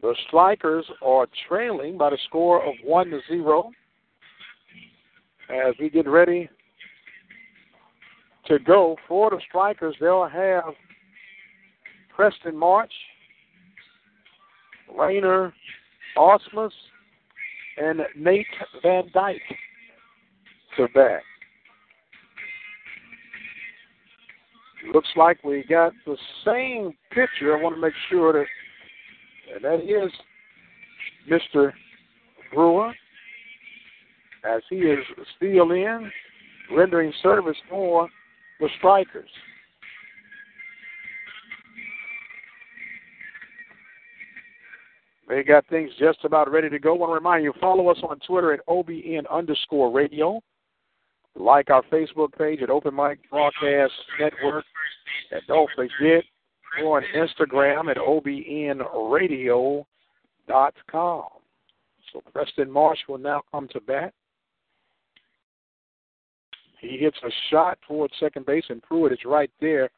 [0.00, 3.70] The Strikers are trailing by the score of one to zero.
[5.50, 6.48] As we get ready
[8.46, 10.74] to go for the Strikers, they'll have
[12.14, 12.92] Preston March,
[14.96, 15.52] Rainer
[16.16, 16.70] Osmus,
[17.76, 18.46] and Nate
[18.82, 19.40] Van Dyke
[20.76, 21.22] to bat.
[24.92, 27.56] Looks like we got the same pitcher.
[27.56, 28.46] I want to make sure that,
[29.54, 30.12] and that is
[31.28, 31.72] Mr.
[32.52, 32.92] Brewer,
[34.44, 34.98] as he is
[35.36, 36.10] still in,
[36.74, 38.08] rendering service for
[38.60, 39.28] the Strikers.
[45.28, 46.94] They got things just about ready to go.
[46.94, 50.40] I want to remind you, follow us on Twitter at OBN underscore radio.
[51.34, 54.64] Like our Facebook page at Open Mic Broadcast Network.
[55.32, 56.22] And don't forget,
[56.80, 59.84] go on Instagram at OBNradio.com.
[62.12, 64.14] So Preston Marsh will now come to bat.
[66.88, 69.90] He hits a shot toward second base, and Pruitt is right there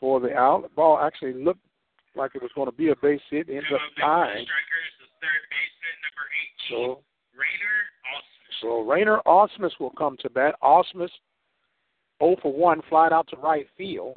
[0.00, 0.62] for the out.
[0.62, 1.64] The ball actually looked
[2.16, 3.48] like it was going to be a base hit.
[3.48, 4.46] Ends up tying.
[6.68, 7.02] So
[8.60, 10.56] So Rainer Osmus will come to bat.
[10.62, 11.10] Osmus
[12.20, 14.16] 0 for 1, flying out to right field,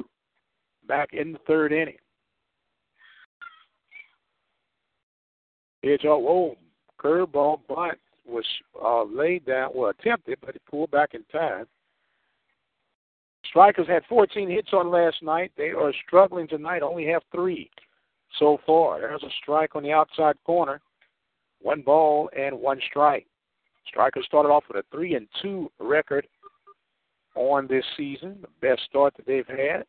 [0.88, 1.96] back in the third inning.
[5.82, 6.56] Pitch, oh, whoa,
[7.00, 8.44] curveball, but was
[8.82, 11.66] uh, laid down, well, attempted, but it pulled back in time.
[13.48, 15.52] Strikers had 14 hits on last night.
[15.56, 17.70] They are struggling tonight, only have three
[18.38, 19.00] so far.
[19.00, 20.80] There's a strike on the outside corner.
[21.60, 23.26] One ball and one strike.
[23.88, 26.26] Strikers started off with a three and two record
[27.34, 29.84] on this season, the best start that they've had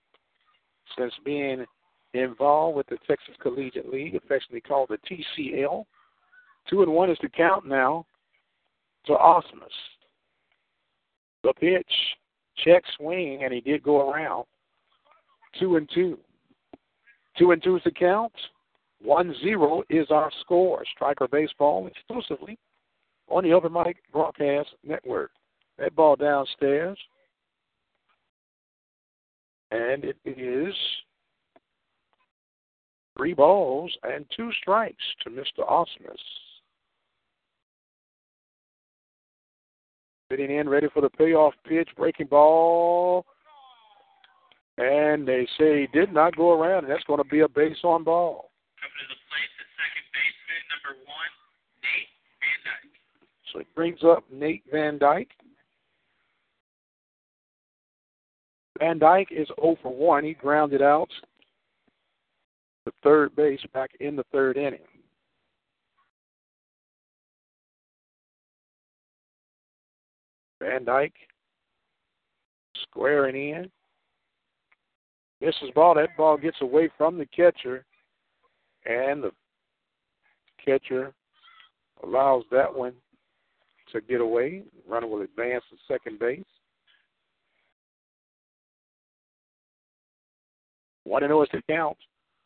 [0.98, 1.66] since being
[2.14, 4.98] involved with the Texas Collegiate League, affectionately called the
[5.40, 5.86] TCL.
[6.70, 8.06] Two and one is the count now
[9.06, 9.44] to Osmus.
[11.44, 11.92] The pitch,
[12.64, 14.46] check swing, and he did go around.
[15.60, 16.18] Two and two.
[17.38, 18.34] Two and two is the count.
[19.02, 20.84] One zero is our score.
[20.96, 22.58] Striker baseball exclusively
[23.30, 25.32] on the Open Mic Broadcast Network.
[25.78, 26.98] That ball downstairs.
[29.72, 30.74] And it is
[33.18, 35.68] three balls and two strikes to Mr.
[35.70, 36.16] Osmus.
[40.32, 43.26] Sitting in, ready for the payoff pitch, breaking ball.
[44.78, 47.78] And they say he did not go around, and that's going to be a base
[47.84, 48.52] on ball.
[48.80, 51.32] Coming to the plate, the second baseman, number one,
[51.82, 52.14] Nate
[52.44, 52.94] Van Dyke.
[53.52, 55.32] So he brings up Nate Van Dyke.
[58.80, 60.24] Van Dyke is 0 for 1.
[60.26, 61.10] He grounded out
[62.86, 64.80] the third base back in the third inning.
[70.60, 71.14] Van Dyke
[72.84, 73.72] squaring in.
[75.40, 75.94] Misses ball.
[75.96, 77.86] That ball gets away from the catcher,
[78.86, 79.32] and the
[80.64, 81.14] catcher
[82.04, 82.94] allows that one
[83.92, 84.64] to get away.
[84.88, 86.44] Runner will advance to second base.
[91.04, 91.98] One and zero is the count.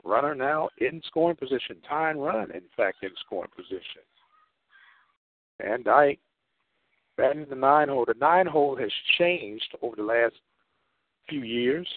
[0.04, 1.78] Runner now in scoring position.
[1.88, 4.04] Tying run, in fact, in scoring position.
[5.62, 6.20] Van Dyke
[7.18, 8.06] batting the nine hole.
[8.06, 10.36] The nine hole has changed over the last
[11.30, 11.88] few years.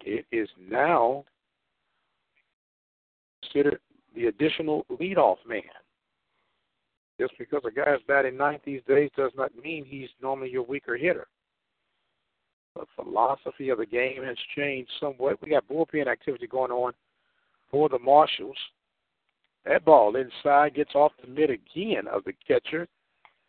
[0.00, 1.24] It is now
[3.42, 3.80] considered
[4.14, 5.62] the additional leadoff man.
[7.20, 10.64] Just because a guy is batting ninth these days does not mean he's normally your
[10.64, 11.28] weaker hitter.
[12.74, 15.40] The philosophy of the game has changed somewhat.
[15.40, 16.92] We got bullpen activity going on
[17.70, 18.56] for the Marshals.
[19.64, 22.88] That ball inside gets off the mid again of the catcher,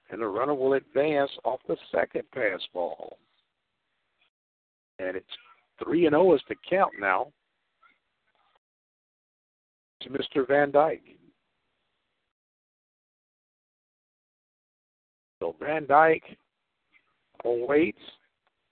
[0.10, 3.18] and the runner will advance off the second pass ball.
[5.00, 5.26] And it's
[5.84, 7.28] 3 and 0 is the count now
[10.02, 10.48] to Mr.
[10.48, 11.18] Van Dyke.
[15.40, 16.38] So Van Dyke
[17.44, 17.98] awaits.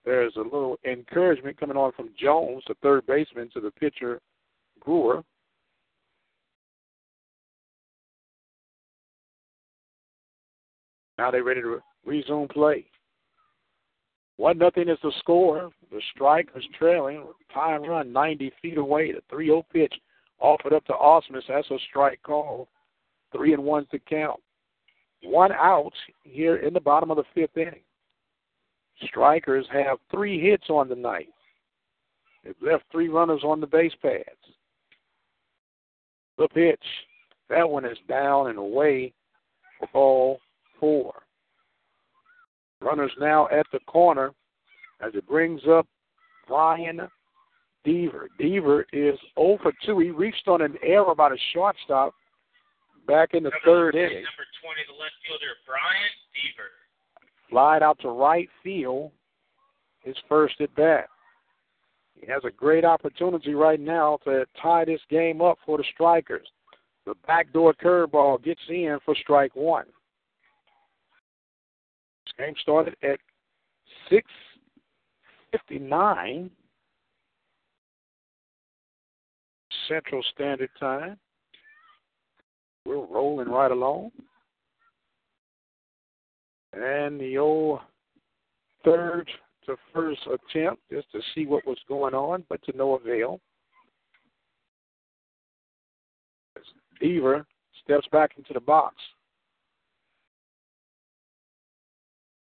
[0.05, 4.19] There's a little encouragement coming on from Jones, the third baseman, to the pitcher,
[4.83, 5.23] Brewer.
[11.23, 12.83] Now they're ready to resume play.
[14.35, 15.69] One nothing is the score.
[15.89, 17.23] The strikers trailing.
[17.53, 19.13] Time run 90 feet away.
[19.13, 19.93] The 3-0 pitch
[20.39, 21.43] offered up to Osmus.
[21.47, 22.67] That's a strike call.
[23.31, 24.41] Three and one's the count.
[25.23, 25.93] One out
[26.23, 27.85] here in the bottom of the fifth inning.
[29.05, 31.29] Strikers have three hits on the night.
[32.43, 34.25] They've left three runners on the base pads.
[36.37, 36.83] The pitch.
[37.47, 39.13] That one is down and away
[39.79, 40.39] for ball
[40.79, 41.13] four.
[42.81, 44.31] Runners now at the corner
[45.01, 45.87] as it brings up
[46.47, 47.01] Brian
[47.85, 48.27] Deaver.
[48.39, 49.99] Deaver is 0 for 2.
[49.99, 52.13] He reached on an error about a shortstop
[53.07, 54.23] back in the number third inning.
[54.23, 57.49] Number 20, the left fielder, Brian Deaver.
[57.49, 59.11] Flied out to right field.
[60.01, 61.07] His first at bat.
[62.19, 66.47] He has a great opportunity right now to tie this game up for the strikers.
[67.05, 69.85] The backdoor curveball gets in for strike one.
[72.37, 73.19] Game started at
[74.09, 76.49] 6:59
[79.87, 81.19] Central Standard Time.
[82.85, 84.11] We're rolling right along.
[86.73, 87.81] And the old
[88.83, 89.29] third
[89.65, 93.39] to first attempt just to see what was going on, but to no avail.
[97.01, 97.45] Deaver
[97.83, 98.95] steps back into the box.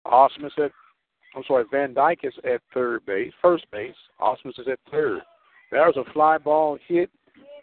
[0.05, 0.71] Osmus at,
[1.35, 3.95] I'm sorry, Van Dyke is at third base, first base.
[4.21, 5.21] Osmus is at third.
[5.71, 7.09] There's a fly ball hit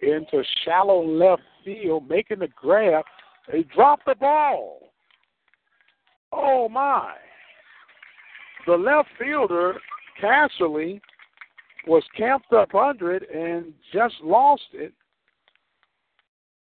[0.03, 3.05] into shallow left field, making the grab.
[3.51, 4.93] They drop the ball.
[6.33, 7.15] Oh my.
[8.67, 9.75] The left fielder,
[10.21, 11.01] Casserly,
[11.87, 14.93] was camped up under it and just lost it.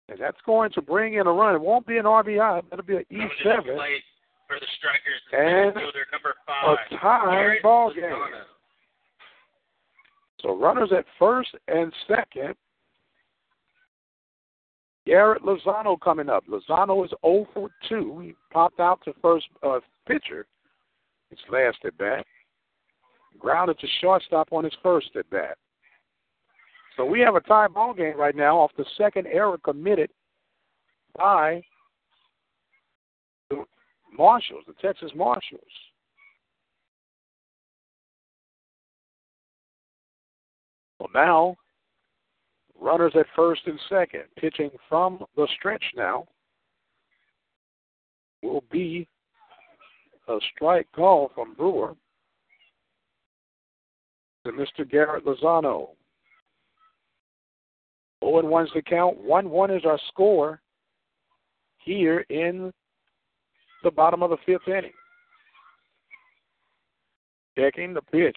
[0.09, 1.55] And that's going to bring in a run.
[1.55, 2.63] It won't be an RBI.
[2.71, 3.63] That'll be an E7.
[3.77, 4.03] play
[4.47, 6.79] for the strikers, And fielder, number five.
[6.91, 8.05] A tie Garrett ball game.
[8.05, 8.43] Lozano.
[10.41, 12.55] So runners at first and second.
[15.07, 16.45] Garrett Lozano coming up.
[16.47, 18.21] Lozano is 0 for 2.
[18.21, 20.47] He popped out to first uh, pitcher.
[21.31, 22.25] His last at bat.
[23.39, 25.59] Grounded to shortstop on his first at bat.
[26.97, 30.11] So we have a tie ball game right now off the second error committed
[31.17, 31.63] by
[34.17, 35.63] Marshals, the Texas Marshals.
[40.99, 41.57] Well, now,
[42.81, 46.27] runners at first and second, pitching from the stretch now,
[48.43, 49.07] will be
[50.29, 51.95] a strike call from Brewer
[54.45, 54.89] to Mr.
[54.89, 55.89] Garrett Lozano.
[58.25, 59.19] 0 and 1's the count.
[59.19, 60.61] 1 1 is our score
[61.79, 62.73] here in
[63.87, 64.91] the bottom of the fifth inning.
[67.57, 68.37] Checking the pitch.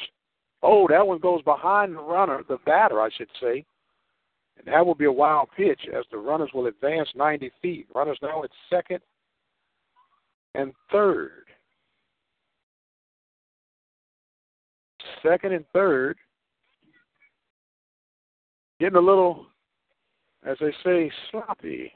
[0.62, 3.66] Oh, that one goes behind the runner, the batter, I should say.
[4.58, 7.88] And that will be a wild pitch as the runners will advance 90 feet.
[7.96, 9.00] Runners now at second
[10.54, 11.46] and third.
[15.24, 16.16] Second and third.
[18.80, 19.48] Getting a little,
[20.46, 21.92] as they say, sloppy.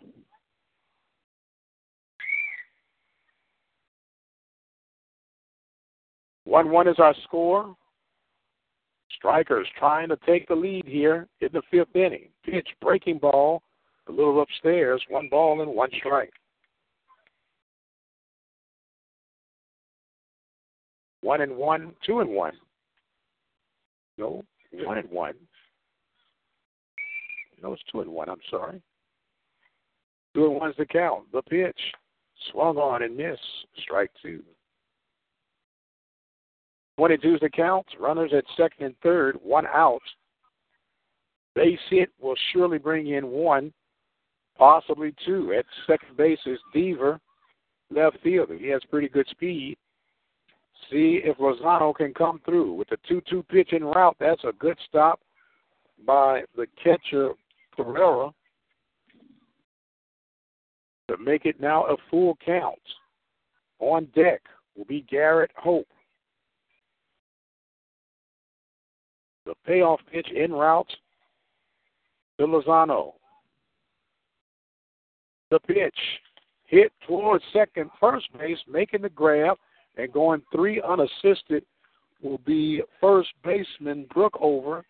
[6.45, 7.75] One one is our score.
[9.17, 12.29] Strikers trying to take the lead here in the fifth inning.
[12.43, 13.61] Pitch, breaking ball,
[14.07, 16.33] a little upstairs, one ball and one strike.
[21.21, 22.53] One and one, two and one.
[24.17, 24.43] No,
[24.83, 25.35] one and one.
[27.61, 28.29] No, it's two and one.
[28.29, 28.81] I'm sorry.
[30.35, 31.31] Two and one's the count.
[31.31, 31.79] The pitch
[32.51, 33.39] swung on and missed.
[33.83, 34.43] Strike two.
[36.97, 37.85] 22 is the count.
[37.99, 40.01] Runners at second and third, one out.
[41.55, 43.73] Base hit will surely bring in one,
[44.57, 45.53] possibly two.
[45.57, 47.19] At second base is Deaver,
[47.91, 48.57] left fielder.
[48.57, 49.77] He has pretty good speed.
[50.91, 52.73] See if Lozano can come through.
[52.73, 55.19] With the 2 2 pitch en route, that's a good stop
[56.05, 57.31] by the catcher,
[57.75, 58.31] Pereira,
[61.07, 62.79] to make it now a full count.
[63.79, 64.41] On deck
[64.75, 65.87] will be Garrett Hope.
[69.45, 70.91] The payoff pitch en route
[72.39, 73.13] to Lozano.
[75.51, 75.97] The pitch
[76.65, 79.57] hit towards second, first base, making the grab,
[79.97, 81.63] and going three unassisted
[82.21, 84.83] will be first baseman Brookover,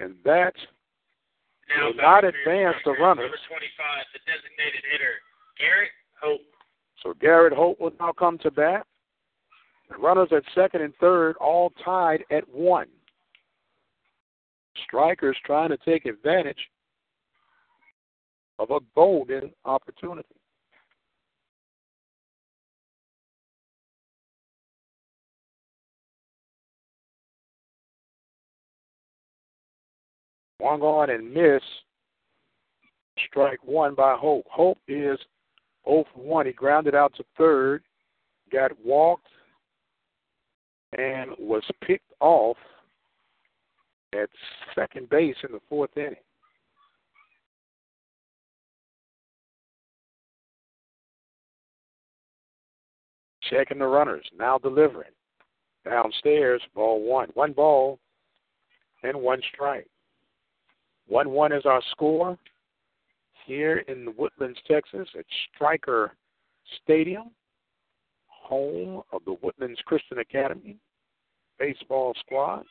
[0.00, 0.54] and that
[1.68, 3.30] Now, will not back to your advance the runners.
[3.30, 5.14] Number 25, the designated hitter,
[5.58, 5.90] Garrett
[6.20, 6.40] Hope.
[7.02, 8.86] So Garrett Hope will now come to bat.
[9.90, 12.88] The runners at second and third all tied at one.
[14.84, 16.70] Strikers trying to take advantage
[18.58, 20.28] of a golden opportunity.
[30.58, 31.62] One on and miss.
[33.28, 34.46] Strike one by Hope.
[34.50, 35.18] Hope is
[35.86, 36.46] 0 for 1.
[36.46, 37.82] He grounded out to third,
[38.52, 39.28] got walked,
[40.96, 42.56] and was picked off
[44.16, 44.28] at
[44.74, 46.14] second base in the fourth inning.
[53.50, 55.10] Checking the runners, now delivering.
[55.84, 57.28] Downstairs, ball one.
[57.34, 58.00] One ball
[59.04, 59.86] and one strike.
[61.08, 62.36] 1 1 is our score
[63.46, 65.24] here in Woodlands, Texas, at
[65.54, 66.12] Striker
[66.82, 67.30] Stadium,
[68.26, 70.76] home of the Woodlands Christian Academy
[71.58, 72.64] baseball squad.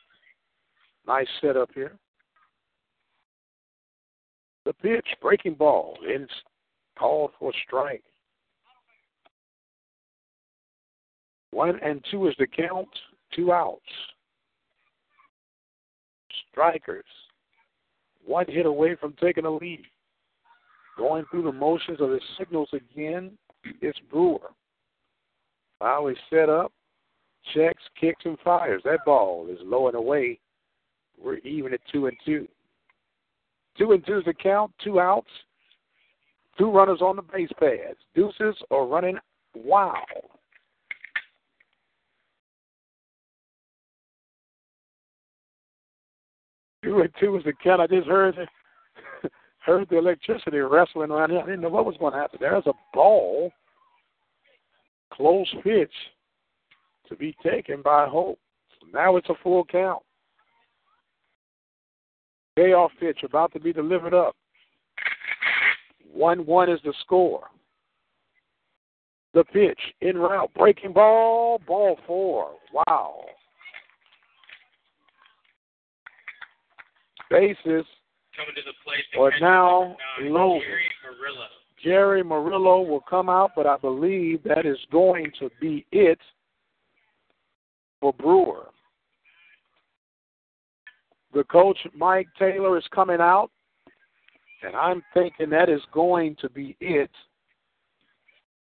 [1.06, 1.92] Nice setup here.
[4.64, 6.32] The pitch, breaking ball, it's
[6.98, 8.02] called for strike.
[11.52, 12.88] One and two is the count,
[13.34, 13.80] two outs.
[16.50, 17.04] Strikers,
[18.24, 19.84] one hit away from taking a lead.
[20.98, 23.38] Going through the motions of the signals again,
[23.80, 24.50] it's Brewer.
[25.80, 26.72] Now he's set up,
[27.54, 28.82] checks, kicks, and fires.
[28.84, 30.40] That ball is low and away.
[31.22, 32.48] We're even at two and two.
[33.78, 35.28] Two and two is the count, two outs,
[36.58, 37.98] two runners on the base pads.
[38.14, 39.18] Deuces are running
[39.54, 40.30] wild.
[46.82, 47.80] Two and two is the count.
[47.80, 48.36] I just heard
[49.58, 51.40] heard the electricity wrestling around here.
[51.40, 52.38] I didn't know what was going to happen.
[52.40, 53.50] There's a ball,
[55.12, 55.92] close pitch,
[57.08, 58.38] to be taken by Hope.
[58.80, 60.02] So now it's a full count.
[62.56, 64.34] Payoff pitch about to be delivered up.
[66.12, 67.44] 1 1 is the score.
[69.34, 72.52] The pitch in route, breaking ball, ball four.
[72.72, 73.26] Wow.
[77.30, 77.84] Bases
[78.36, 80.62] Coming to the plate, the are now number nine, loaded.
[80.62, 81.46] Jerry Murillo.
[81.82, 86.18] Jerry Murillo will come out, but I believe that is going to be it
[88.00, 88.68] for Brewer.
[91.36, 93.50] The coach, Mike Taylor, is coming out,
[94.62, 97.10] and I'm thinking that is going to be it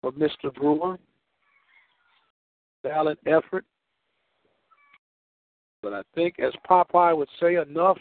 [0.02, 0.54] for Mr.
[0.54, 1.00] Brewer.
[2.84, 3.66] Valiant effort.
[5.82, 7.98] But I think, as Popeye would say, enough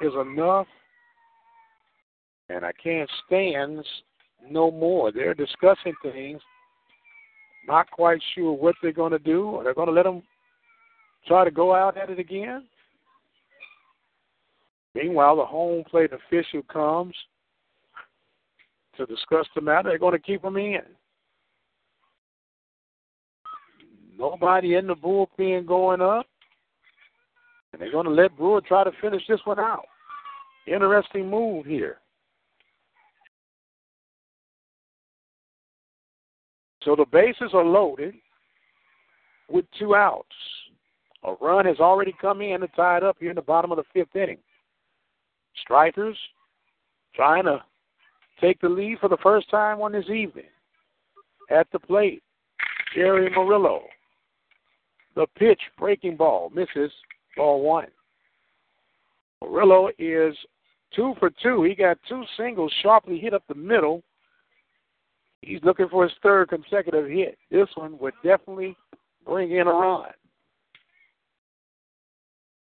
[0.00, 0.68] is enough.
[2.48, 3.84] And I can't stand
[4.48, 5.10] no more.
[5.10, 6.40] They're discussing things,
[7.66, 9.56] not quite sure what they're going to do.
[9.56, 10.22] Are they going to let them
[11.26, 12.68] try to go out at it again?
[14.96, 17.14] Meanwhile, the home plate official comes
[18.96, 19.90] to discuss the matter.
[19.90, 20.80] They're going to keep them in.
[24.18, 26.26] Nobody in the bullpen going up.
[27.72, 29.84] And they're going to let Brewer try to finish this one out.
[30.66, 31.98] Interesting move here.
[36.82, 38.14] So the bases are loaded
[39.50, 40.24] with two outs.
[41.24, 43.76] A run has already come in to tie it up here in the bottom of
[43.76, 44.38] the fifth inning.
[45.62, 46.16] Strikers
[47.14, 47.62] trying to
[48.40, 50.44] take the lead for the first time on this evening.
[51.50, 52.22] At the plate,
[52.94, 53.82] Jerry Murillo.
[55.14, 56.92] The pitch, breaking ball, misses
[57.36, 57.86] ball one.
[59.42, 60.36] Murillo is
[60.94, 61.62] two for two.
[61.62, 64.02] He got two singles sharply hit up the middle.
[65.42, 67.38] He's looking for his third consecutive hit.
[67.50, 68.76] This one would definitely
[69.24, 70.10] bring in a run.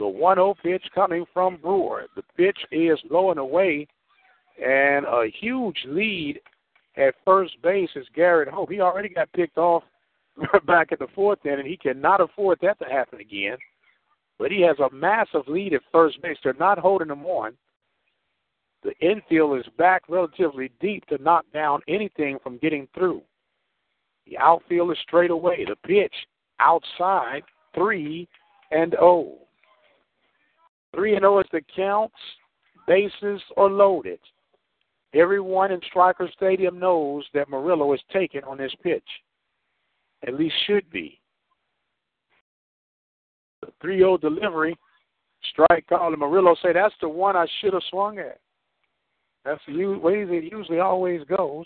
[0.00, 2.06] The 1 0 pitch coming from Brewer.
[2.16, 3.86] The pitch is low and away,
[4.58, 6.40] and a huge lead
[6.96, 8.70] at first base is Garrett Hope.
[8.70, 9.82] He already got picked off
[10.66, 11.66] back at the fourth inning.
[11.66, 13.58] He cannot afford that to happen again.
[14.38, 16.38] But he has a massive lead at first base.
[16.42, 17.52] They're not holding him on.
[18.82, 23.20] The infield is back relatively deep to knock down anything from getting through.
[24.26, 25.66] The outfield is straight away.
[25.68, 26.14] The pitch
[26.58, 27.42] outside,
[27.74, 28.26] 3
[28.70, 29.36] and 0.
[30.94, 32.12] 3 and 0 is the count.
[32.86, 34.18] Bases are loaded.
[35.14, 39.04] Everyone in Striker Stadium knows that Murillo is taken on this pitch.
[40.26, 41.20] At least should be.
[43.62, 44.76] The 3 0 delivery,
[45.52, 48.38] strike call, and Murillo say that's the one I should have swung at.
[49.44, 51.64] That's the way it usually always goes.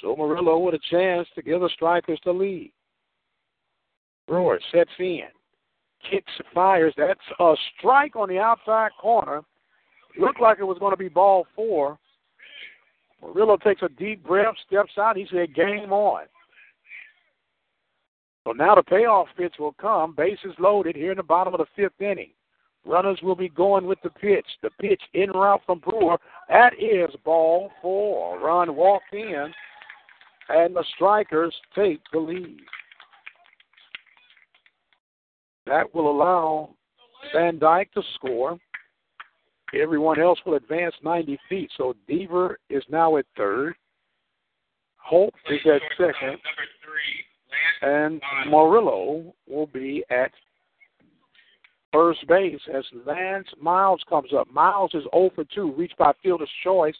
[0.00, 2.72] So Murillo with a chance to give the strikers the lead.
[4.26, 5.22] Brewer sets in,
[6.08, 6.94] kicks, fires.
[6.96, 9.42] That's a strike on the outside corner.
[10.18, 11.98] Looked like it was going to be ball four.
[13.22, 15.16] Murillo takes a deep breath, steps out.
[15.16, 16.24] He said, "Game on."
[18.44, 20.14] So now the payoff pitch will come.
[20.14, 22.30] Bases loaded here in the bottom of the fifth inning.
[22.84, 24.46] Runners will be going with the pitch.
[24.62, 26.18] The pitch in route from Brewer.
[26.48, 28.40] That is ball four.
[28.40, 29.52] Run walked in,
[30.48, 32.58] and the strikers take the lead.
[35.66, 36.70] That will allow
[37.34, 38.58] Van Dyke to score.
[39.74, 41.70] Everyone else will advance 90 feet.
[41.76, 43.74] So Deaver is now at third.
[44.96, 46.38] Hope is at second.
[47.82, 50.30] And Murillo will be at
[51.92, 54.50] first base as Lance Miles comes up.
[54.50, 56.96] Miles is 0 for 2, reached by fielder's choice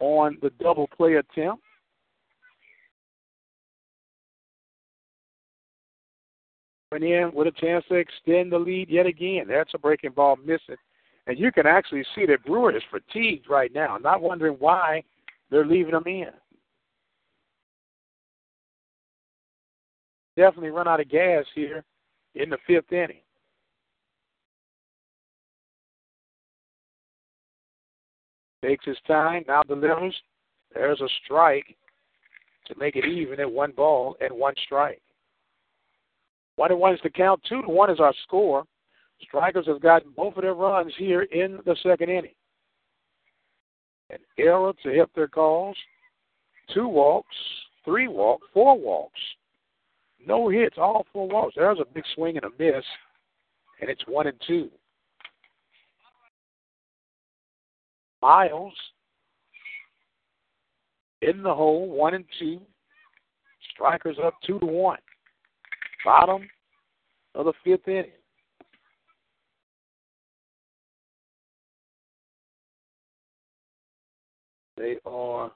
[0.00, 1.62] on the double play attempt.
[6.90, 9.46] Went in with a chance to extend the lead yet again.
[9.48, 10.76] That's a breaking ball missing.
[11.26, 15.02] And you can actually see that Brewer is fatigued right now, not wondering why
[15.50, 16.30] they're leaving him in.
[20.36, 21.84] Definitely run out of gas here
[22.34, 23.20] in the fifth inning.
[28.64, 30.16] Takes his time, now delivers.
[30.72, 31.76] There's a strike
[32.66, 35.02] to make it even at one ball and one strike.
[36.58, 37.40] One and one is the count.
[37.48, 38.64] Two to one is our score.
[39.22, 42.34] Strikers have gotten both of their runs here in the second inning.
[44.10, 45.76] An error to hit their calls.
[46.74, 47.36] Two walks,
[47.84, 49.20] three walks, four walks.
[50.26, 51.54] No hits, all four walks.
[51.54, 52.84] There's a big swing and a miss,
[53.80, 54.68] and it's one and two.
[58.20, 58.74] Miles
[61.22, 62.60] in the hole, one and two.
[63.72, 64.98] Strikers up two to one.
[66.08, 66.48] Bottom
[67.34, 68.06] of the fifth inning.
[74.78, 75.52] They are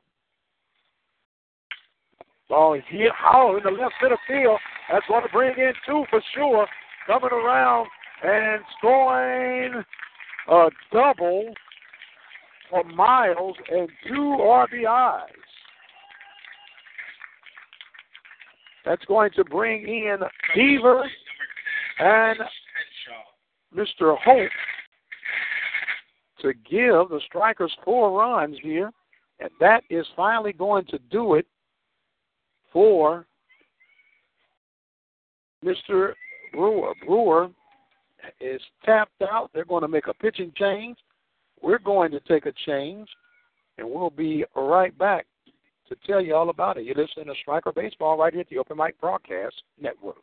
[2.51, 4.59] ball hit hollow in the left center field.
[4.93, 6.66] That's going to bring in two for sure.
[7.07, 7.87] Coming around
[8.23, 9.83] and scoring
[10.51, 11.55] a double
[12.69, 15.41] for Miles and two RBIs.
[18.84, 20.18] That's going to bring in
[20.56, 21.04] Deaver
[21.98, 22.38] and
[23.76, 24.16] Mr.
[24.18, 24.50] Hope
[26.40, 28.90] to give the strikers four runs here.
[29.40, 31.46] And that is finally going to do it
[32.72, 33.26] for
[35.64, 36.12] Mr.
[36.52, 36.92] Brewer.
[37.06, 37.48] Brewer
[38.40, 39.50] is tapped out.
[39.52, 40.98] They're going to make a pitching change.
[41.60, 43.09] We're going to take a change,
[43.78, 45.26] and we'll be right back
[45.88, 46.84] to tell you all about it.
[46.84, 50.22] You're listening to Striker Baseball right here at the Open Mic Broadcast Network.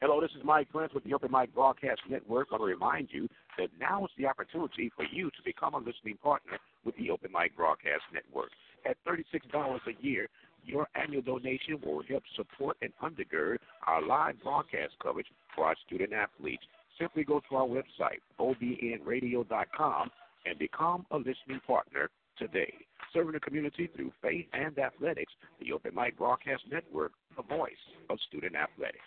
[0.00, 2.48] Hello, this is Mike Prince with the Open Mic Broadcast Network.
[2.50, 5.78] I want to remind you that now is the opportunity for you to become a
[5.78, 8.50] listening partner with the Open Mic Broadcast Network.
[8.88, 10.28] At $36 a year,
[10.64, 13.56] your annual donation will help support and undergird
[13.86, 16.62] our live broadcast coverage for our student athletes.
[17.00, 20.10] Simply go to our website, obnradio.com,
[20.44, 22.72] and become a listening partner today.
[23.12, 27.72] Serving the community through faith and athletics, the Open Mic Broadcast Network, the voice
[28.10, 28.98] of student athletics.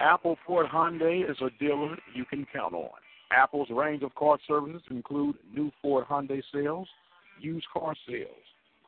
[0.00, 2.90] Apple Ford Hyundai is a dealer you can count on.
[3.32, 6.88] Apple's range of car services include new Ford Hyundai sales,
[7.40, 8.30] used car sales,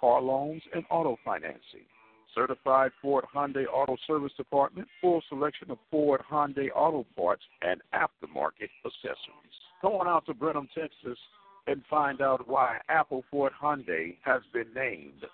[0.01, 1.87] car loans, and auto financing.
[2.35, 8.71] Certified Ford Hyundai Auto Service Department, full selection of Ford Hyundai auto parts and aftermarket
[8.87, 9.57] accessories.
[9.83, 11.19] Go on out to Brenham, Texas,
[11.67, 15.25] and find out why Apple Ford Hyundai has been named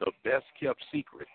[0.00, 1.28] the best kept secret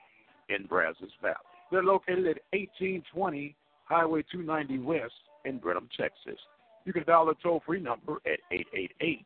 [0.49, 1.35] in Brazos Valley.
[1.71, 3.55] They're located at 1820
[3.85, 5.13] Highway 290 West
[5.45, 6.39] in Brenham, Texas.
[6.85, 9.25] You can dial the toll free number at 888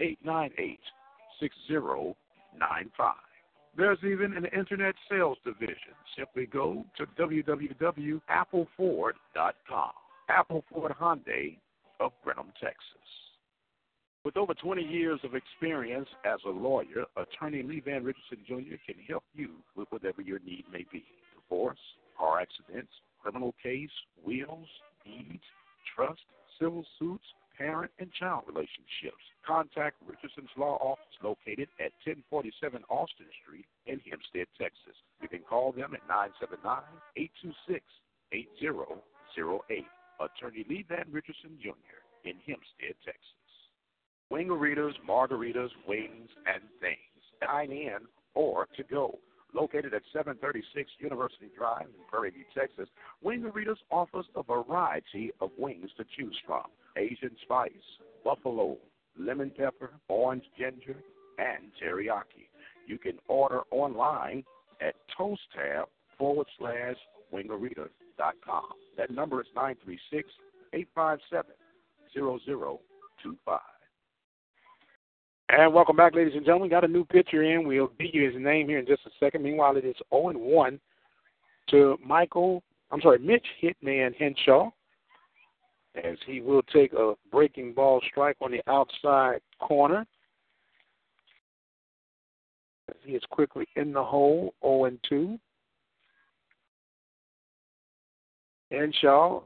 [0.00, 0.78] 898
[1.40, 3.14] 6095.
[3.76, 5.92] There's even an internet sales division.
[6.16, 9.90] Simply go to www.appleford.com.
[10.28, 11.56] Apple Ford Hyundai
[12.00, 12.96] of Brenham, Texas.
[14.26, 18.74] With over 20 years of experience as a lawyer, attorney Lee Van Richardson Jr.
[18.84, 21.78] can help you with whatever your need may be divorce,
[22.18, 22.90] car accidents,
[23.22, 23.88] criminal case,
[24.24, 24.66] wills,
[25.04, 25.44] deeds,
[25.94, 26.22] trust,
[26.58, 27.22] civil suits,
[27.56, 29.22] parent and child relationships.
[29.46, 34.98] Contact Richardson's Law Office located at 1047 Austin Street in Hempstead, Texas.
[35.22, 36.02] You can call them at
[37.14, 39.86] 979-826-8008.
[40.18, 42.02] Attorney Lee Van Richardson Jr.
[42.24, 43.45] in Hempstead, Texas.
[44.32, 46.98] Wingaritas, margaritas, wings, and things.
[47.40, 47.98] Dine in
[48.34, 49.18] or to go.
[49.54, 52.88] Located at 736 University Drive in Prairie View, Texas,
[53.24, 56.64] Wingaritas offers a variety of wings to choose from
[56.96, 57.70] Asian spice,
[58.24, 58.76] buffalo,
[59.18, 60.96] lemon pepper, orange ginger,
[61.38, 62.48] and teriyaki.
[62.86, 64.44] You can order online
[64.80, 65.84] at toasttab
[66.18, 66.96] forward slash
[67.32, 68.64] wingaritas.com.
[68.96, 70.28] That number is 936
[70.72, 71.52] 857
[72.14, 73.60] 0025.
[75.48, 76.70] And welcome back, ladies and gentlemen.
[76.70, 77.68] Got a new pitcher in.
[77.68, 79.44] We'll give you his name here in just a second.
[79.44, 80.80] Meanwhile, it is 0 1
[81.70, 84.70] to Michael, I'm sorry, Mitch Hitman Henshaw,
[85.96, 90.04] as he will take a breaking ball strike on the outside corner.
[92.88, 95.38] As he is quickly in the hole, 0 2.
[98.72, 99.42] Henshaw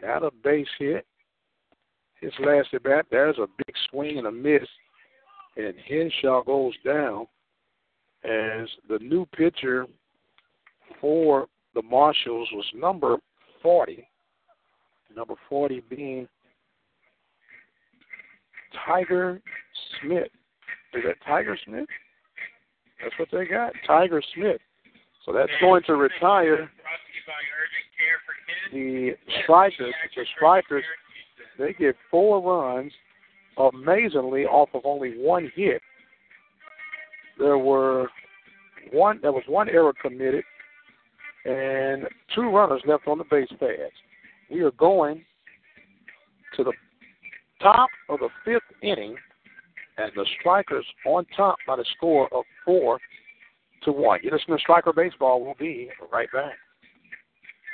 [0.00, 1.06] got a base hit.
[2.18, 4.66] His last at bat, there's a big swing and a miss
[5.58, 7.26] and Henshaw goes down
[8.24, 9.86] as the new pitcher
[11.00, 13.16] for the Marshals was number
[13.62, 14.06] 40.
[15.14, 16.28] Number 40 being
[18.86, 19.40] Tiger
[20.00, 20.28] Smith.
[20.94, 21.88] Is that Tiger Smith?
[23.02, 24.60] That's what they got, Tiger Smith.
[25.26, 26.70] So that's going to retire
[28.72, 29.12] the
[29.42, 29.94] strikers.
[30.16, 30.84] The strikers,
[31.58, 32.92] they get four runs
[33.58, 35.80] amazingly off of only one hit.
[37.38, 38.08] There were
[38.92, 40.44] one there was one error committed
[41.44, 43.92] and two runners left on the base pads.
[44.50, 45.24] We are going
[46.56, 46.72] to the
[47.60, 49.16] top of the fifth inning
[49.98, 52.98] and the strikers on top by the score of four
[53.84, 54.20] to one.
[54.22, 55.44] You listen to Striker Baseball.
[55.44, 56.54] We'll be right back.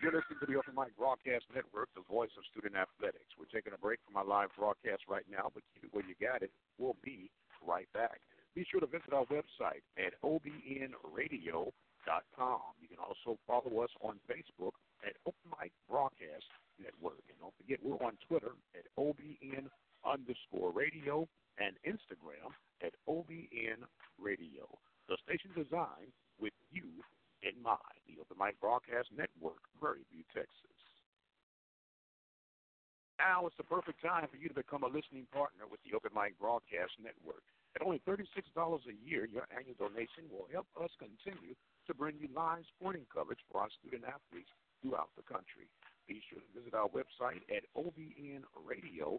[0.02, 3.30] You're listening to the Open Mic Broadcast Network, the voice of student athletics.
[3.38, 6.18] We're taking a break from our live broadcast right now, but keep it where you
[6.18, 6.50] got it.
[6.76, 7.30] We'll be
[7.62, 8.20] right back.
[8.54, 11.72] Be sure to visit our website at obnradio.com.
[12.82, 14.74] You can also follow us on Facebook
[15.06, 17.22] at Open Mic Broadcast Network.
[17.30, 19.70] And don't forget, we're on Twitter at OBN
[20.04, 21.26] underscore radio
[21.58, 22.50] and Instagram
[22.82, 23.86] at OBN
[24.18, 24.66] Radio.
[25.08, 27.02] The station designed with you
[27.44, 28.00] in mind.
[28.08, 30.80] The Open Mic Broadcast Network, Prairie View, Texas.
[33.20, 36.10] Now is the perfect time for you to become a listening partner with the Open
[36.16, 37.44] Mic Broadcast Network.
[37.76, 41.54] At only $36 a year, your annual donation will help us continue
[41.86, 44.50] to bring you live sporting coverage for our student athletes
[44.82, 45.70] throughout the country.
[46.06, 49.18] Be sure to visit our website at obnradio.com.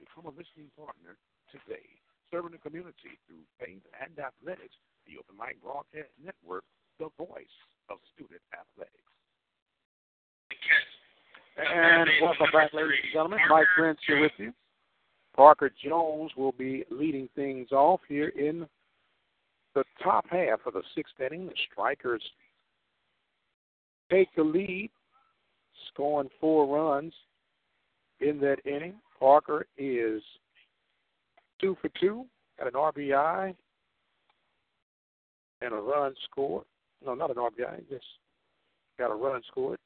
[0.00, 1.16] Become a listening partner
[1.52, 1.88] today.
[2.28, 4.76] Serving the community through faith and athletics,
[5.08, 6.64] the Open Mic Broadcast Network
[6.98, 7.46] the voice
[7.90, 8.94] of student athletics.
[11.56, 13.38] And welcome back, ladies and gentlemen.
[13.48, 14.52] Mike Prince here with you.
[15.34, 18.66] Parker Jones will be leading things off here in
[19.74, 21.46] the top half of the sixth inning.
[21.46, 22.22] The Strikers
[24.10, 24.90] take the lead,
[25.92, 27.12] scoring four runs
[28.20, 28.94] in that inning.
[29.18, 30.22] Parker is
[31.60, 32.26] two for two,
[32.58, 33.54] got an RBI
[35.60, 36.64] and a run scored
[37.04, 37.88] no, not an RBI.
[37.88, 38.04] Just
[38.98, 39.78] got a run scored,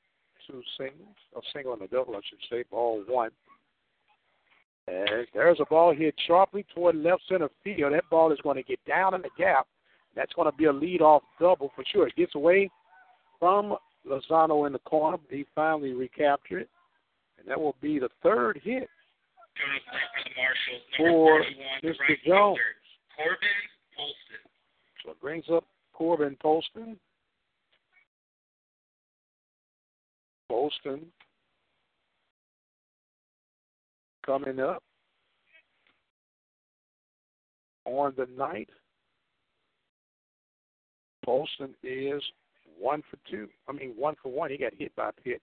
[0.46, 3.30] two singles, a single and a double, I should say, ball one.
[4.88, 7.92] And there's a ball hit sharply toward left center field.
[7.92, 9.66] That ball is going to get down in the gap.
[10.16, 12.08] That's going to be a lead-off double for sure.
[12.08, 12.68] It gets away
[13.38, 13.76] from
[14.06, 16.68] Lozano in the corner, but he finally recaptured it.
[17.38, 18.88] And that will be the third hit
[20.96, 21.42] for
[21.82, 21.94] Mr.
[22.26, 22.58] Jones.
[23.16, 23.38] Corbin
[23.98, 24.42] Polston.
[25.04, 26.96] So it brings up Corbin Polston.
[30.50, 31.00] Polston
[34.24, 34.82] coming up
[37.84, 38.68] on the night.
[41.26, 42.22] Polston is
[42.78, 43.48] one for two.
[43.68, 44.50] I mean, one for one.
[44.50, 45.42] He got hit by a pitch.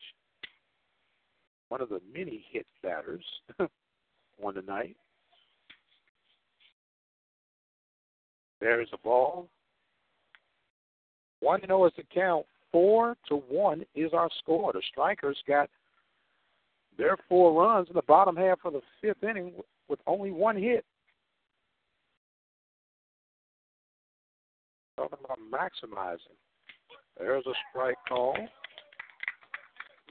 [1.70, 3.24] One of the many hit batters
[3.60, 4.96] on the night.
[8.60, 9.48] There is a ball.
[11.42, 12.46] 1 and 0 is the count.
[12.72, 14.72] 4 to 1 is our score.
[14.74, 15.70] The Strikers got
[17.00, 19.54] their four runs in the bottom half of the fifth inning
[19.88, 20.84] with only one hit.
[24.98, 26.36] Talking about maximizing.
[27.18, 28.36] There's a strike call.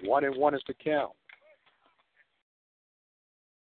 [0.05, 1.13] One and one is the count.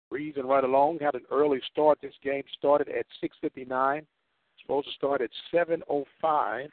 [0.09, 0.99] breezing right along.
[1.01, 1.99] Had an early start.
[2.01, 4.07] This game started at 6:59.
[4.62, 6.73] Supposed to start at 7:05.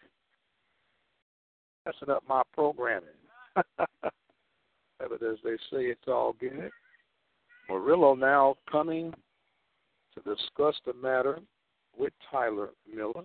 [1.88, 3.08] Messing up my programming.
[3.56, 3.88] but
[5.14, 6.70] as they say, it's all good.
[7.70, 9.14] Murillo now coming
[10.14, 11.40] to discuss the matter
[11.98, 13.24] with Tyler Miller.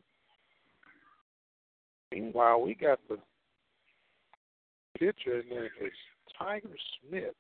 [2.13, 3.19] Meanwhile, we got the
[4.97, 5.97] pitcher, and it's
[6.39, 6.69] Tiger
[7.01, 7.35] Smith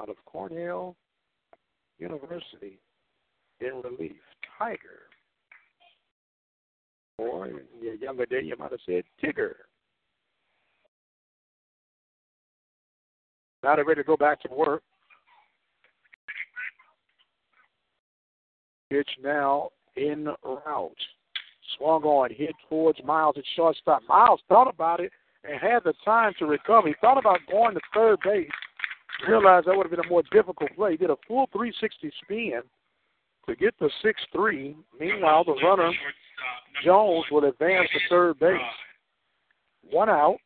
[0.00, 0.94] out of Cornell
[1.98, 2.78] University
[3.60, 4.20] in relief.
[4.56, 5.07] Tiger.
[7.18, 9.54] Or in your younger day, you might have said Tigger.
[13.62, 14.82] Now they're ready to go back to work.
[18.90, 20.92] Pitch now in route.
[21.76, 24.02] Swung on, hit towards Miles at shortstop.
[24.08, 25.12] Miles thought about it
[25.44, 26.88] and had the time to recover.
[26.88, 28.48] He thought about going to third base,
[29.28, 30.92] realized that would have been a more difficult play.
[30.92, 32.62] He did a full 360 spin
[33.46, 34.76] to get the 6 3.
[34.98, 35.92] Meanwhile, the runner,
[36.84, 38.60] Jones, will advance to third base.
[39.90, 40.38] One out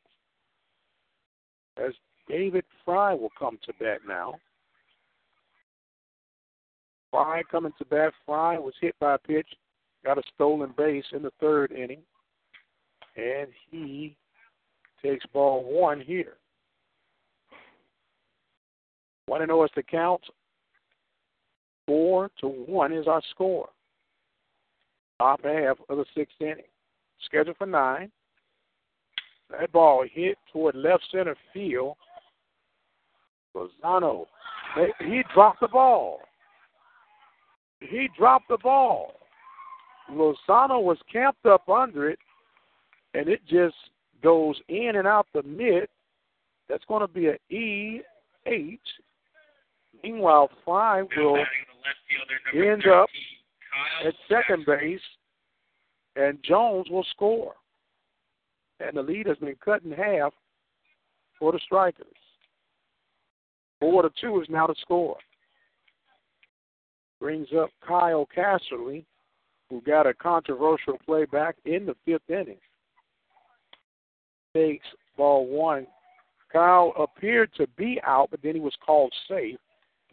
[1.77, 1.93] as
[2.29, 4.35] David Fry will come to bat now.
[7.11, 8.13] Fry coming to bat.
[8.25, 9.49] Fry was hit by a pitch,
[10.05, 12.01] got a stolen base in the third inning,
[13.17, 14.17] and he
[15.03, 16.37] takes ball one here.
[19.27, 20.23] 1 0 is the count.
[21.87, 23.69] 4 to 1 is our score.
[25.19, 26.65] Top half of the sixth inning.
[27.25, 28.11] Scheduled for nine.
[29.51, 31.97] That ball hit toward left center field.
[33.55, 34.27] Lozano,
[35.01, 36.21] he dropped the ball.
[37.81, 39.15] He dropped the ball.
[40.11, 42.19] Lozano was camped up under it,
[43.15, 43.75] and it just
[44.23, 45.89] goes in and out the mid.
[46.69, 48.01] That's going to be an E
[48.47, 48.81] eight.
[50.03, 51.45] Meanwhile, Fry will
[52.55, 53.09] end up
[54.05, 55.01] at second base,
[56.17, 57.55] and Jones will score.
[58.81, 60.33] And the lead has been cut in half
[61.39, 62.07] for the Strikers.
[63.81, 65.17] Four to two is now the score.
[67.21, 69.05] Brings up Kyle Casserly,
[69.71, 72.59] who got a controversial play back in the fifth inning.
[74.55, 74.87] Takes
[75.17, 75.87] ball one.
[76.53, 79.59] Kyle appeared to be out, but then he was called safe.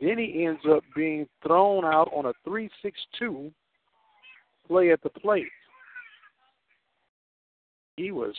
[0.01, 3.51] Then he ends up being thrown out on a 3 6 2
[4.67, 5.47] play at the plate.
[7.97, 8.33] He was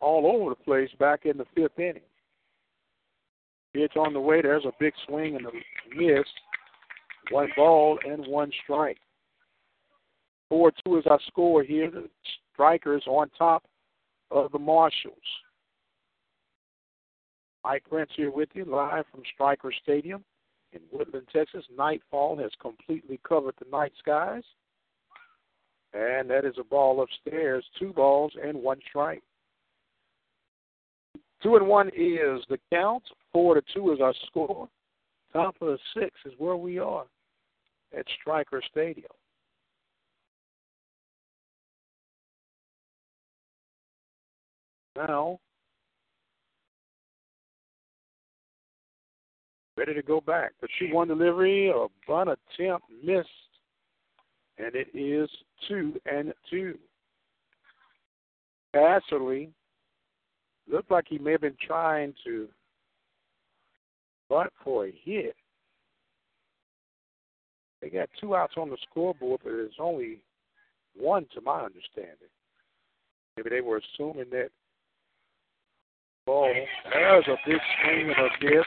[0.00, 2.02] all over the place back in the fifth inning.
[3.74, 4.42] Pitch on the way.
[4.42, 5.50] There's a big swing and a
[5.94, 6.26] miss.
[7.30, 8.98] One ball and one strike.
[10.48, 11.90] 4 2 is our score here.
[11.90, 12.08] The
[12.54, 13.62] Strikers on top
[14.32, 15.14] of the Marshals.
[17.62, 20.24] Mike Prince here with you live from Striker Stadium
[20.72, 21.64] in Woodland, Texas.
[21.76, 24.42] Nightfall has completely covered the night skies.
[25.94, 29.22] And that is a ball upstairs, two balls and one strike.
[31.42, 33.04] Two and one is the count.
[33.32, 34.68] Four to two is our score.
[35.32, 37.06] Top of the six is where we are
[37.96, 39.10] at Striker Stadium.
[44.96, 45.38] Now,
[49.78, 50.52] ready to go back.
[50.60, 53.28] But she won delivery, a bunt attempt missed,
[54.58, 55.30] and it is
[55.68, 56.76] 2 and 2.
[58.74, 59.48] Casserly
[60.70, 62.48] looked like he may have been trying to
[64.28, 65.34] bunt for a hit.
[67.80, 70.18] They got two outs on the scoreboard, but it's only
[70.96, 72.28] one to my understanding.
[73.36, 74.48] Maybe they were assuming that
[76.26, 76.52] ball.
[76.92, 78.66] There's a big swing and a miss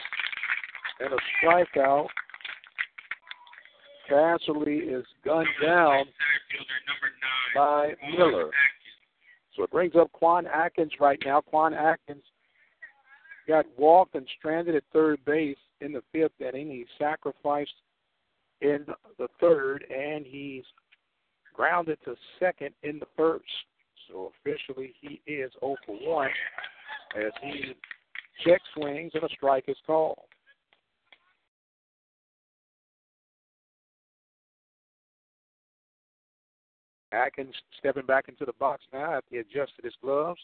[1.02, 2.06] and a strikeout.
[4.10, 6.04] Casserly is gunned down
[7.54, 8.50] by Miller.
[9.56, 11.40] So it brings up Quan Atkins right now.
[11.40, 12.24] Quan Atkins
[13.46, 16.68] got walked and stranded at third base in the fifth inning.
[16.68, 17.74] He sacrificed
[18.60, 18.86] in
[19.18, 20.64] the third, and he's
[21.54, 23.44] grounded to second in the first.
[24.08, 26.30] So officially, he is 0 for 1
[27.16, 27.74] as he
[28.44, 30.18] check swings and a strike is called.
[37.12, 40.40] Atkins stepping back into the box now after he adjusted his gloves.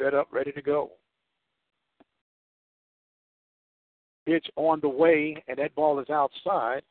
[0.00, 0.92] Set up, ready to go.
[4.26, 6.82] Pitch on the way, and that ball is outside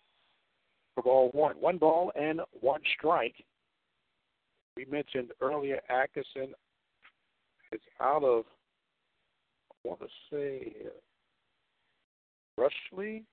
[0.93, 1.55] for ball one.
[1.55, 3.35] One ball and one strike.
[4.75, 6.53] We mentioned earlier Atkinson
[7.71, 8.45] is out of,
[9.71, 10.73] I want to say,
[12.59, 13.23] Rushley.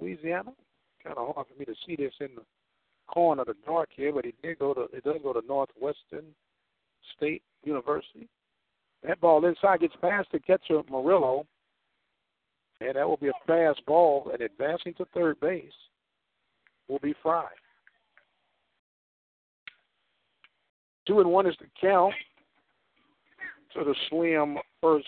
[0.00, 0.52] Louisiana.
[1.02, 2.42] Kind of hard for me to see this in the
[3.06, 6.24] corner of the dark here, but he did go to it does go to Northwestern
[7.16, 8.28] State University.
[9.02, 11.46] That ball inside gets past the catcher Murillo,
[12.80, 14.30] and that will be a fast ball.
[14.32, 15.72] And advancing to third base
[16.88, 17.48] will be Fry.
[21.06, 22.14] Two and one is the count
[23.74, 25.06] to the slim first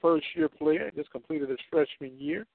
[0.00, 0.90] first year player.
[0.96, 2.46] Just completed his freshman year.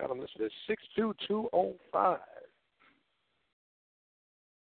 [0.00, 2.18] Got him listed as six two two oh five.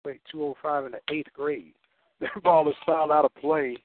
[0.05, 1.75] Wait, two oh five in the eighth grade.
[2.21, 3.77] That ball is fouled out of play.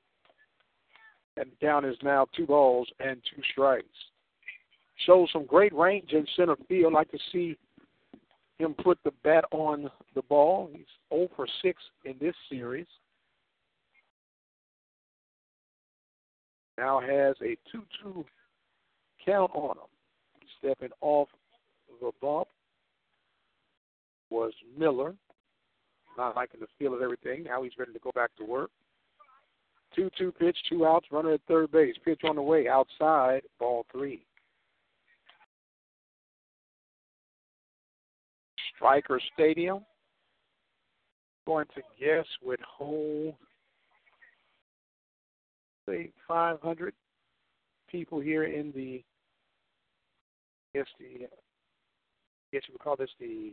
[1.35, 3.87] And down is now two balls and two strikes.
[5.05, 6.93] Shows some great range in center field.
[6.93, 7.57] Like to see
[8.59, 10.69] him put the bat on the ball.
[10.71, 12.85] He's 0 for 6 in this series.
[16.77, 18.25] Now has a 2 2
[19.25, 19.98] count on him.
[20.59, 21.29] Stepping off
[22.01, 22.47] the bump
[24.29, 25.15] was Miller.
[26.17, 27.43] Not liking the feel of everything.
[27.43, 28.71] Now he's ready to go back to work.
[29.95, 31.95] 2 2 pitch, two outs, runner at third base.
[32.03, 34.23] Pitch on the way, outside, ball three.
[38.75, 39.79] Striker Stadium.
[41.45, 43.33] Going to guess would hold
[45.87, 46.93] say 500
[47.89, 49.03] people here in the
[50.73, 51.27] Guess the
[52.51, 53.51] you would call this the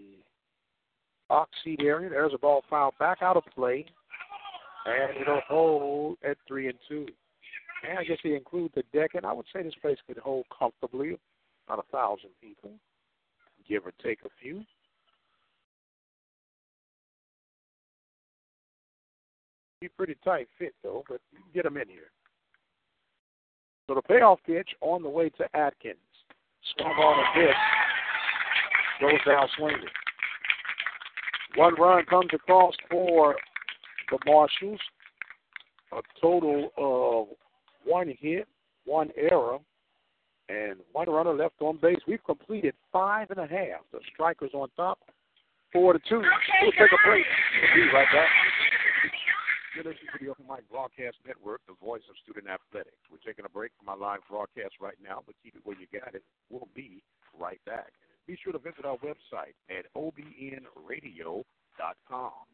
[1.64, 2.10] seat area.
[2.10, 3.86] There's a ball foul back out of play,
[4.86, 7.06] and it'll hold at three and two.
[7.88, 10.46] And I guess they include the deck, and I would say this place could hold
[10.56, 11.18] comfortably
[11.66, 12.70] about a thousand people,
[13.68, 14.62] give or take a few.
[19.80, 21.20] Be pretty tight fit though, but
[21.54, 22.10] get them in here.
[23.86, 25.96] So the payoff pitch on the way to Atkins.
[26.74, 27.56] Swung on a pitch.
[29.00, 29.88] Goes down swinging.
[31.56, 33.36] One run comes across for
[34.10, 34.80] the Marshals.
[35.92, 37.28] A total of
[37.84, 38.46] one hit,
[38.84, 39.58] one error,
[40.48, 41.98] and one runner left on base.
[42.06, 43.80] We've completed five and a half.
[43.92, 44.98] The strikers on top,
[45.72, 46.22] four to two.
[46.62, 47.24] we'll take a break.
[47.74, 48.28] We'll be right back.
[49.76, 52.96] You're listening to the Open Mic Broadcast Network, the voice of student athletics.
[53.12, 55.84] We're taking a break from our live broadcast right now, but keep it where you
[55.92, 56.24] got it.
[56.48, 57.04] We'll be
[57.36, 57.92] right back.
[58.24, 61.44] Be sure to visit our website at obnradio.com.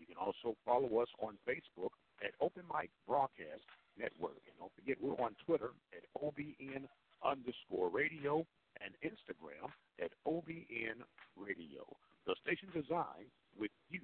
[0.02, 1.94] You can also follow us on Facebook
[2.26, 4.42] at Open Mic Broadcast Network.
[4.50, 6.90] And don't forget, we're on Twitter at OBN
[7.22, 8.42] underscore radio
[8.82, 9.70] and Instagram
[10.02, 11.06] at OBN
[11.38, 11.86] Radio.
[12.26, 14.02] The station designed with you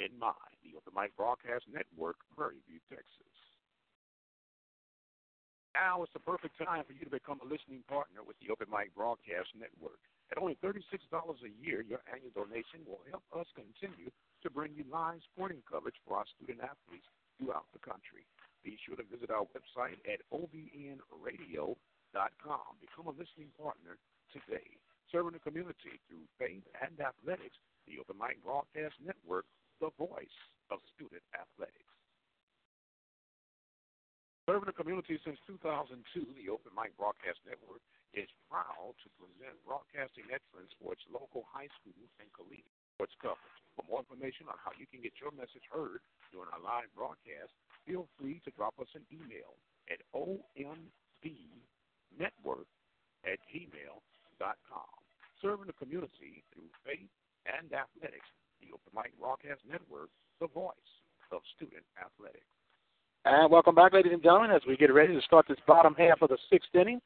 [0.00, 0.56] in mind.
[0.64, 3.36] The Open Mic Broadcast Network, Prairie View, Texas.
[5.76, 8.66] Now is the perfect time for you to become a listening partner with the Open
[8.72, 10.00] Mic Broadcast Network.
[10.32, 14.10] At only $36 a year, your annual donation will help us continue
[14.42, 17.06] to bring you live sporting coverage for our student athletes
[17.38, 18.26] throughout the country.
[18.66, 21.76] Be sure to visit our website at obnradio.com.
[22.82, 23.98] Become a listening partner
[24.34, 24.78] today.
[25.10, 29.46] Serving the community through faith and athletics, the Open Mic Broadcast Network
[29.80, 30.38] the voice
[30.68, 31.90] of student athletics.
[34.44, 35.96] Serving the community since 2002,
[36.36, 37.80] the Open Mic Broadcast Network
[38.12, 42.66] is proud to present broadcasting excellence for its local high schools and collegiate
[42.98, 43.60] sports coverage.
[43.78, 46.02] For more information on how you can get your message heard
[46.34, 47.54] during our live broadcast,
[47.86, 49.54] feel free to drop us an email
[49.86, 50.90] at ombnetwork
[53.22, 54.92] at gmail.com.
[55.40, 57.08] Serving the community through faith
[57.46, 58.28] and athletics
[58.60, 60.08] the Open Mic Broadcast Network,
[60.40, 60.74] the voice
[61.32, 62.44] of student athletics.
[63.24, 66.22] And welcome back, ladies and gentlemen, as we get ready to start this bottom half
[66.22, 67.00] of the sixth inning.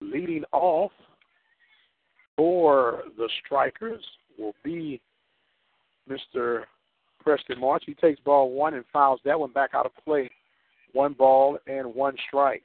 [0.00, 0.92] Leading off
[2.36, 4.04] for the strikers
[4.38, 5.00] will be
[6.08, 6.64] Mr.
[7.20, 7.84] Preston March.
[7.86, 10.30] He takes ball one and fouls that one back out of play.
[10.92, 12.62] One ball and one strike.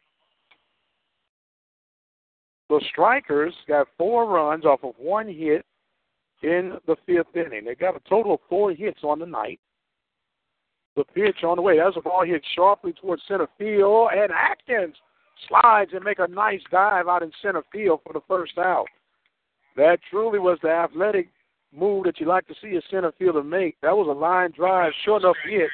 [2.70, 5.66] The strikers got four runs off of one hit
[6.44, 7.66] in the fifth inning.
[7.66, 9.60] They got a total of four hits on the night.
[10.96, 11.78] The pitch on the way.
[11.78, 14.96] That's a ball hit sharply towards center field, and Atkins
[15.48, 18.88] slides and make a nice dive out in center field for the first out.
[19.78, 21.30] That truly was the athletic
[21.74, 23.78] move that you like to see a center fielder make.
[23.82, 25.70] That was a line drive, short enough hit,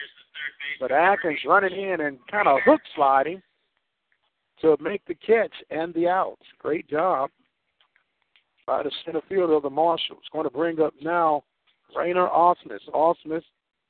[0.80, 3.42] but Atkins running in and kind of hook sliding
[4.62, 6.38] to make the catch and the out.
[6.60, 7.32] Great job
[8.68, 10.22] by the center fielder of the Marshals.
[10.32, 11.44] Going to bring up now
[11.96, 12.88] Rainer Osmus.
[12.94, 13.42] Osmus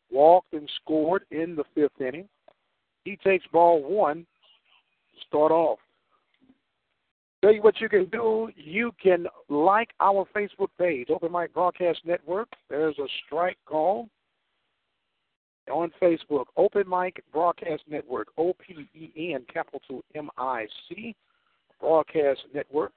[0.10, 2.30] walked and scored in the fifth inning.
[3.04, 4.26] He takes ball one
[5.28, 5.80] start off.
[7.42, 8.50] Tell you what you can do.
[8.56, 12.48] You can like our Facebook page, Open Mic Broadcast Network.
[12.70, 14.10] There's a strike call
[15.72, 21.16] on Facebook, Open Mic Broadcast Network, O P E N, capital M I C,
[21.80, 22.94] Broadcast Network.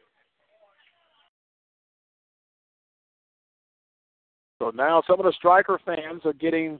[4.59, 6.79] So now some of the striker fans are getting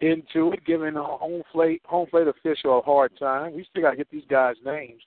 [0.00, 3.54] into it, giving a home plate home plate official a hard time.
[3.54, 5.02] We still got to get these guys' names.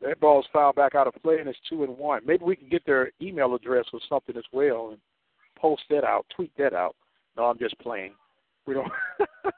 [0.00, 2.22] That ball's fouled back out of play, and it's two and one.
[2.24, 4.98] Maybe we can get their email address or something as well and
[5.56, 6.96] post that out, tweet that out.
[7.36, 8.14] No, I'm just playing.
[8.66, 8.90] We don't.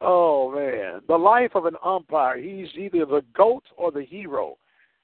[0.00, 2.38] oh man, the life of an umpire.
[2.38, 4.56] He's either the goat or the hero.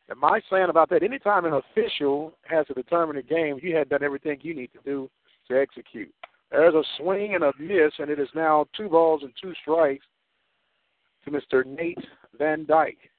[0.09, 3.89] And my saying about that, anytime an official has to determine a game, you had
[3.89, 5.11] done everything you need to do
[5.51, 6.15] to execute.
[6.53, 10.07] There's a swing and a miss, and it is now two balls and two strikes
[11.25, 11.67] to Mr.
[11.67, 11.99] Nate
[12.39, 13.11] Van Dyke.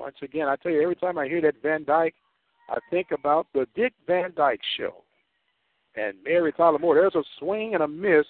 [0.00, 2.16] Once again, I tell you, every time I hear that Van Dyke,
[2.68, 5.04] I think about the Dick Van Dyke Show
[5.94, 6.96] and Mary Tyler Moore.
[6.96, 8.26] There's a swing and a miss,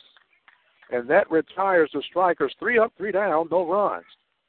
[0.91, 4.05] and that retires the strikers three up, three down, no runs,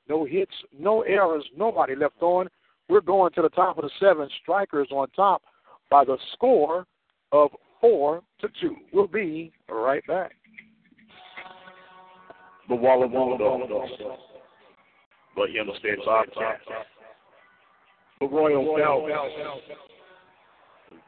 [0.07, 2.47] no hits, no errors, nobody left on.
[2.87, 4.31] We're going to the top of the seventh.
[4.41, 5.43] Strikers on top
[5.91, 6.85] by the score
[7.31, 8.75] of four to two.
[8.91, 10.31] We'll be right back.
[12.67, 13.91] The Walla Walla Dogs.
[15.35, 16.61] The Hempstead Bobcats.
[18.19, 19.61] The Royal Falcons.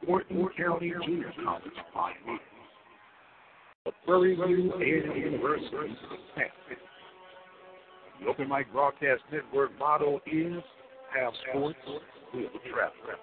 [0.06, 2.40] Morton County Junior College Finals.
[3.84, 5.96] The Prairie View A&M University.
[8.20, 10.62] The Open Mic Broadcast Network motto is
[11.18, 11.78] Have Sports,
[12.32, 13.18] We'll Travel.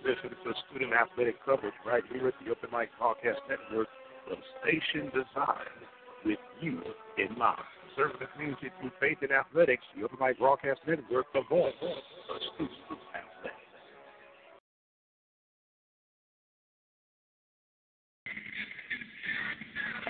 [0.00, 3.88] Listen to student athletic coverage right here at the Open Mic Broadcast Network,
[4.26, 5.84] the station designed
[6.24, 6.80] with you
[7.18, 7.60] in mind.
[7.94, 12.40] Serving the community through faith in athletics, the Open Mic Broadcast Network, the voice of
[12.56, 12.72] student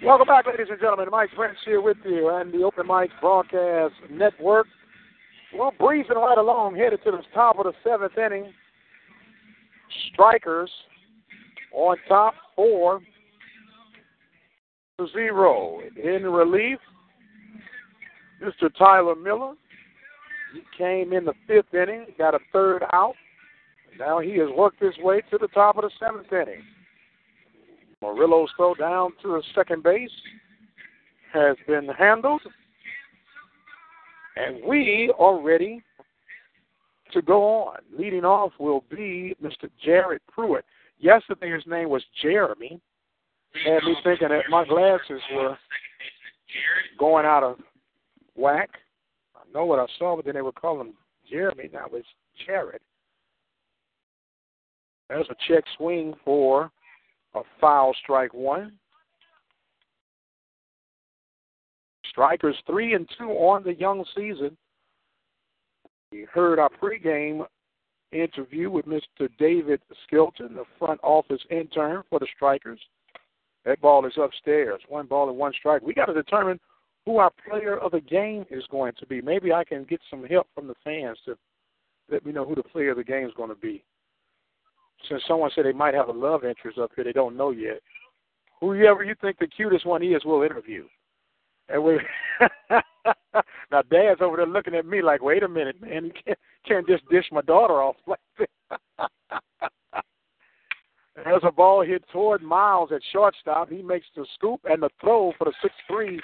[0.07, 1.09] Welcome back, ladies and gentlemen.
[1.11, 4.69] Mike Prince here with you and the Open Mic Broadcast Network.
[5.53, 8.53] We're breezing right along, headed to the top of the seventh inning.
[10.13, 10.71] Strikers
[11.73, 13.01] on top, four
[15.01, 15.81] to zero.
[16.01, 16.79] In relief,
[18.41, 18.73] Mr.
[18.79, 19.55] Tyler Miller.
[20.55, 23.15] He came in the fifth inning, got a third out.
[23.99, 26.63] Now he has worked his way to the top of the seventh inning.
[28.15, 30.11] Murillo's throw down to second base
[31.33, 32.43] has been handled.
[34.37, 35.83] And we are ready
[37.13, 37.79] to go on.
[37.97, 39.71] Leading off will be Mr.
[39.83, 40.65] Jared Pruitt.
[40.99, 42.81] Yesterday his name was Jeremy.
[43.65, 45.57] Had me thinking that my glasses were
[46.99, 47.59] going out of
[48.35, 48.71] whack.
[49.35, 50.95] I know what I saw, but then they were calling him
[51.31, 51.71] Jeremy.
[51.73, 52.07] Now it's
[52.45, 52.81] Jared.
[55.09, 56.71] There's a check swing for
[57.37, 58.73] a foul strike one.
[62.11, 64.57] Strikers three and two on the young season.
[66.13, 67.47] We heard our pregame
[68.13, 69.29] interview with Mr.
[69.39, 72.81] David Skilton, the front office intern for the Strikers.
[73.65, 74.81] That ball is upstairs.
[74.89, 75.83] One ball and one strike.
[75.83, 76.61] We got to determine
[77.05, 79.21] who our player of the game is going to be.
[79.21, 81.37] Maybe I can get some help from the fans to
[82.11, 83.85] let me know who the player of the game is going to be.
[85.09, 87.81] Since someone said they might have a love interest up here, they don't know yet.
[88.61, 90.85] Whoever you think the cutest one is, we'll interview.
[91.69, 91.99] And we
[92.71, 96.87] now Dad's over there looking at me like, wait a minute, man, you can't can't
[96.87, 98.47] just dish my daughter off like this.
[101.25, 103.71] There's a ball hit toward Miles at shortstop.
[103.71, 106.21] He makes the scoop and the throw for the 6 3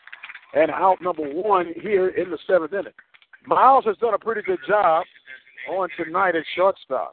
[0.54, 2.92] and out number one here in the seventh inning.
[3.46, 5.04] Miles has done a pretty good job
[5.70, 7.12] on tonight at shortstop.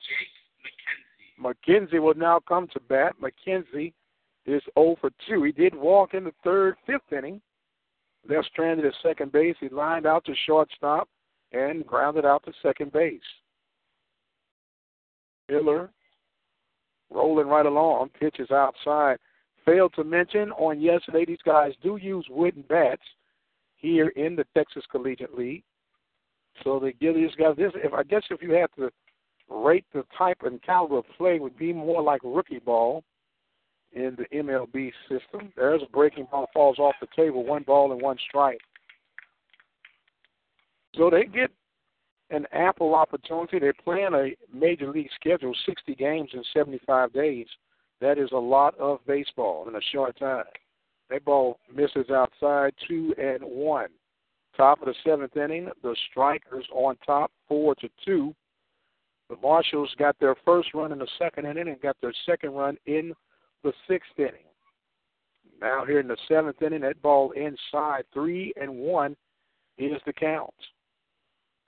[1.41, 3.13] McKenzie will now come to bat.
[3.21, 3.93] McKenzie
[4.45, 5.43] is 0 for 2.
[5.43, 7.41] He did walk in the third, fifth inning.
[8.27, 9.55] Left stranded at second base.
[9.59, 11.07] He lined out to shortstop
[11.51, 13.21] and grounded out to second base.
[15.49, 15.89] Miller
[17.09, 19.17] rolling right along, pitches outside.
[19.65, 23.01] Failed to mention on yesterday, these guys do use wooden bats
[23.75, 25.63] here in the Texas Collegiate League.
[26.63, 27.71] So they give these guys this.
[27.75, 28.91] If I guess if you had to
[29.49, 33.03] rate the type and caliber of play, would be more like rookie ball
[33.93, 35.51] in the MLB system.
[35.55, 38.59] There's a breaking ball falls off the table, one ball and one strike.
[40.95, 41.51] So they get
[42.29, 43.59] an ample opportunity.
[43.59, 47.47] They're playing a major league schedule, 60 games in 75 days.
[48.01, 50.45] That is a lot of baseball in a short time.
[51.09, 53.89] That ball misses outside, two and one.
[54.55, 58.35] Top of the seventh inning, the Strikers on top, four to two.
[59.29, 62.77] The Marshals got their first run in the second inning and got their second run
[62.87, 63.13] in
[63.63, 64.45] the sixth inning.
[65.61, 69.15] Now here in the seventh inning, that ball inside, three and one
[69.77, 70.53] is the count.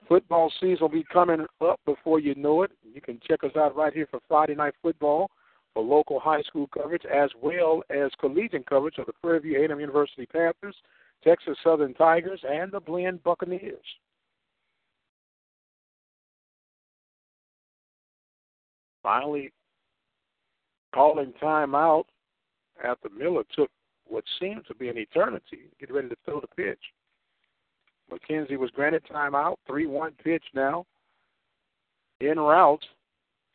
[0.07, 2.72] Football season will be coming up before you know it.
[2.93, 5.30] You can check us out right here for Friday Night Football
[5.73, 9.80] for local high school coverage as well as collegiate coverage of the Prairie View A&M
[9.80, 10.75] University Panthers,
[11.23, 13.85] Texas Southern Tigers, and the Blinn Buccaneers.
[19.03, 19.51] Finally,
[20.93, 22.05] calling time out
[22.83, 23.69] after Miller took
[24.07, 26.80] what seemed to be an eternity, getting ready to throw the pitch.
[28.11, 30.85] McKenzie was granted timeout, 3 1 pitch now.
[32.21, 32.83] En route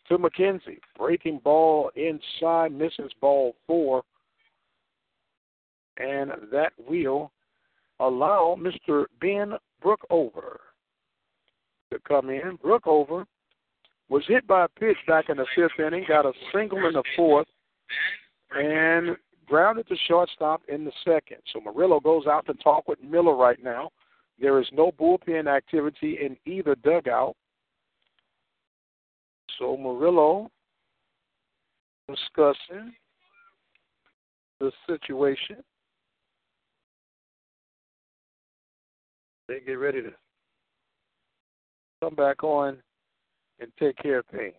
[0.09, 0.81] to McKenzie.
[0.97, 4.03] Breaking ball inside, misses ball four.
[5.99, 7.31] And that will
[8.01, 9.05] allow Mr.
[9.21, 9.53] Ben
[9.83, 10.59] Brookover
[11.93, 12.59] to come in.
[12.65, 13.25] Brookover
[14.09, 17.03] was hit by a pitch back in the fifth inning, got a single in the
[17.17, 17.49] fourth,
[18.53, 21.39] and grounded to shortstop in the second.
[21.53, 23.91] So Murillo goes out to talk with Miller right now.
[24.41, 27.37] There is no bullpen activity in either dugout.
[29.59, 30.51] So Murillo
[32.09, 32.93] discussing
[34.61, 35.57] the situation.
[39.49, 40.13] They get ready to
[42.03, 42.79] come back on
[43.61, 44.55] and take care of things.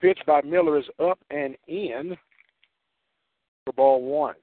[0.00, 2.16] Pitch by Miller is up and in
[3.64, 4.34] for ball one.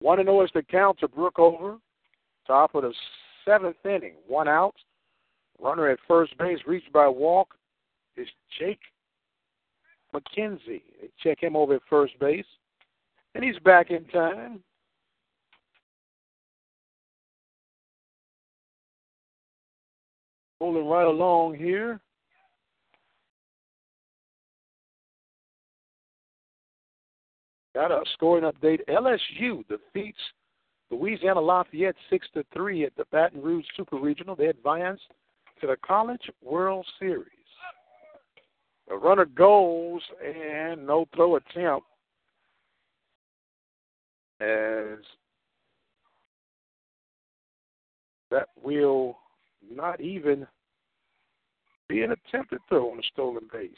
[0.00, 1.78] One and zero is the count to Brookover.
[2.46, 2.92] Top of the
[3.46, 4.14] seventh inning.
[4.28, 4.74] One out.
[5.58, 7.54] Runner at first base, reached by walk,
[8.16, 8.78] is Jake
[10.16, 10.82] McKenzie.
[11.00, 12.46] They check him over at first base.
[13.34, 14.60] And he's back in time.
[20.60, 22.00] Rolling right along here.
[27.74, 28.78] Got a scoring update.
[28.88, 30.18] LSU defeats
[30.90, 34.34] Louisiana Lafayette six to three at the Baton Rouge Super Regional.
[34.34, 35.02] They advanced
[35.60, 37.35] to the College World Series.
[38.88, 41.86] The runner goes and no throw attempt
[44.40, 44.98] as
[48.30, 49.16] that will
[49.70, 50.46] not even
[51.88, 53.70] be an attempted throw on a stolen base.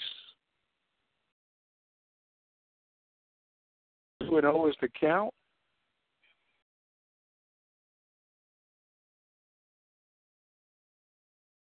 [4.28, 5.32] 2 and 0 is the count.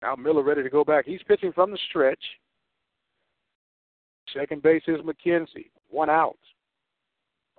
[0.02, 1.04] Now Miller ready to go back.
[1.06, 2.22] He's pitching from the stretch.
[4.34, 5.70] Second base is McKenzie.
[5.88, 6.38] One out.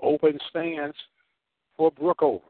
[0.02, 0.96] Open stance
[1.78, 2.42] for Brookover.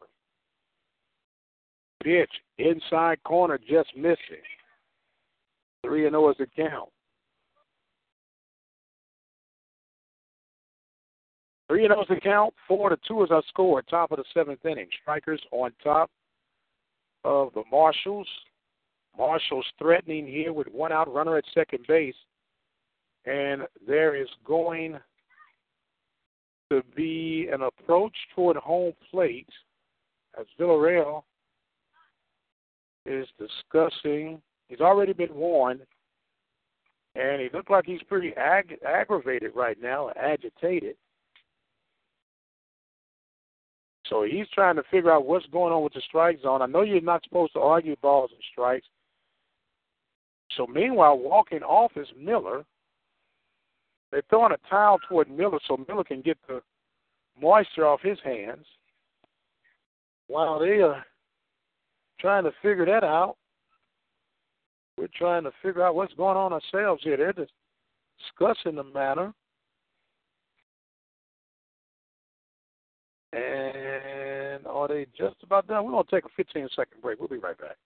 [2.03, 4.43] Pitch inside corner, just missing.
[5.83, 6.89] 3 and 0 is the count.
[11.67, 12.53] 3 and 0 is the count.
[12.67, 13.81] 4 to 2 is our score.
[13.81, 14.87] Top of the seventh inning.
[15.01, 16.09] Strikers on top
[17.23, 18.27] of the Marshals.
[19.17, 22.15] Marshals threatening here with one out runner at second base.
[23.25, 24.97] And there is going
[26.71, 29.49] to be an approach toward home plate
[30.39, 31.23] as Villarreal
[33.05, 34.41] is discussing.
[34.69, 35.81] He's already been warned,
[37.15, 40.95] and he looked like he's pretty ag- aggravated right now, agitated.
[44.07, 46.61] So he's trying to figure out what's going on with the strike zone.
[46.61, 48.87] I know you're not supposed to argue balls and strikes.
[50.57, 52.65] So meanwhile, walking off is Miller.
[54.11, 56.61] They're throwing a towel toward Miller so Miller can get the
[57.39, 58.65] moisture off his hands.
[60.27, 61.05] While they are
[62.19, 63.37] trying to figure that out,
[64.97, 67.17] we're trying to figure out what's going on ourselves here.
[67.17, 69.33] They're discussing the matter.
[73.33, 75.85] And are they just about done?
[75.85, 77.19] We're going to take a 15 second break.
[77.19, 77.77] We'll be right back.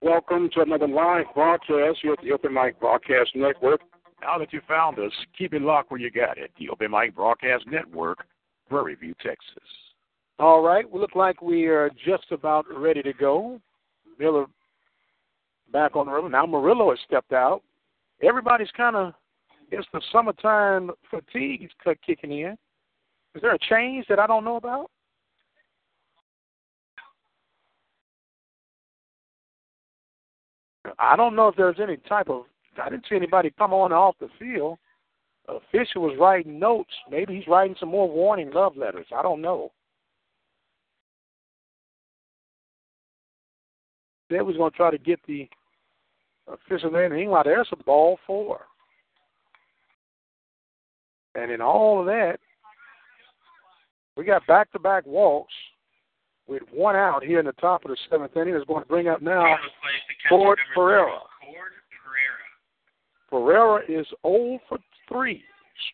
[0.00, 3.80] Welcome to another live broadcast here at the Open Mic Broadcast Network.
[4.20, 6.50] Now that you found us, keep it locked where you got it.
[6.58, 8.26] The Open Mic Broadcast Network,
[8.68, 9.68] Prairie View, Texas.
[10.38, 13.60] All right, we look like we are just about ready to go.
[14.18, 14.46] Miller
[15.72, 16.30] back on the road.
[16.32, 17.62] Now Murillo has stepped out.
[18.22, 19.12] Everybody's kind of,
[19.70, 22.56] it's the summertime fatigue is kicking in.
[23.34, 24.90] Is there a change that I don't know about?
[30.98, 32.44] I don't know if there's any type of.
[32.82, 34.78] I didn't see anybody come on off the field.
[35.48, 36.90] Official was writing notes.
[37.10, 39.06] Maybe he's writing some more warning love letters.
[39.14, 39.72] I don't know.
[44.30, 45.48] They was going to try to get the
[46.50, 47.12] official name.
[47.12, 48.62] Meanwhile, there's a ball four.
[51.34, 52.38] And in all of that,
[54.16, 55.52] we got back-to-back walks
[56.46, 58.54] with one out here in the top of the seventh inning.
[58.54, 59.56] Is going to bring up now
[60.28, 61.20] Ford Pereira.
[63.30, 64.78] Pereira is 0 for
[65.08, 65.42] 3.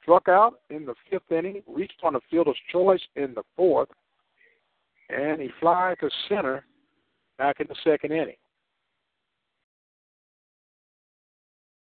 [0.03, 3.89] Struck out in the fifth inning, reached on the fielder's choice in the fourth,
[5.09, 6.65] and he flies to center
[7.39, 8.37] back in the second inning.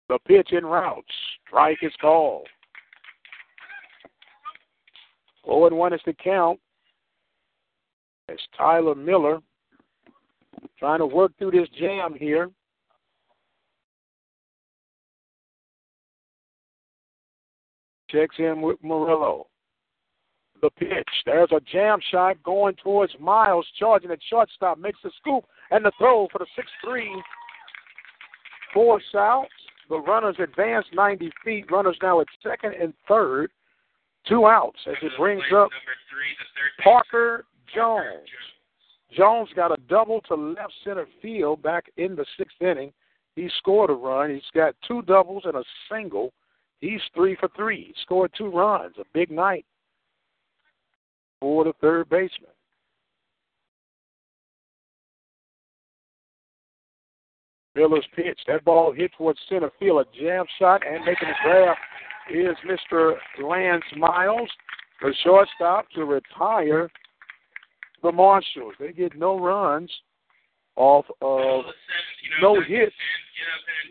[0.09, 1.06] The pitch in route.
[1.48, 2.48] Strike is called.
[5.45, 6.59] 0 and 1 is the count.
[8.27, 9.40] It's Tyler Miller
[10.80, 12.50] trying to work through this jam here.
[18.10, 19.48] Checks in with Murillo.
[20.61, 21.08] The pitch.
[21.26, 25.92] There's a jam shot going towards Miles, charging at shortstop, makes the scoop, and the
[26.00, 27.24] throw for the 6 3
[28.74, 29.48] force out.
[29.90, 31.72] The runners advance 90 feet.
[31.72, 33.52] Runners now at second and third.
[34.27, 35.69] Two outs as it brings up
[36.84, 38.27] Parker Jones.
[39.16, 42.92] Jones got a double to left center field back in the sixth inning.
[43.36, 44.32] He scored a run.
[44.32, 46.34] He's got two doubles and a single.
[46.82, 47.86] He's three for three.
[47.86, 48.95] He scored two runs.
[49.00, 49.66] A big night
[51.40, 52.52] for the third baseman.
[57.76, 58.40] Miller's pitch.
[58.48, 60.06] That ball hit towards center field.
[60.06, 61.77] A jam shot and making the grab
[62.34, 63.14] is Mr.
[63.42, 64.50] Lance Miles,
[65.02, 66.90] the shortstop, to retire
[68.03, 68.74] the Marshals.
[68.80, 69.92] They get no runs
[70.76, 71.66] off of
[72.42, 72.93] no hits,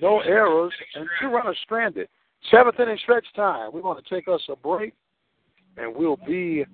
[0.01, 2.09] no errors, and two runners stranded.
[2.51, 3.71] Seventh inning stretch time.
[3.73, 4.95] We're going to take us a break,
[5.77, 6.65] and we'll be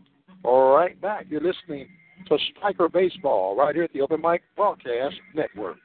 [0.44, 1.26] right back.
[1.30, 1.88] You're listening
[2.28, 5.78] to Striker Baseball right here at the Open Mic Broadcast Network.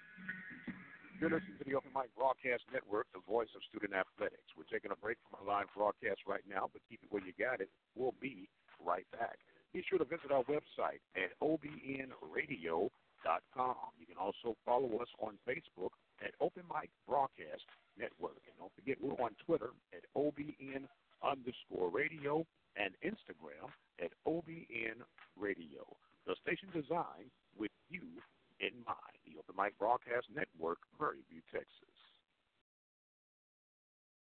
[1.20, 4.44] You're listening to the Open Mic Broadcast Network, the voice of student athletics.
[4.58, 7.34] We're taking a break from our live broadcast right now, but keep it where you
[7.40, 7.70] got it.
[7.96, 8.50] We'll be
[8.86, 9.40] right back.
[9.74, 12.90] Be sure to visit our website at obnradio.com.
[14.00, 15.92] You can also follow us on Facebook
[16.24, 17.66] at Open Mic Broadcast
[18.00, 18.42] Network.
[18.48, 20.88] And don't forget, we're on Twitter at OBN
[21.22, 22.46] underscore radio
[22.78, 25.02] and Instagram at OBN
[25.36, 25.84] Radio.
[26.26, 28.22] The station designed with you
[28.60, 29.18] in mind.
[29.26, 31.98] The Open Mic Broadcast Network, Prairie View, Texas.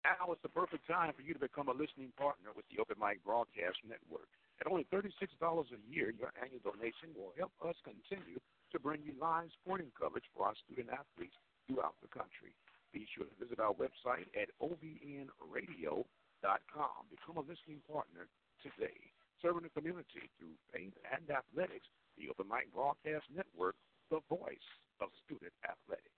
[0.04, 3.00] Now is the perfect time for you to become a listening partner with the Open
[3.00, 4.28] Mic Broadcast Network.
[4.60, 8.38] At only $36 a year, your annual donation will help us continue
[8.70, 11.34] to bring you live sporting coverage for our student athletes
[11.66, 12.54] throughout the country.
[12.94, 16.06] Be sure to visit our website at obnradio.com.
[17.10, 18.30] Become a listening partner
[18.62, 19.10] today.
[19.42, 23.74] Serving the community through faith and athletics, the Open Mic Broadcast Network,
[24.14, 24.68] the voice
[25.02, 26.14] of student athletics.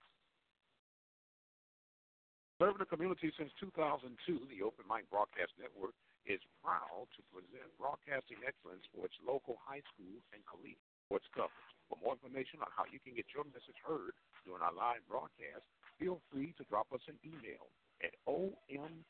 [2.61, 4.13] Serving the community since 2002,
[4.49, 9.81] the Open Mic Broadcast Network is proud to present broadcasting excellence for its local high
[9.95, 11.71] school and collegiate sports coverage.
[11.87, 14.11] For more information on how you can get your message heard
[14.43, 15.63] during our live broadcast,
[15.95, 17.71] feel free to drop us an email
[18.03, 19.01] at ombnetwork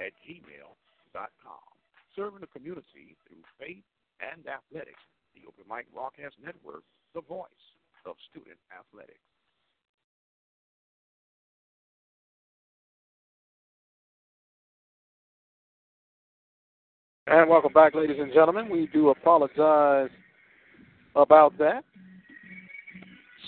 [0.00, 1.68] at gmail.com.
[2.16, 3.84] Serving the community through faith
[4.24, 5.04] and athletics,
[5.36, 6.82] the Open Mic Broadcast Network,
[7.14, 7.64] the voice
[8.08, 9.22] of student athletics.
[17.30, 18.70] And welcome back, ladies and gentlemen.
[18.70, 20.08] We do apologize
[21.14, 21.84] about that.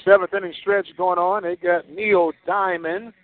[0.04, 1.44] Seventh inning stretch going on.
[1.44, 3.14] They got Neil Diamond,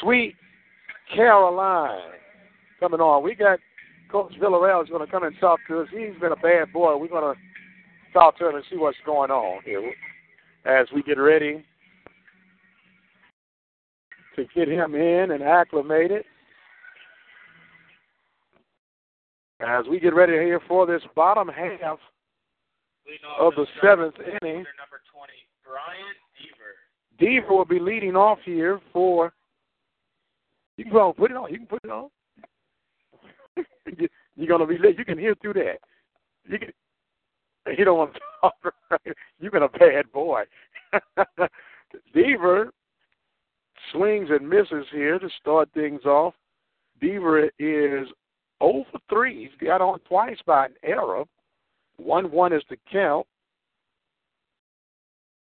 [0.00, 0.34] Sweet
[1.14, 2.10] Caroline
[2.78, 3.22] coming on.
[3.22, 3.58] We got
[4.10, 5.88] Coach Villarreal is going to come and talk to us.
[5.90, 6.98] He's been a bad boy.
[6.98, 7.40] We're going to
[8.12, 9.94] talk to him and see what's going on here
[10.66, 11.64] as we get ready
[14.36, 16.24] to get him in and acclimated.
[19.66, 21.98] As we get ready here for this bottom half
[23.38, 25.32] of the seventh inning, Number 20,
[25.64, 26.76] Brian Deaver.
[27.20, 29.32] Deaver will be leading off here for.
[30.76, 31.50] You can put it on.
[31.52, 32.08] You can put it on.
[34.36, 34.98] You're gonna be lit.
[34.98, 35.78] You can hear through that.
[36.48, 36.72] You can.
[37.78, 38.74] You don't want to talk.
[38.90, 39.16] Right?
[39.38, 40.42] You've been a bad boy.
[42.16, 42.70] Deaver
[43.92, 46.34] swings and misses here to start things off.
[47.00, 48.08] Deaver is
[48.62, 49.40] 0 for 3.
[49.42, 51.24] He's got on twice by an error.
[51.96, 53.26] 1 1 is the count.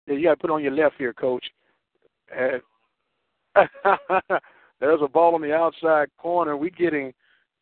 [0.07, 1.45] Yeah, you got to put on your left here, coach.
[2.35, 2.61] And
[4.79, 6.55] there's a ball on the outside corner.
[6.55, 7.13] We getting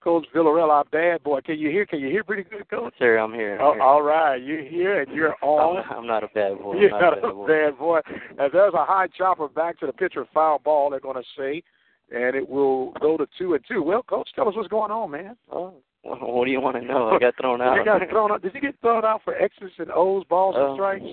[0.04, 1.42] Coach Villarreal, our bad boy.
[1.42, 1.84] Can you hear?
[1.88, 2.94] Can you hear pretty good, Coach?
[3.00, 3.56] Sir, I'm here.
[3.56, 3.82] I'm Oh, here.
[3.82, 5.84] all right, you're here and you're on.
[5.90, 6.76] I'm, not a bad boy.
[6.80, 8.02] You're not not a bad boy.
[8.06, 8.18] boy.
[8.38, 10.92] And there's a high chopper back to the pitcher, foul ball.
[10.92, 11.64] They're going to say,
[12.12, 13.82] and it will go to two and two.
[13.82, 15.36] Well, Coach, tell us what's going on, man.
[15.52, 17.10] Oh, what do you want to know?
[17.10, 17.76] I got thrown out.
[17.76, 18.42] You got thrown out.
[18.42, 21.06] Did you get thrown out for X's and O's, balls and Um, strikes?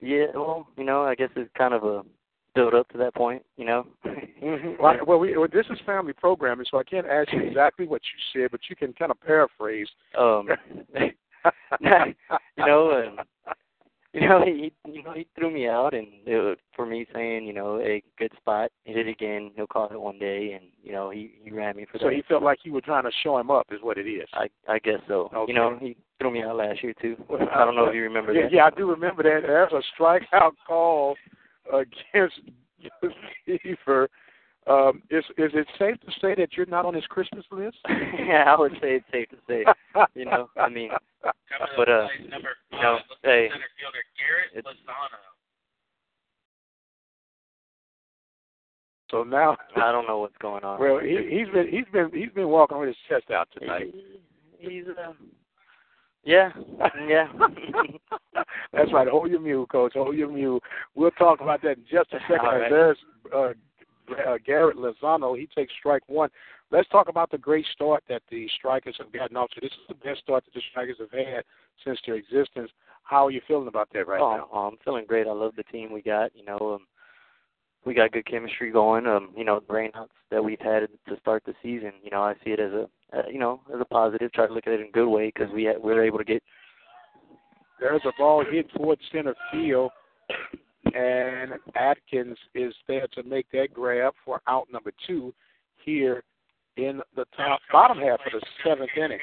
[0.00, 2.02] Yeah, well, you know, I guess it's kind of a
[2.54, 3.86] build up to that point, you know.
[4.04, 4.82] Mm-hmm.
[4.82, 8.02] Well, well, we, well, this is family programming, so I can't ask you exactly what
[8.02, 9.88] you said, but you can kind of paraphrase.
[10.18, 10.48] Um,
[11.80, 11.86] you
[12.58, 13.18] know, and
[14.20, 17.46] you know, he you know he threw me out, and it was for me saying,
[17.46, 20.92] you know, a good spot, hit it again, he'll call it one day, and you
[20.92, 22.14] know, he he ran me for so that.
[22.14, 24.28] he felt like you were trying to show him up, is what it is.
[24.34, 25.30] I I guess so.
[25.34, 25.52] Okay.
[25.52, 27.16] You know, he threw me out last year too.
[27.54, 28.52] I don't know if you remember yeah, that.
[28.52, 29.40] Yeah, I do remember that.
[29.46, 31.16] There's a strikeout call
[31.72, 32.40] against
[33.48, 34.08] Deaver.
[34.66, 37.78] Um, is is it safe to say that you're not on his Christmas list?
[37.88, 39.64] yeah, I would say it's safe to say.
[40.14, 40.90] You know, I mean,
[41.76, 45.18] but uh, Number you know, hey, center fielder Garrett Lozano.
[49.10, 50.80] So now, I don't know what's going on.
[50.80, 53.92] well, he, he's been he's been he's been walking with his chest out tonight.
[54.58, 55.12] He's uh,
[56.24, 56.50] yeah,
[57.08, 57.26] yeah.
[58.72, 59.08] That's right.
[59.08, 59.94] Hold your mule, coach.
[59.94, 60.60] Hold your mule.
[60.94, 62.38] We'll talk about that in just a second.
[62.40, 62.70] All right.
[62.70, 62.98] There's
[63.34, 63.48] uh,
[64.26, 65.38] uh, Garrett Lozano.
[65.38, 66.30] He takes strike one.
[66.70, 69.60] Let's talk about the great start that the Strikers have gotten off to.
[69.60, 71.44] This is the best start that the Strikers have had
[71.84, 72.70] since their existence.
[73.02, 74.48] How are you feeling about that right oh, now?
[74.52, 75.26] oh, I'm feeling great.
[75.26, 76.34] I love the team we got.
[76.34, 76.86] You know, um,
[77.84, 79.06] we got good chemistry going.
[79.06, 81.92] Um, you know, the rainouts that we've had to start the season.
[82.02, 84.32] You know, I see it as a, uh, you know, as a positive.
[84.32, 86.18] Try to look at it in a good way because we had, we were able
[86.18, 86.42] to get.
[87.80, 89.90] There's a ball hit towards center field,
[90.94, 95.34] and Atkins is there to make that grab for out number two
[95.84, 96.22] here
[96.76, 99.18] in the top bottom half of the seventh inning.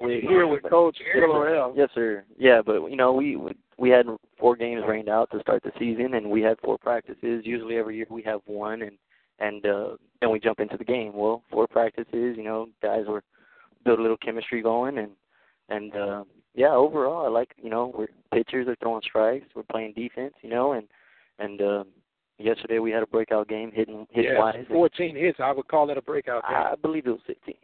[0.00, 1.72] We're here with Coach Villarreal.
[1.76, 2.24] Yes, sir.
[2.38, 3.38] Yeah, but you know, we
[3.78, 4.06] we had
[4.38, 7.42] four games rained out to start the season, and we had four practices.
[7.44, 8.98] Usually, every year we have one, and
[9.38, 11.12] and uh, then we jump into the game.
[11.14, 12.36] Well, four practices.
[12.36, 13.22] You know, guys were
[13.84, 15.12] build a little chemistry going, and
[15.68, 16.24] and uh,
[16.54, 19.46] yeah, overall, I like you know, we're pitchers are throwing strikes.
[19.54, 20.34] We're playing defense.
[20.42, 20.86] You know, and
[21.38, 21.84] and uh,
[22.38, 24.64] yesterday we had a breakout game, hitting hit Yes, wise.
[24.68, 25.38] 14 hits.
[25.40, 26.56] I would call that a breakout game.
[26.56, 27.54] I believe it was 15.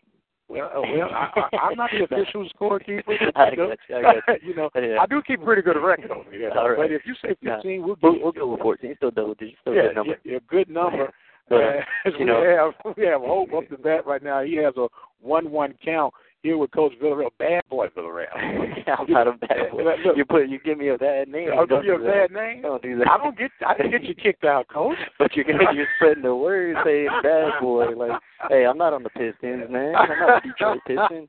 [0.51, 3.03] Well, uh, well, I, I, I'm not the official scorekeeper.
[3.37, 4.49] I you know, got you, I got you.
[4.49, 4.97] you know, Yeah.
[5.01, 6.51] I do keep a pretty good record over here.
[6.57, 6.79] All right.
[6.79, 7.57] But if you say Yeah.
[7.57, 8.95] 15, we'll We'll, we'll go with 14.
[8.97, 9.59] Still double digits.
[9.61, 10.15] Still a yeah, good number.
[10.25, 11.11] Yeah, yeah, good number.
[11.51, 14.43] But, Uh, you we know- have we have Hope up to bat right now.
[14.43, 14.87] He has a
[15.23, 17.31] one-one count here with Coach Villarreal.
[17.39, 18.27] Bad boy Villarreal.
[18.99, 19.83] I'm not a bad boy.
[19.85, 21.51] Look, You put you give me a bad name.
[21.57, 22.63] I'll Don't give you a bad name.
[22.63, 23.09] Don't do that.
[23.09, 24.97] I don't get I didn't get you kicked out, Coach.
[25.19, 27.91] But you're gonna you're spreading the word saying bad boy.
[27.91, 29.95] Like, hey, I'm not on the Pistons, man.
[29.95, 31.29] I'm not a Detroit Piston.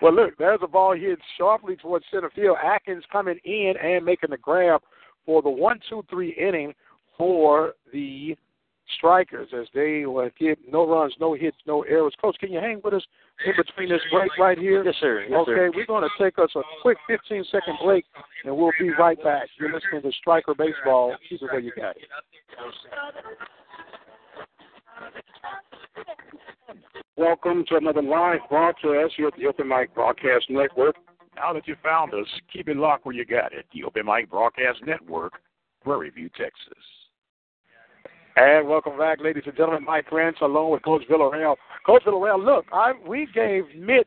[0.00, 2.56] well, look, there's a ball hit sharply towards center field.
[2.64, 4.80] Atkins coming in and making the grab
[5.24, 6.72] for the one-two-three inning
[7.18, 8.36] for the
[8.98, 12.14] Strikers as they will get no runs, no hits, no errors.
[12.20, 13.02] Coach, can you hang with us
[13.44, 14.84] in between this break right here?
[14.84, 15.26] Yes, sir.
[15.28, 15.72] Yes, okay, sir.
[15.74, 18.04] we're going to take us a quick 15 second break,
[18.44, 19.48] and we'll be right back.
[19.58, 21.16] You're listening to Striker Baseball.
[21.28, 22.04] Keep it where you got it.
[27.16, 30.96] Welcome to another live broadcast here at the Open Mic Broadcast Network.
[31.34, 33.66] Now that you found us, keep it locked where you got it.
[33.74, 35.32] The Open Mic Broadcast Network,
[35.82, 36.76] Prairie View, Texas.
[38.36, 39.82] And welcome back, ladies and gentlemen.
[39.86, 41.56] Mike Prince, along with Coach Villarreal.
[41.86, 44.06] Coach Villarreal, look, I we gave Mitch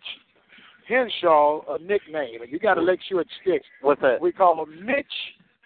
[0.87, 3.65] Henshaw a nickname, and you got to make sure it sticks.
[3.81, 4.21] What's that?
[4.21, 5.05] We call him Mitch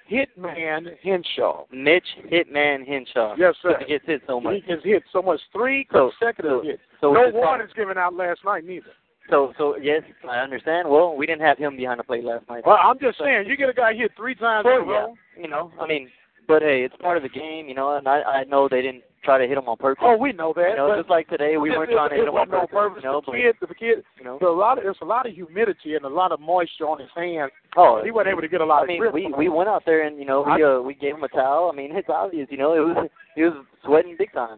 [0.09, 1.65] Hitman Henshaw.
[1.73, 3.35] Mitch Hitman Henshaw.
[3.37, 3.75] Yes, sir.
[3.79, 4.55] He gets hit so much.
[4.55, 6.81] He gets hit so much, three consecutive so- hits.
[7.01, 8.91] so no warnings given out last night, neither.
[9.29, 10.89] So, so yes, I understand.
[10.89, 12.63] Well, we didn't have him behind the plate last night.
[12.65, 15.15] Well, I'm just saying, you get a guy hit three times in a yeah, row.
[15.37, 16.09] you know, I mean,
[16.47, 17.97] but hey, it's part of the game, you know.
[17.97, 20.03] And I, I know they didn't try to hit him on purpose.
[20.05, 20.71] Oh, we know that.
[20.71, 22.49] You know, just like today, we it- weren't it- trying to it hit him on
[22.49, 22.69] purpose.
[22.71, 23.01] purpose.
[23.03, 25.05] You know, the but kid, the kid, you know, there's a lot of there's a
[25.05, 27.51] lot of humidity and a lot of moisture on his hands.
[27.77, 29.13] oh, he wasn't able to get a lot I of mean, grip.
[29.13, 31.69] we we went out there and you know we uh, we gave him a towel.
[31.71, 33.53] I mean, it's obvious, you know, it was he was
[33.85, 34.57] sweating big time.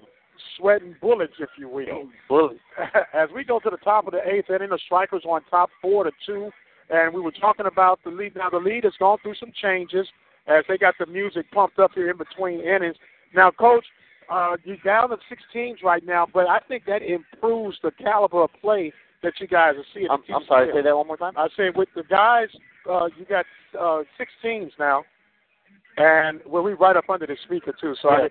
[0.58, 2.08] sweating bullets, if you will.
[2.30, 2.60] Bullets.
[3.14, 6.04] As we go to the top of the eighth inning, the strikers on top four
[6.06, 6.50] to two,
[6.90, 8.36] and we were talking about the lead.
[8.36, 10.08] Now the lead has gone through some changes
[10.48, 12.96] as they got the music pumped up here in between innings.
[13.34, 13.86] Now, coach,
[14.32, 18.44] uh, you're down to six teams right now, but I think that improves the caliber
[18.44, 18.92] of play
[19.24, 20.08] that you guys are seeing.
[20.10, 20.70] I'm, I'm sorry.
[20.74, 21.34] Say that one more time.
[21.38, 22.48] I say with the guys,
[22.90, 23.46] uh, you got
[23.80, 25.04] uh, six teams now,
[25.98, 27.96] and well, we right up under the speaker too.
[28.02, 28.28] So, I,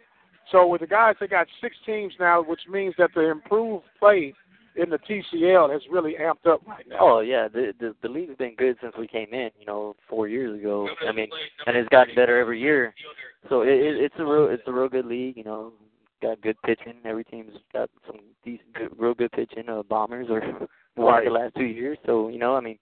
[0.51, 4.35] so with the guys, they got six teams now, which means that the improved play
[4.77, 6.97] in the TCL has really amped up right now.
[7.01, 9.51] Oh yeah, the the the league's been good since we came in.
[9.59, 10.89] You know, four years ago.
[11.07, 11.29] I mean,
[11.67, 12.95] and it's gotten better every year.
[13.49, 15.37] So it, it it's a real it's a real good league.
[15.37, 15.73] You know,
[16.23, 16.95] got good pitching.
[17.05, 19.69] Every team's got some decent, good, real good pitching.
[19.69, 20.41] Uh, bombers or
[20.97, 21.25] Right.
[21.25, 21.99] the last two years.
[22.07, 22.79] So you know, I mean,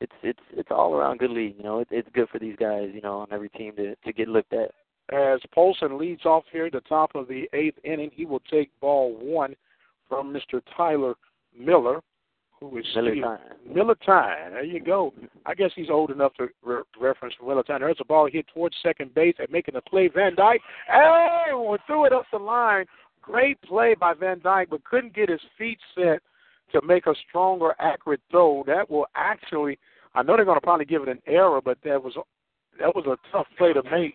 [0.00, 1.56] it's it's it's all around good league.
[1.58, 2.88] You know, it, it's good for these guys.
[2.94, 4.70] You know, on every team to to get looked at.
[5.12, 8.70] As Polson leads off here at the top of the eighth inning, he will take
[8.80, 9.56] ball one
[10.08, 10.60] from Mr.
[10.76, 11.14] Tyler
[11.64, 12.00] Miller,
[12.58, 13.74] who is Miller still- time.
[13.74, 14.52] Miller time.
[14.52, 15.12] There you go.
[15.46, 17.80] I guess he's old enough to re- reference Miller time.
[17.80, 20.08] There's a ball hit towards second base and making a play.
[20.08, 22.86] Van Dyke, hey, we threw it up the line.
[23.22, 26.22] Great play by Van Dyke, but couldn't get his feet set
[26.72, 28.62] to make a stronger, accurate throw.
[28.66, 29.78] That will actually,
[30.14, 32.14] I know they're going to probably give it an error, but that was
[32.78, 34.14] that was a tough play to make.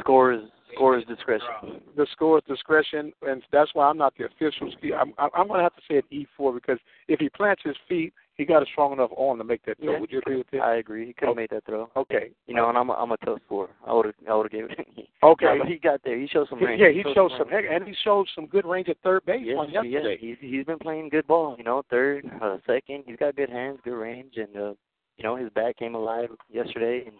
[0.00, 0.42] Scores
[0.74, 1.80] scores discretion.
[1.96, 4.70] The score's discretion, and that's why I'm not the official.
[4.98, 6.78] I'm, I'm, I'm going to have to say an E4 because
[7.08, 9.94] if he plants his feet, he got a strong enough arm to make that throw.
[9.94, 10.00] Yeah.
[10.00, 10.60] Would you agree with that?
[10.60, 11.06] I agree.
[11.06, 11.88] He could have made that throw.
[11.96, 12.30] Okay.
[12.46, 13.70] You know, and I'm a, I'm a tough scorer.
[13.86, 14.86] I would have I would have gave it.
[15.22, 15.46] Okay.
[15.46, 16.16] No, but he got there.
[16.18, 16.80] He showed some range.
[16.80, 17.66] Yeah, he showed some, range.
[17.70, 20.18] and he showed some good range at third base Yes, on yesterday.
[20.20, 21.56] yes, he's he's been playing good ball.
[21.58, 23.04] You know, third, uh, second.
[23.06, 24.74] He's got good hands, good range, and uh,
[25.16, 27.16] you know his bat came alive yesterday, and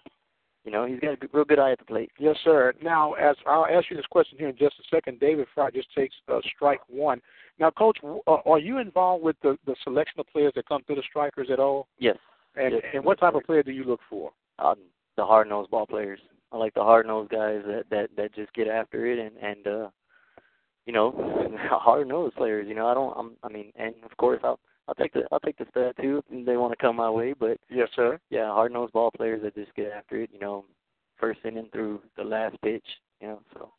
[0.66, 2.10] you know he's got a real good eye at the plate.
[2.18, 2.74] Yes, sir.
[2.82, 5.88] Now, as I'll ask you this question here in just a second, David Fry just
[5.94, 7.22] takes uh, strike one.
[7.58, 10.96] Now, Coach, uh, are you involved with the, the selection of players that come through
[10.96, 11.86] the strikers at all?
[11.98, 12.18] Yes.
[12.56, 12.82] And Yes.
[12.92, 14.32] and what type of player do you look for?
[14.58, 14.76] Um,
[15.16, 16.20] the hard nosed ball players.
[16.52, 19.66] I like the hard nosed guys that that that just get after it and and
[19.66, 19.88] uh,
[20.86, 21.12] you know
[21.70, 22.66] hard nosed players.
[22.68, 24.58] You know I don't I'm I mean and of course I'll
[24.88, 27.32] I'll take the I'll take the stud too if they want to come my way.
[27.38, 28.18] But Yes, sir.
[28.30, 30.30] yeah, hard nosed ball players that just get after it.
[30.32, 30.64] You know,
[31.18, 32.84] first inning through the last pitch.
[33.20, 33.72] You know, so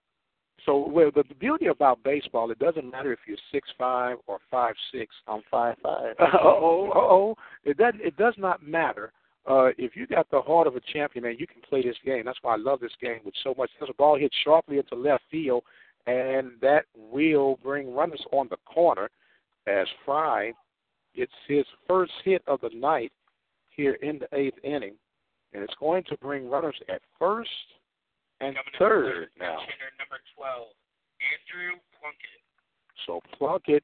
[0.65, 4.73] So, well, the, beauty about baseball, it doesn't matter if you're six five or five
[4.91, 5.15] six.
[5.27, 6.15] I'm five five.
[6.33, 7.35] Oh, oh.
[7.63, 7.93] It does.
[7.99, 9.11] It does not matter.
[9.49, 12.25] Uh, if you got the heart of a champion, man, you can play this game.
[12.25, 13.69] That's why I love this game with so much.
[13.79, 15.63] There's a ball hit sharply into left field,
[16.05, 19.09] and that will bring runners on the corner.
[19.67, 20.51] As Fry,
[21.17, 23.11] it's his first hit of the night
[23.69, 24.93] here in the eighth inning,
[25.53, 27.49] and it's going to bring runners at first
[28.39, 29.57] and third now.
[29.97, 30.67] Number 12,
[31.33, 32.41] Andrew Plunkett.
[33.05, 33.83] So Plunkett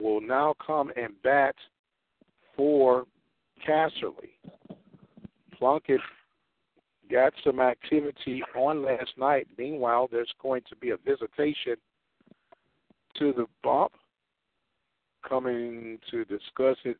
[0.00, 1.54] will now come and bat
[2.56, 3.04] for
[3.66, 4.34] Casserly.
[5.56, 6.00] Plunkett
[7.10, 9.46] got some activity on last night.
[9.56, 11.76] Meanwhile, there's going to be a visitation
[13.18, 13.92] to the bump
[15.28, 16.96] coming to discuss it.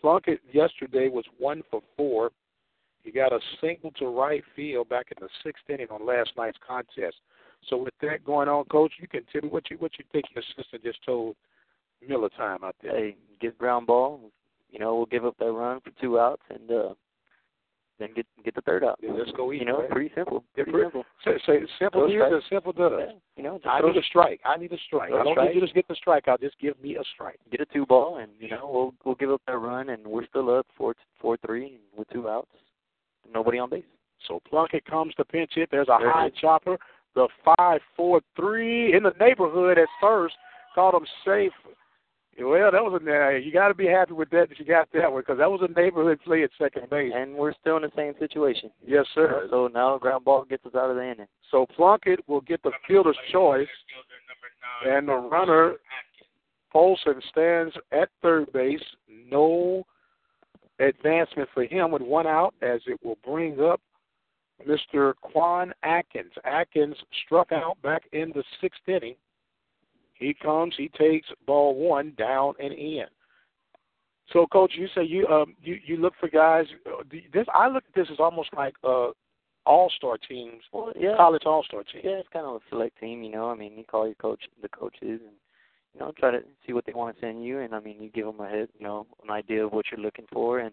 [0.00, 2.30] Plunkett yesterday was one for four.
[3.02, 6.58] He got a single to right field back in the sixth inning on last night's
[6.66, 7.16] contest.
[7.68, 10.26] So with that going on, Coach, you can tell me what you what you think
[10.34, 11.36] your assistant just told
[12.06, 12.96] Miller time out there.
[12.96, 14.20] Hey, get ground ball.
[14.70, 16.94] You know, we'll give up that run for two outs and uh
[17.98, 18.98] then get get the third out.
[19.02, 19.90] Yeah, let's go eat, You know, right?
[19.90, 20.44] pretty simple.
[20.54, 21.04] Pretty pretty- simple.
[21.24, 22.44] Say, say simple here, strikes.
[22.50, 22.92] simple does.
[22.98, 24.40] Yeah, you know, just I throw- need a strike.
[24.44, 25.12] I need a strike.
[25.12, 25.48] I don't strike.
[25.48, 26.40] need you to just get the strike out.
[26.40, 27.38] Just give me a strike.
[27.50, 30.26] get a two ball and you know we'll we'll give up that run and we're
[30.26, 32.48] still up four four three with two outs
[33.32, 33.84] nobody on base
[34.26, 35.68] So Plunkett comes to pinch hit.
[35.70, 36.32] There's a There high is.
[36.40, 36.78] chopper.
[37.14, 40.34] The five four three in the neighborhood at first.
[40.74, 41.52] Caught him safe.
[42.38, 44.88] Well, that was a uh, you got to be happy with that that you got
[44.92, 47.12] that one because that was a neighborhood play at second base.
[47.14, 48.70] And we're still in the same situation.
[48.86, 49.46] Yes, sir.
[49.50, 51.26] So now ground ball gets us out of the inning.
[51.50, 53.68] So Plunkett will get the fielder's choice,
[54.86, 55.76] and the runner
[56.72, 58.84] Polson stands at third base.
[59.30, 59.86] No
[60.78, 63.80] advancement for him with one out, as it will bring up
[64.68, 65.14] Mr.
[65.22, 66.32] Quan Atkins.
[66.44, 69.14] Atkins struck out back in the sixth inning.
[70.18, 73.04] He comes, he takes ball one down and in.
[74.32, 76.66] So, coach, you say you um you you look for guys.
[76.86, 79.10] uh, This I look at this as almost like uh
[79.66, 81.16] all star teams, Well, yeah.
[81.16, 82.04] college all star teams.
[82.04, 83.50] Yeah, it's kind of a select team, you know.
[83.50, 85.34] I mean, you call your coach, the coaches, and
[85.92, 88.08] you know, try to see what they want to send you, and I mean, you
[88.10, 90.72] give them a hit, you know, an idea of what you're looking for, and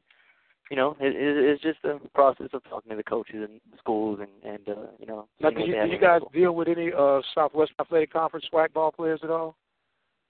[0.73, 4.19] you know, it, it, it's just a process of talking to the coaches and schools,
[4.19, 7.21] and and uh, you know, Now, do you, do you guys deal with any uh
[7.35, 9.55] Southwest Athletic Conference SWAC ball players at all?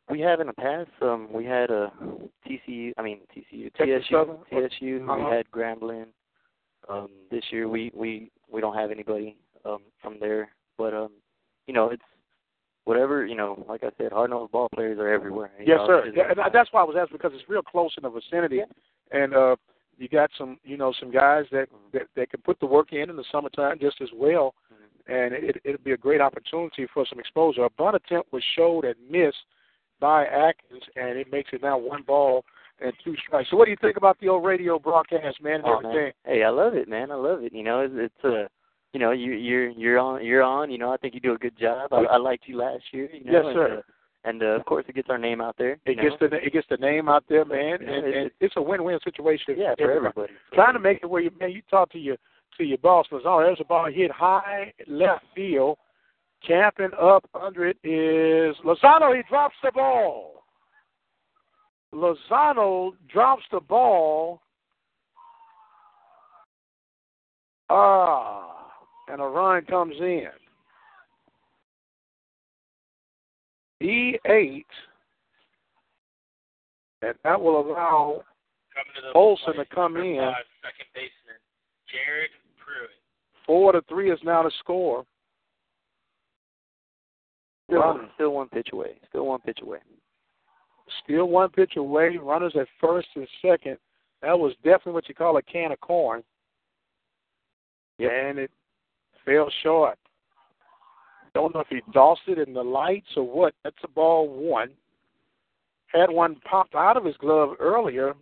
[0.10, 0.90] We have in the past.
[1.02, 1.94] Um, we had a
[2.46, 2.92] TCU.
[2.98, 4.70] I mean TCU, Texas TSU, Southern?
[4.70, 5.08] TSU.
[5.08, 5.30] Uh-huh.
[5.30, 6.08] We had Grambling.
[6.90, 11.12] Um, this year we we we don't have anybody um from there, but um,
[11.68, 12.04] you know, it's
[12.84, 13.64] whatever you know.
[13.70, 15.52] Like I said, hard nosed ball players are everywhere.
[15.58, 16.12] Yes, know, sir.
[16.14, 18.60] Yeah, and that's why I was asking because it's real close in the vicinity,
[19.14, 19.56] and uh,
[20.04, 23.10] you got some, you know, some guys that that, that can put the work in
[23.10, 24.54] in the summertime just as well,
[25.08, 27.64] and it it'd be a great opportunity for some exposure.
[27.64, 29.38] A bunt attempt was showed and missed
[30.02, 32.44] by Atkins, and it makes it now one ball
[32.82, 33.50] and two strikes.
[33.50, 35.96] So, what do you think about the old radio broadcast, man, and Oh, everything?
[35.96, 36.12] man.
[36.26, 37.10] Hey, I love it, man.
[37.10, 37.54] I love it.
[37.54, 38.48] You know, it's, it's uh,
[38.92, 40.70] you know, you you're you're on you're on.
[40.70, 41.94] You know, I think you do a good job.
[41.94, 43.10] I, I liked you last year.
[43.14, 43.78] You know, Yes, and, sir.
[43.78, 43.82] Uh,
[44.26, 45.74] and uh, of course, it gets our name out there.
[45.86, 46.30] It you gets know?
[46.30, 49.56] the it gets the name out there, man, and, and it's a win-win situation.
[49.58, 50.34] yeah for everybody.
[50.54, 52.18] Trying to make it where you man, you talk to your
[52.58, 53.08] to your boss.
[53.12, 55.78] Lozano, there's a ball hit high left field.
[56.46, 59.16] Camping up under it is Lozano.
[59.16, 60.44] He drops the ball.
[61.94, 64.42] Lozano drops the ball.
[67.70, 68.68] Ah,
[69.08, 70.28] and a run comes in.
[73.84, 74.66] E eight,
[77.02, 78.24] and that will allow
[78.74, 80.18] Coming to Olson to come in.
[80.18, 81.38] Five, second baseman
[81.92, 82.90] Jared Pruitt.
[83.46, 85.06] Four to three is now the score.
[87.70, 88.96] Still, Run- still one pitch away.
[89.10, 89.80] Still one pitch away.
[91.04, 92.18] Still one pitch away.
[92.18, 93.78] Runners at first and second.
[94.22, 96.24] That was definitely what you call a can of corn.
[98.00, 98.52] And it
[99.26, 99.98] fell short.
[101.34, 103.54] Don't know if he lost it in the lights or what.
[103.64, 104.70] That's a ball one.
[105.88, 108.14] Had one popped out of his glove earlier,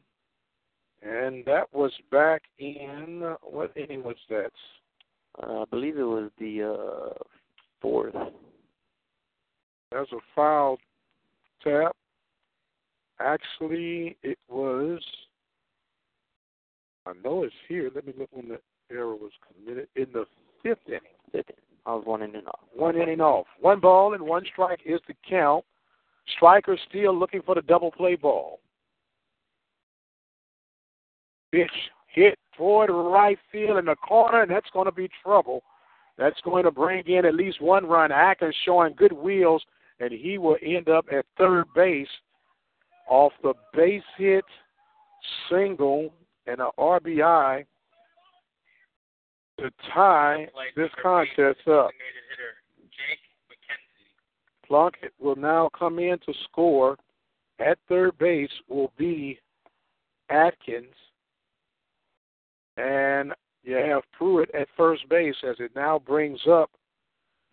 [1.01, 4.51] and that was back in what inning was that?
[5.41, 7.13] Uh, I believe it was the uh,
[7.81, 8.13] fourth.
[8.13, 8.31] That
[9.91, 10.77] was a foul
[11.63, 11.95] tap.
[13.19, 15.01] Actually, it was.
[17.05, 17.89] I know it's here.
[17.93, 18.59] Let me look when the
[18.91, 19.87] error was committed.
[19.95, 20.25] In the
[20.63, 21.01] fifth inning.
[21.31, 21.70] Fifth inning.
[21.85, 22.59] I was one inning off.
[22.73, 23.47] One inning off.
[23.59, 25.65] One ball and one strike is the count.
[26.35, 28.59] Striker still looking for the double play ball.
[31.51, 31.71] Pitch
[32.07, 35.63] hit toward right field in the corner, and that's going to be trouble.
[36.17, 38.11] That's going to bring in at least one run.
[38.11, 39.63] Atkins showing good wheels,
[39.99, 42.07] and he will end up at third base
[43.09, 44.45] off the base hit
[45.49, 46.13] single
[46.47, 47.65] and an RBI
[49.61, 51.91] to tie this contest up.
[54.67, 56.97] Plunkett will now come in to score.
[57.59, 59.37] At third base will be
[60.29, 60.95] Atkins.
[62.77, 63.33] And
[63.63, 66.71] you have Pruitt at first base as it now brings up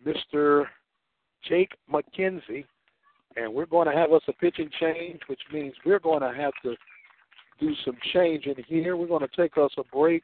[0.05, 0.65] Mr.
[1.47, 2.65] Jake McKenzie.
[3.35, 6.53] And we're going to have us a pitching change, which means we're going to have
[6.63, 6.75] to
[7.59, 8.97] do some change in here.
[8.97, 10.23] We're going to take us a break,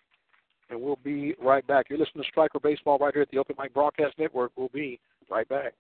[0.70, 1.88] and we'll be right back.
[1.90, 4.52] You're listening to Striker Baseball right here at the Open Mic Broadcast Network.
[4.56, 5.74] We'll be right back.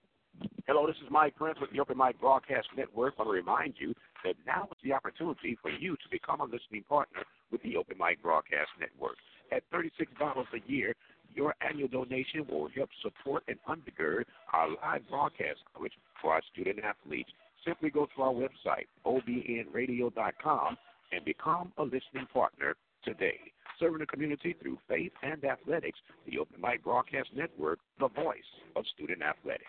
[0.68, 3.14] Hello, this is Mike Prince with the Open Mic Broadcast Network.
[3.18, 6.46] I want to remind you that now is the opportunity for you to become a
[6.46, 9.16] listening partner with the Open Mic Broadcast Network.
[9.52, 9.90] At $36
[10.20, 10.94] a year,
[11.34, 14.24] your annual donation will help support and undergird
[14.54, 17.30] our live broadcast coverage for our student athletes.
[17.66, 20.78] Simply go to our website, obnradio.com,
[21.12, 23.40] and become a listening partner today.
[23.80, 28.38] Serving the community through faith and athletics, the Open Mic Broadcast Network, the voice
[28.76, 29.66] of student athletics.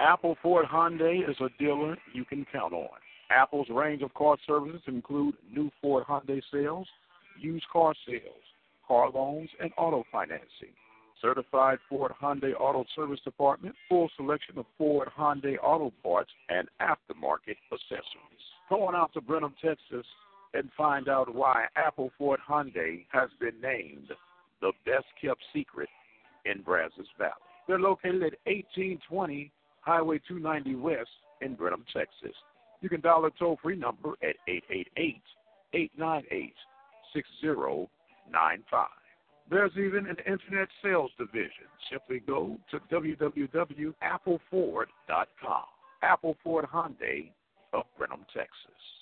[0.00, 2.88] Apple Ford Hyundai is a dealer you can count on.
[3.30, 6.88] Apple's range of car services include new Ford Hyundai sales,
[7.38, 8.42] used car sales,
[8.86, 10.74] car loans, and auto financing.
[11.20, 17.56] certified Ford Hyundai Auto Service Department, full selection of Ford Hyundai auto parts and aftermarket
[17.72, 18.44] accessories.
[18.70, 20.06] On out to Brenham, Texas,
[20.54, 24.08] and find out why Apple Ford Hyundai has been named
[24.60, 25.88] the best kept secret
[26.44, 27.32] in Brazos Valley.
[27.66, 29.50] They're located at 1820
[29.80, 32.36] Highway 290 West in Brenham, Texas.
[32.80, 35.22] You can dial a toll free number at 888
[35.74, 36.54] 898
[37.12, 38.86] 6095.
[39.50, 41.66] There's even an internet sales division.
[41.90, 45.64] Simply go to www.appleford.com.
[46.02, 47.30] Apple Ford Hyundai
[47.72, 49.01] of Brenham, Texas.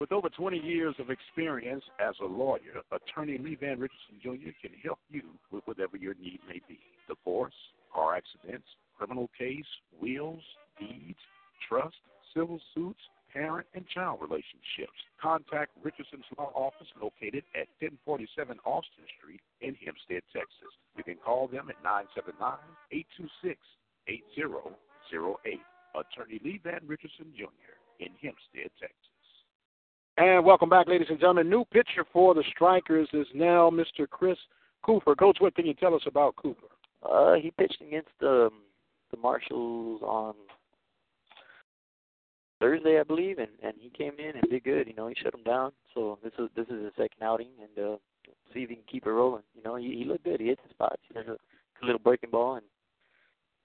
[0.00, 4.50] With over 20 years of experience as a lawyer, attorney Lee Van Richardson Jr.
[4.60, 7.54] can help you with whatever your need may be divorce,
[7.94, 8.66] car accidents,
[8.98, 9.66] criminal case,
[10.00, 10.42] wills,
[10.80, 11.18] deeds,
[11.68, 11.96] trust,
[12.34, 13.00] civil suits,
[13.32, 14.98] parent and child relationships.
[15.20, 20.74] Contact Richardson's Law Office located at 1047 Austin Street in Hempstead, Texas.
[20.96, 22.58] You can call them at 979
[22.90, 23.58] 826
[24.08, 25.60] 8008.
[25.94, 27.78] Attorney Lee Van Richardson Jr.
[28.02, 29.13] in Hempstead, Texas.
[30.16, 31.50] And welcome back, ladies and gentlemen.
[31.50, 34.08] New pitcher for the Strikers is now Mr.
[34.08, 34.38] Chris
[34.84, 35.16] Cooper.
[35.16, 36.68] Coach, what can you tell us about Cooper?
[37.02, 38.48] Uh, he pitched against the
[39.10, 40.34] the Marshals on
[42.60, 44.86] Thursday, I believe, and and he came in and did good.
[44.86, 45.72] You know, he shut them down.
[45.94, 47.96] So this is this is his second outing, and uh,
[48.52, 49.42] see if he can keep it rolling.
[49.56, 50.38] You know, he, he looked good.
[50.38, 51.02] He hit the spots.
[51.08, 51.36] He had a
[51.84, 52.64] little breaking ball and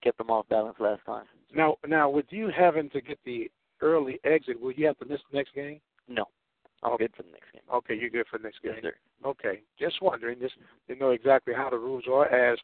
[0.03, 1.25] kept them off balance last time.
[1.53, 5.19] Now, now, with you having to get the early exit, will you have to miss
[5.31, 5.79] the next game?
[6.07, 6.25] No,
[6.83, 7.61] I'm good for the next game.
[7.73, 8.73] Okay, you're good for the next game.
[8.81, 8.93] Yes.
[9.25, 10.55] Okay, just wondering, just
[10.87, 12.27] to know exactly how the rules are.
[12.27, 12.57] As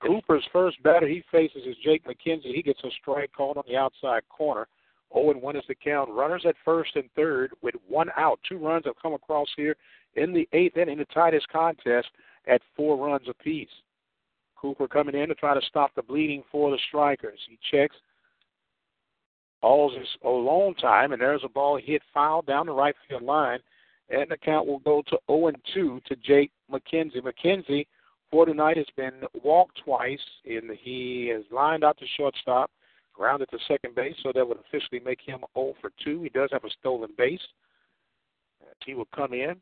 [0.00, 2.54] Cooper's first batter he faces is Jake McKenzie.
[2.54, 4.68] He gets a strike called on the outside corner.
[5.12, 6.10] 0 and 1 is the count.
[6.10, 8.40] Runners at first and third with one out.
[8.48, 9.76] Two runs have come across here
[10.16, 12.08] in the eighth inning, the tightest contest
[12.46, 13.68] at four runs apiece.
[14.56, 17.38] Cooper coming in to try to stop the bleeding for the strikers.
[17.48, 17.96] He checks.
[19.64, 23.22] All's is a long time, and there's a ball hit foul down the right field
[23.22, 23.60] line,
[24.10, 27.22] and the count will go to 0 and 2 to Jake McKenzie.
[27.22, 27.86] McKenzie
[28.30, 32.70] for tonight has been walked twice, and he has lined out to shortstop,
[33.14, 36.22] grounded to second base, so that would officially make him 0 for 2.
[36.22, 37.40] He does have a stolen base.
[38.84, 39.54] He will come in.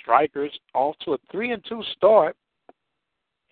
[0.00, 2.36] Strikers off to a 3 and 2 start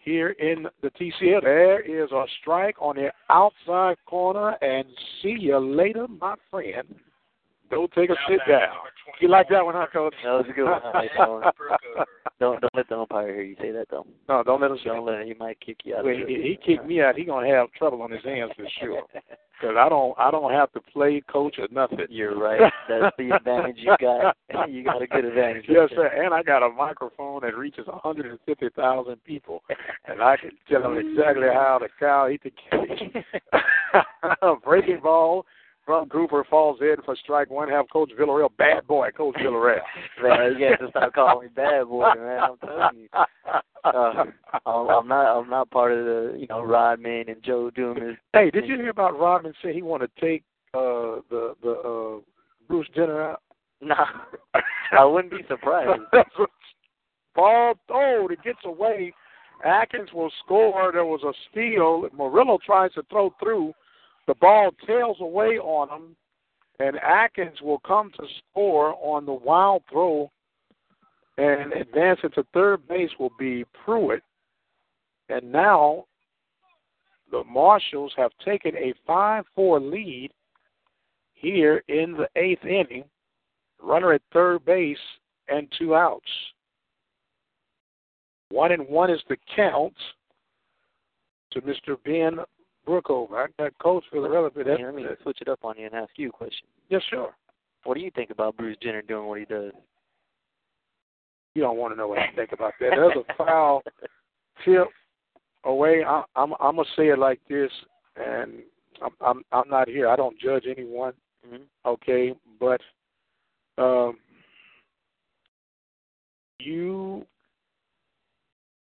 [0.04, 1.42] here in the TCL.
[1.42, 4.86] There is a strike on the outside corner, and
[5.22, 6.86] see you later, my friend.
[7.72, 8.76] Go take a sit down.
[9.20, 10.14] You like that one, huh, Coach?
[10.22, 10.80] That was a good one.
[10.84, 11.42] I like that one.
[12.40, 14.06] don't don't let the umpire hear you say that though.
[14.28, 14.78] No, don't let him.
[14.84, 15.26] Don't let him.
[15.26, 16.04] He might kick you out.
[16.04, 17.16] Well, of he, he kicked me out.
[17.16, 19.02] He gonna have trouble on his hands for sure.
[19.60, 22.00] Because I don't, I don't have to play coach or nothing.
[22.10, 22.72] You're right.
[22.88, 24.36] That's the advantage you got.
[24.68, 25.66] You got a good advantage.
[25.68, 26.08] yes, sir.
[26.08, 29.62] And I got a microphone that reaches 150,000 people,
[30.08, 33.24] and I can tell them exactly how the cow eat the cage.
[34.64, 35.46] Breaking ball
[35.84, 37.68] from Cooper falls in for strike one.
[37.68, 39.80] Have Coach Villarreal, bad boy, Coach Villarreal.
[40.22, 42.40] man, you got to stop calling me bad boy, man.
[42.40, 43.08] I'm telling you.
[43.84, 44.24] Uh,
[44.64, 45.40] I'm, not.
[45.40, 48.16] I'm not part of the, you know, Rodman and Joe Dumars.
[48.32, 50.44] Hey, did you hear about Rodman say he want to take
[50.74, 52.20] uh the the uh
[52.68, 53.42] Bruce Jenner out?
[53.80, 54.06] Nah,
[54.98, 56.00] I wouldn't be surprised.
[57.34, 59.12] Ball thrown, it gets away.
[59.64, 60.92] Atkins will score.
[60.92, 62.08] There was a steal.
[62.16, 63.72] Murillo tries to throw through.
[64.26, 66.16] The ball tails away on him,
[66.78, 70.30] and Atkins will come to score on the wild throw.
[71.38, 74.22] And advancing to third base will be Pruitt.
[75.28, 76.04] And now
[77.30, 80.30] the Marshals have taken a 5 4 lead
[81.32, 83.04] here in the eighth inning.
[83.80, 84.98] Runner at third base
[85.48, 86.30] and two outs.
[88.50, 89.96] One and one is the count
[91.52, 91.96] to Mr.
[92.04, 92.38] Ben
[92.86, 93.44] Brookover.
[93.44, 94.50] I got coach Villarreal.
[94.54, 96.66] Hey, let me switch it up on you and ask you a question.
[96.88, 97.34] Yes, sure.
[97.84, 99.72] What do you think about Bruce Jenner doing what he does?
[101.54, 102.90] You don't want to know what I think about that.
[102.90, 103.82] There's a foul
[104.64, 104.88] tip
[105.64, 106.02] away.
[106.06, 107.70] I, I'm I'm gonna say it like this,
[108.16, 108.60] and
[109.02, 110.08] I'm I'm I'm not here.
[110.08, 111.12] I don't judge anyone.
[111.46, 111.64] Mm-hmm.
[111.84, 112.80] Okay, but
[113.76, 114.16] um,
[116.60, 117.26] you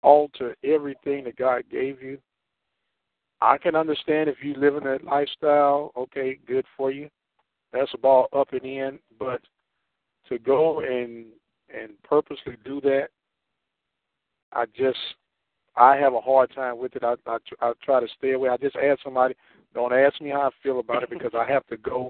[0.04, 2.18] alter everything that God gave you.
[3.44, 5.92] I can understand if you live in that lifestyle.
[5.98, 7.10] Okay, good for you.
[7.74, 9.42] That's a ball up and in, but
[10.30, 11.26] to go and
[11.68, 13.10] and purposely do that,
[14.54, 14.98] I just
[15.76, 17.04] I have a hard time with it.
[17.04, 18.48] I I, I try to stay away.
[18.48, 19.36] I just ask somebody,
[19.74, 22.10] don't ask me how I feel about it because I have to go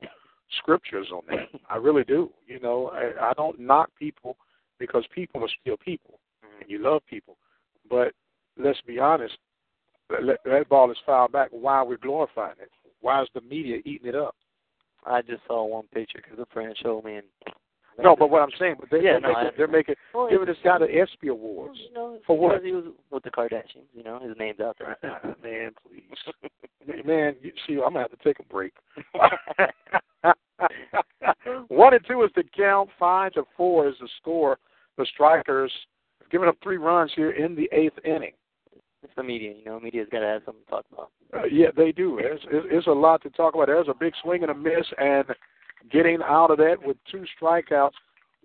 [0.59, 1.49] scriptures on that.
[1.67, 2.29] I really do.
[2.45, 4.37] You know, I, I don't knock people
[4.77, 6.19] because people are still people,
[6.59, 7.37] and you love people.
[7.89, 8.13] But
[8.55, 9.35] let's be honest,
[10.25, 11.49] that, that ball is fouled back.
[11.51, 12.71] Why are we glorifying it?
[13.01, 14.35] Why is the media eating it up?
[15.05, 17.27] I just saw one picture because a friend showed me, and
[18.01, 20.47] No, but what I'm saying, but they, Yeah, they're, no, making, they're making Well, giving
[20.47, 22.51] this guy the ESPY awards you know, for what?
[22.53, 23.87] because he was with the Kardashians.
[23.93, 24.97] You know, his name's out there.
[25.43, 28.73] Man, please, man, you see, I'm gonna have to take a break.
[31.67, 32.89] One and two is the count.
[32.97, 34.57] Five to four is the score.
[34.97, 35.71] The Strikers
[36.21, 38.33] have given up three runs here in the eighth inning.
[39.03, 39.53] It's the media.
[39.57, 41.11] You know, media's got to have something to talk about.
[41.33, 42.19] Uh, yeah, they do.
[42.21, 43.67] There's, there's a lot to talk about.
[43.67, 45.25] There's a big swing and a miss, and
[45.91, 47.91] getting out of that with two strikeouts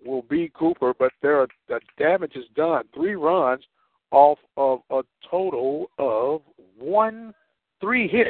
[0.05, 0.93] will be Cooper.
[0.97, 2.83] But there are the damage is done.
[2.93, 3.63] Three runs
[4.11, 6.41] off of a total of
[6.77, 7.33] one,
[7.79, 8.29] three hits,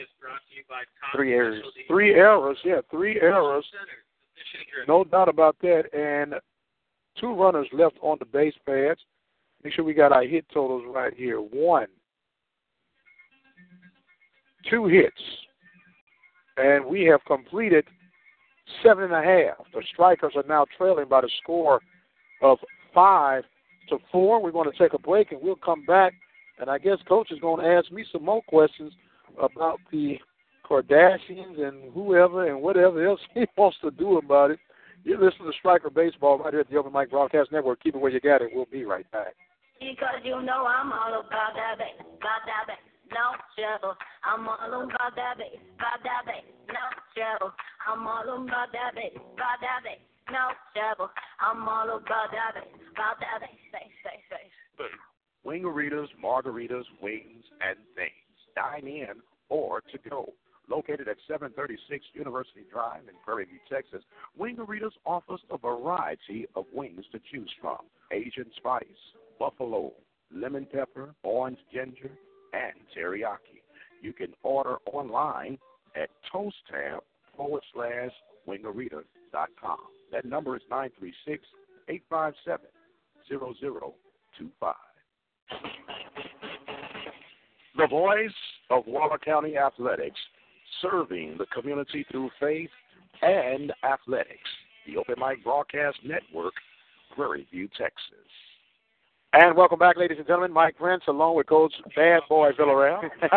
[0.00, 1.62] is brought to you by Tom Three errors.
[1.86, 2.58] Three errors.
[2.64, 3.64] Yeah, three errors.
[3.70, 3.98] Center.
[4.34, 4.88] Position driven.
[4.88, 5.84] No doubt about that.
[5.92, 6.34] And
[7.20, 9.00] two runners left on the base pads.
[9.64, 11.38] Make sure we got our hit totals right here.
[11.38, 11.86] One,
[14.70, 15.20] two hits,
[16.56, 17.84] and we have completed
[18.82, 19.66] seven and a half.
[19.72, 21.80] The strikers are now trailing by the score
[22.42, 22.58] of
[22.94, 23.44] five
[23.88, 24.42] to four.
[24.42, 26.12] We're going to take a break, and we'll come back.
[26.60, 28.92] And I guess Coach is going to ask me some more questions
[29.40, 30.18] about the
[30.68, 34.58] Kardashians and whoever and whatever else he wants to do about it.
[35.04, 37.82] You listen to Striker Baseball right here at the Open Mic Broadcast Network.
[37.82, 38.50] Keep it where you got it.
[38.52, 39.34] We'll be right back.
[39.78, 42.82] Because you know I'm all about that bass, about that bass,
[43.14, 43.94] no trouble.
[44.26, 46.84] I'm all about that bass, about that bass, no
[47.14, 47.54] trouble.
[47.86, 50.02] I'm all about that bass, about that bass,
[50.34, 51.10] no trouble.
[51.38, 54.90] I'm all about that bass, about that bass, bass, bass, bass.
[55.46, 58.34] Wingaritas, margaritas, wings, and things.
[58.54, 60.32] Dine in or to go.
[60.68, 64.02] Located at 736 University Drive in Prairie View, Texas,
[64.38, 67.78] Wingaritas offers a variety of wings to choose from.
[68.12, 68.84] Asian spice,
[69.38, 69.92] buffalo,
[70.34, 72.10] lemon pepper, orange ginger,
[72.52, 73.62] and teriyaki.
[74.02, 75.58] You can order online
[75.96, 77.00] at toasttab
[77.36, 78.10] forward slash
[78.46, 79.78] wingaritas.com.
[80.12, 81.44] That number is 936
[81.88, 82.66] 857
[83.28, 84.74] 0025.
[87.76, 88.30] The voice
[88.70, 90.18] of Waller County Athletics,
[90.82, 92.70] serving the community through faith
[93.22, 94.48] and athletics.
[94.86, 96.54] The Open Mic Broadcast Network,
[97.14, 98.26] Prairie View, Texas.
[99.34, 100.52] And welcome back, ladies and gentlemen.
[100.52, 103.02] Mike Prince, along with Coach Bad Boy Villarreal,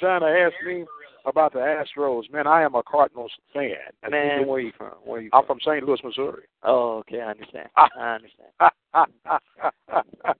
[0.00, 0.86] trying to ask me
[1.26, 2.30] about the Astros.
[2.32, 3.74] Man, I am a Cardinals fan.
[4.10, 4.94] Man, where are you from?
[5.04, 5.84] Where you I'm from St.
[5.84, 6.44] Louis, Missouri.
[6.62, 7.68] Oh, okay, I understand.
[7.76, 8.48] I understand.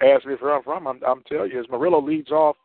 [0.00, 0.86] Ask me where I'm from.
[0.86, 2.56] I'm, I'm telling you, as Murillo leads off,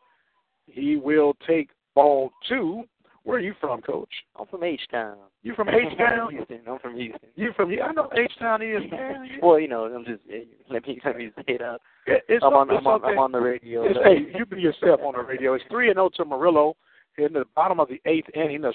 [0.64, 2.84] he will take ball two.
[3.28, 4.08] Where are you from, Coach?
[4.40, 5.18] I'm from H Town.
[5.42, 6.30] You from H Town?
[6.32, 6.60] Houston.
[6.66, 7.28] I'm from Houston.
[7.36, 7.70] You from?
[7.70, 9.28] I know H Town is man.
[9.42, 11.82] Well, you know, I'm just eh, let me let me say it out.
[12.06, 13.04] It- It's I'm on it's I'm on.
[13.04, 13.84] I'm on the radio.
[13.84, 15.52] It's, hey, you be yourself on the radio.
[15.52, 16.74] It's three and zero to Murillo
[17.18, 18.62] in the bottom of the eighth inning.
[18.62, 18.72] The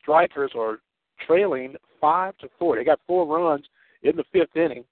[0.00, 0.78] strikers are
[1.26, 2.76] trailing five to four.
[2.76, 3.64] They got four runs
[4.04, 4.84] in the fifth inning,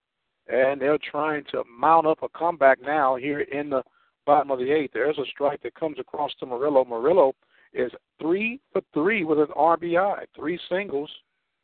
[0.52, 3.84] and they're trying to mount up a comeback now here in the
[4.26, 4.94] bottom of the eighth.
[4.94, 6.84] There's a strike that comes across to Murillo.
[6.84, 7.34] Murillo
[7.72, 11.10] is three for three with an RBI, three singles.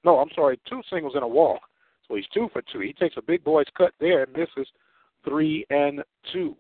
[0.04, 1.60] No, I'm sorry, two singles and a walk.
[2.06, 2.80] So he's two for two.
[2.80, 4.68] He takes a big boy's cut there and misses
[5.24, 6.56] three and two.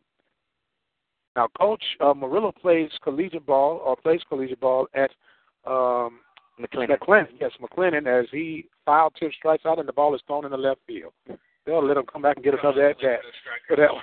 [1.36, 5.10] Now, Coach uh, Murillo plays collegiate ball or plays collegiate ball at
[5.66, 6.20] um,
[6.60, 6.98] McLennan.
[6.98, 7.28] McLennan.
[7.40, 10.56] Yes, McLennan, as he foul tip strikes out and the ball is thrown in the
[10.56, 11.12] left field.
[11.64, 13.20] They'll let him come back and get another at bat
[13.68, 14.02] for that one.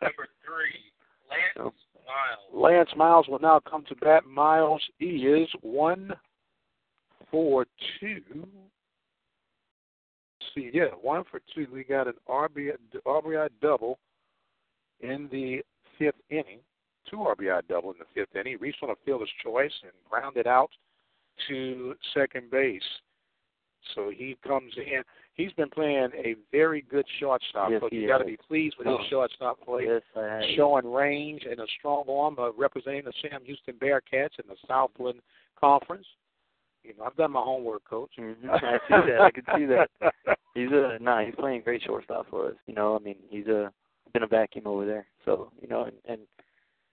[0.00, 1.74] Number three, Lance.
[2.52, 4.26] Lance Miles will now come to bat.
[4.26, 6.12] Miles is one
[7.30, 7.66] for
[7.98, 8.22] two.
[8.34, 8.48] Let's
[10.54, 11.66] see, yeah, one for two.
[11.72, 12.72] We got an RBI,
[13.06, 13.98] RBI double
[15.00, 15.62] in the
[15.98, 16.60] fifth inning.
[17.10, 18.52] Two RBI double in the fifth inning.
[18.52, 20.70] He reached on a fielder's choice and grounded out
[21.48, 22.82] to second base.
[23.94, 25.02] So he comes in.
[25.34, 27.70] He's been playing a very good shortstop.
[27.70, 29.04] Yes, so you got to be pleased with his Oh.
[29.08, 30.02] shortstop play Yes,
[30.54, 35.20] showing range and a strong arm, uh, representing the Sam Houston Bearkats in the Southland
[35.58, 36.06] Conference.
[36.84, 38.10] You know, I've done my homework, Coach.
[38.18, 38.48] Mhm.
[38.50, 39.20] I see that.
[39.20, 39.90] I can see that.
[40.54, 41.24] He's a nah.
[41.24, 42.56] He's playing great shortstop for us.
[42.66, 43.72] You know, I mean, he's a
[44.12, 45.06] been a vacuum over there.
[45.24, 46.20] So you know, and, and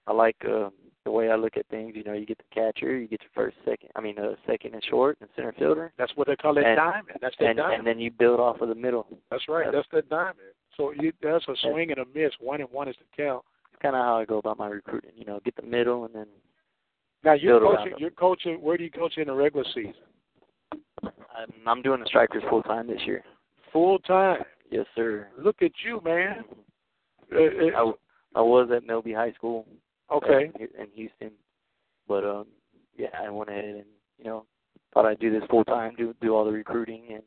[0.08, 0.70] I like uh,
[1.06, 1.94] the way I look at things.
[1.96, 3.90] You know, you get the catcher, you get your first, second.
[3.96, 5.92] I mean, uh, second and short, and center fielder.
[5.98, 7.20] That's what they call that and, diamond.
[7.22, 7.80] That's that and, diamond.
[7.80, 9.08] and then you build off of the middle.
[9.32, 9.68] that's right.
[9.72, 10.38] That's that diamond.
[10.78, 12.32] So you, that's a swing and a miss.
[12.40, 13.44] One and one is the count.
[13.74, 15.12] It's kind of how I go about my recruiting.
[15.16, 16.28] You know, get the middle, and then
[17.24, 17.94] Now you're coaching.
[17.98, 18.56] You're coaching.
[18.62, 19.94] Where do you coach in the regular season?
[21.04, 23.24] I'm, I'm doing the strikers full time this year.
[23.72, 24.40] Full time.
[24.72, 25.28] Yes, sir.
[25.38, 26.44] Look at you, man.
[27.32, 27.92] it, it, I,
[28.36, 29.66] I was at Milby High School.
[30.12, 30.52] Okay.
[30.56, 31.32] uh, In Houston,
[32.08, 32.48] but um,
[32.98, 33.86] yeah, I went ahead and
[34.18, 34.46] you know
[34.94, 37.24] thought I'd do this full time, do do all the recruiting and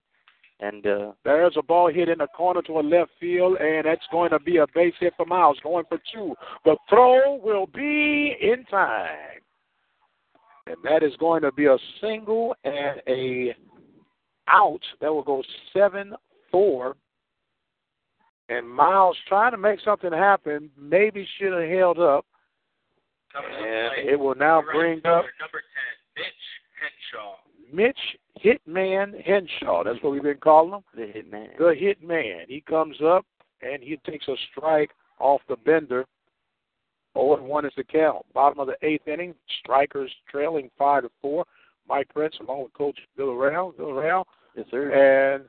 [0.62, 4.06] and uh There's a ball hit in the corner to a left field, and that's
[4.10, 6.34] going to be a base hit for Miles, going for two.
[6.64, 9.40] The throw will be in time.
[10.68, 13.56] And that is going to be a single and a
[14.48, 14.80] out.
[15.00, 16.14] That will go 7
[16.52, 16.96] 4.
[18.48, 22.24] And Miles trying to make something happen, maybe should have held up.
[23.34, 25.62] And it will now bring up Number
[26.16, 26.24] 10, Mitch
[26.80, 27.36] Henshaw.
[27.72, 27.98] Mitch
[28.44, 29.84] Hitman Henshaw.
[29.84, 30.82] That's what we've been calling him.
[30.94, 31.56] the Hitman.
[31.58, 32.44] The Hitman.
[32.48, 33.24] He comes up
[33.62, 36.04] and he takes a strike off the bender.
[37.16, 38.24] 0 and 1 is the count.
[38.34, 41.44] Bottom of the eighth inning, strikers trailing 5 to 4.
[41.88, 43.74] Mike Prince along with Coach Villarreal.
[43.74, 44.24] Villarreal.
[44.56, 45.34] Yes, sir.
[45.34, 45.44] And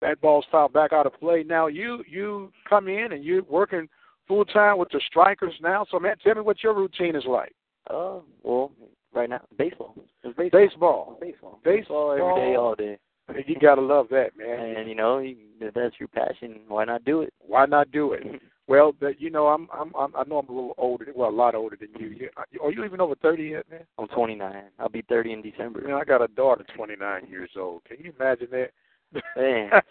[0.00, 1.42] that ball's fouled back out of play.
[1.42, 3.88] Now you you come in and you're working
[4.28, 5.86] full time with the strikers now.
[5.90, 7.54] So man, tell me what your routine is like.
[7.90, 8.70] Uh, well,
[9.14, 9.94] right now baseball.
[10.22, 10.60] It's baseball.
[10.60, 11.18] Baseball.
[11.20, 11.60] Baseball.
[11.64, 12.98] Baseball every day, all day.
[13.46, 14.76] You gotta love that, man.
[14.76, 17.32] And you know, if that's your passion, why not do it?
[17.40, 18.22] Why not do it?
[18.68, 21.32] Well, that you know, I'm, I'm, I'm, I know I'm a little older, well, a
[21.32, 22.08] lot older than you.
[22.08, 22.28] you
[22.62, 23.80] are you even over thirty yet, man?
[23.98, 24.62] I'm 29.
[24.78, 25.80] I'll be 30 in December.
[25.80, 27.82] Man, I got a daughter, 29 years old.
[27.84, 28.72] Can you imagine that?
[29.12, 29.70] Man.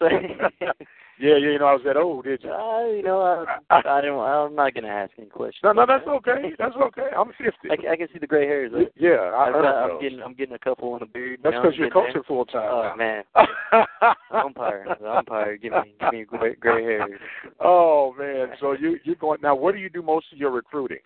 [0.60, 0.72] yeah,
[1.18, 2.50] yeah, you know, I was that old, did you?
[2.52, 4.20] Uh, you know, I, I don't.
[4.20, 5.60] I'm not gonna ask any questions.
[5.64, 6.52] No, no, that's okay.
[6.58, 7.08] That's okay.
[7.16, 7.52] I'm 50.
[7.70, 8.70] I, can- I can see the gray hairs.
[8.72, 8.86] Though.
[8.96, 11.40] Yeah, I got, I'm getting, I'm getting a couple on the beard.
[11.42, 12.68] That's because you're coaching full time.
[12.70, 13.24] Oh man,
[14.30, 17.20] umpire, umpire, give me, give me gray, gray hairs.
[17.60, 19.54] oh man, so you you're going now?
[19.56, 20.98] Where do you do most of your recruiting?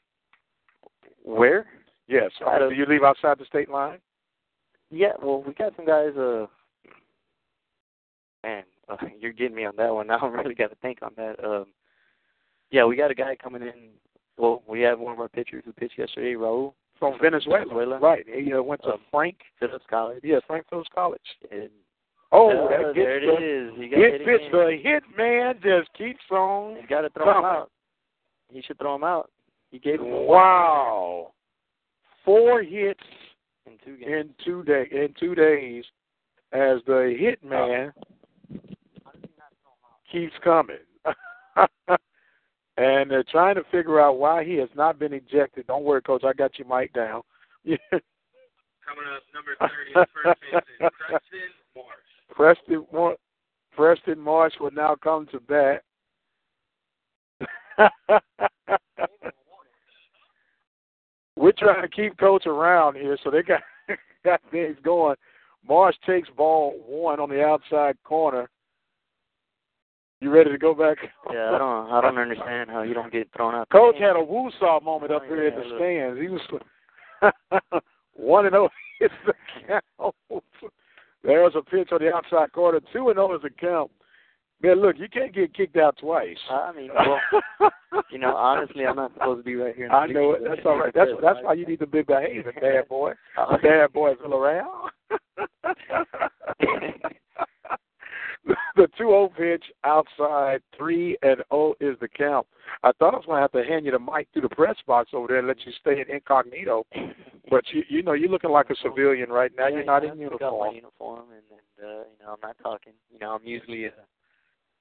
[1.24, 1.66] Where?
[2.08, 2.31] Yes.
[2.41, 3.99] Do you leave outside the state line?
[4.91, 6.15] Yeah, well, we got some guys.
[6.18, 6.47] Uh,
[8.42, 10.10] man, uh, you're getting me on that one.
[10.10, 11.42] I don't really got to think on that.
[11.44, 11.66] Um,
[12.70, 13.72] yeah, we got a guy coming in.
[14.38, 17.60] Well, we have one of our pitchers who pitched yesterday, Raul From Venezuela.
[17.66, 17.98] Venezuela.
[17.98, 18.24] Right.
[18.26, 19.36] He uh, went to Um, Frank.
[19.60, 20.20] Phillips College.
[20.22, 21.20] Yeah, Frank Phillips College.
[21.50, 21.68] And,
[22.34, 23.74] Oh, uh, that there it is.
[23.78, 24.22] He got pitch.
[24.22, 24.50] again.
[24.52, 26.76] The hit man just keeps on.
[26.80, 27.70] He's got to throw him out.
[28.50, 29.30] He should throw him out.
[29.70, 31.32] He gave him Wow.
[32.24, 33.00] Four hits
[33.66, 34.30] in two games.
[34.30, 35.84] in two day in two days
[36.52, 37.92] as the hit man
[40.12, 40.76] keeps coming.
[42.76, 45.66] and they're trying to figure out why he has not been ejected.
[45.66, 47.23] Don't worry, coach, I got you mic down.
[48.84, 51.86] Coming up, number 30 is first baseman Preston Marsh.
[52.31, 53.16] Preston Mar-
[53.74, 55.82] Preston Marsh will now come to bat.
[61.36, 63.62] We're trying to keep coach around here, so they got
[64.24, 65.16] got things going.
[65.66, 68.50] Marsh takes ball one on the outside corner.
[70.23, 70.99] You ready to go back?
[71.33, 71.91] Yeah, I don't.
[71.91, 73.68] I don't understand how you don't get thrown out.
[73.70, 76.20] Coach had a woosaw moment up oh, here in the stands.
[76.20, 77.83] He was
[78.15, 78.68] one and oh,
[79.01, 79.10] zero.
[79.10, 79.34] It's the
[79.67, 80.15] count.
[81.25, 82.78] There's a pitch on the outside corner.
[82.92, 83.91] Two and zero is the count.
[84.62, 86.36] Man, look, you can't get kicked out twice.
[86.49, 87.73] I mean, well,
[88.12, 89.86] you know, honestly, I'm not supposed to be right here.
[89.86, 90.42] In the I know it.
[90.49, 90.94] That's all right.
[90.94, 93.15] That's that's why you need to be behaving, bad boy.
[93.60, 94.92] Bad boy still around.
[98.76, 102.46] the two zero pitch outside, three and zero is the count.
[102.82, 104.76] I thought I was going to have to hand you the mic through the press
[104.86, 106.84] box over there and let you stay in incognito,
[107.50, 109.68] but you you know you're looking like a civilian right now.
[109.68, 110.74] Yeah, You're not you in know, I took off my uniform.
[110.74, 112.92] uniform, and, and uh, you know, I'm not talking.
[113.12, 113.90] You know, I'm usually uh,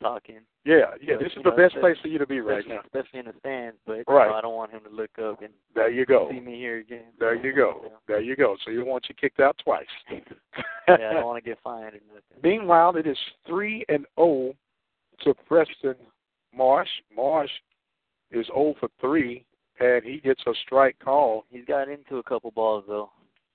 [0.01, 0.39] talking.
[0.65, 1.15] Yeah, yeah.
[1.17, 2.81] This is you the know, best place for you to be right now.
[2.83, 3.77] especially in the stands.
[3.85, 4.27] But you Right.
[4.27, 6.29] know, I don't want him to look up and There you go.
[6.31, 7.05] see me here again.
[7.19, 7.91] There you go.
[8.07, 8.57] There you go.
[8.65, 9.87] So you want you kicked out twice.
[10.09, 10.19] yeah,
[10.87, 12.41] I don't want to get fined or nothing.
[12.43, 14.53] Meanwhile, it is three and zero
[15.23, 15.95] to Preston
[16.55, 16.89] Marsh.
[17.15, 17.51] Marsh
[18.31, 19.45] is zero for three,
[19.79, 21.45] and he gets a strike call.
[21.49, 23.09] He's got into a couple balls though.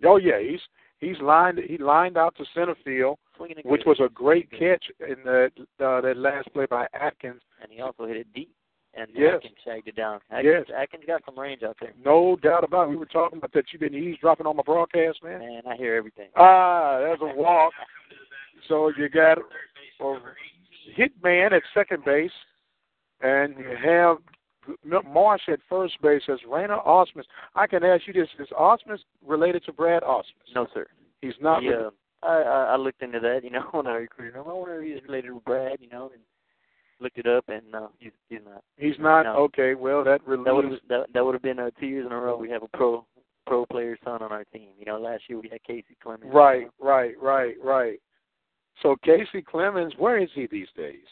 [0.04, 0.60] Oh yeah, he's
[0.98, 3.18] he's lined he lined out to center field,
[3.64, 5.50] which was a great catch in that
[5.80, 7.40] uh, that last play by Atkins.
[7.62, 8.50] and he also hit it deep.
[8.98, 9.34] And Yes.
[9.36, 10.20] Atkins shagged it down.
[10.30, 10.76] Atkins, Yes.
[10.76, 11.92] Atkins got some range out there.
[12.02, 12.90] No doubt about it.
[12.90, 13.64] We were talking about that.
[13.70, 15.40] You've been eavesdropping on my broadcast, man.
[15.40, 16.28] Man, I hear everything.
[16.34, 17.72] Ah, there's a walk.
[18.68, 19.38] So you got
[20.00, 20.18] a
[20.94, 22.30] hit man at second base,
[23.20, 24.16] and you have
[25.06, 27.24] Marsh at first base as Rainer Osmus.
[27.54, 30.24] I can ask you this: Is Osmus related to Brad Ausmus?
[30.54, 30.86] No, sir.
[31.20, 31.62] He's not.
[31.62, 31.90] He, uh,
[32.22, 34.44] I, I I looked into that, you know, when I recruited him.
[34.48, 36.22] I wonder if he's related to Brad, you know, and
[37.00, 38.62] looked it up, and no, he's he's not.
[38.76, 39.22] He's not.
[39.24, 39.36] No.
[39.44, 42.18] Okay, well that That would that, that would have been uh, two years in a
[42.18, 42.36] row.
[42.36, 43.04] We have a pro
[43.46, 44.70] pro player son on our team.
[44.78, 46.32] You know, last year we had Kacy Clemens.
[46.34, 48.00] Right, right, right, right.
[48.82, 51.04] So Kacy Clemens, where is he these days?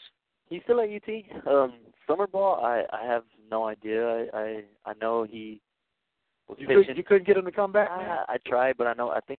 [0.47, 1.47] He's still at UT.
[1.51, 1.73] Um,
[2.07, 4.27] Summer ball, I I have no idea.
[4.33, 5.59] I I, I know he
[6.47, 6.83] was You, pitching.
[6.85, 7.89] could, you couldn't get him to come back.
[7.89, 9.39] I, I tried, but I know I think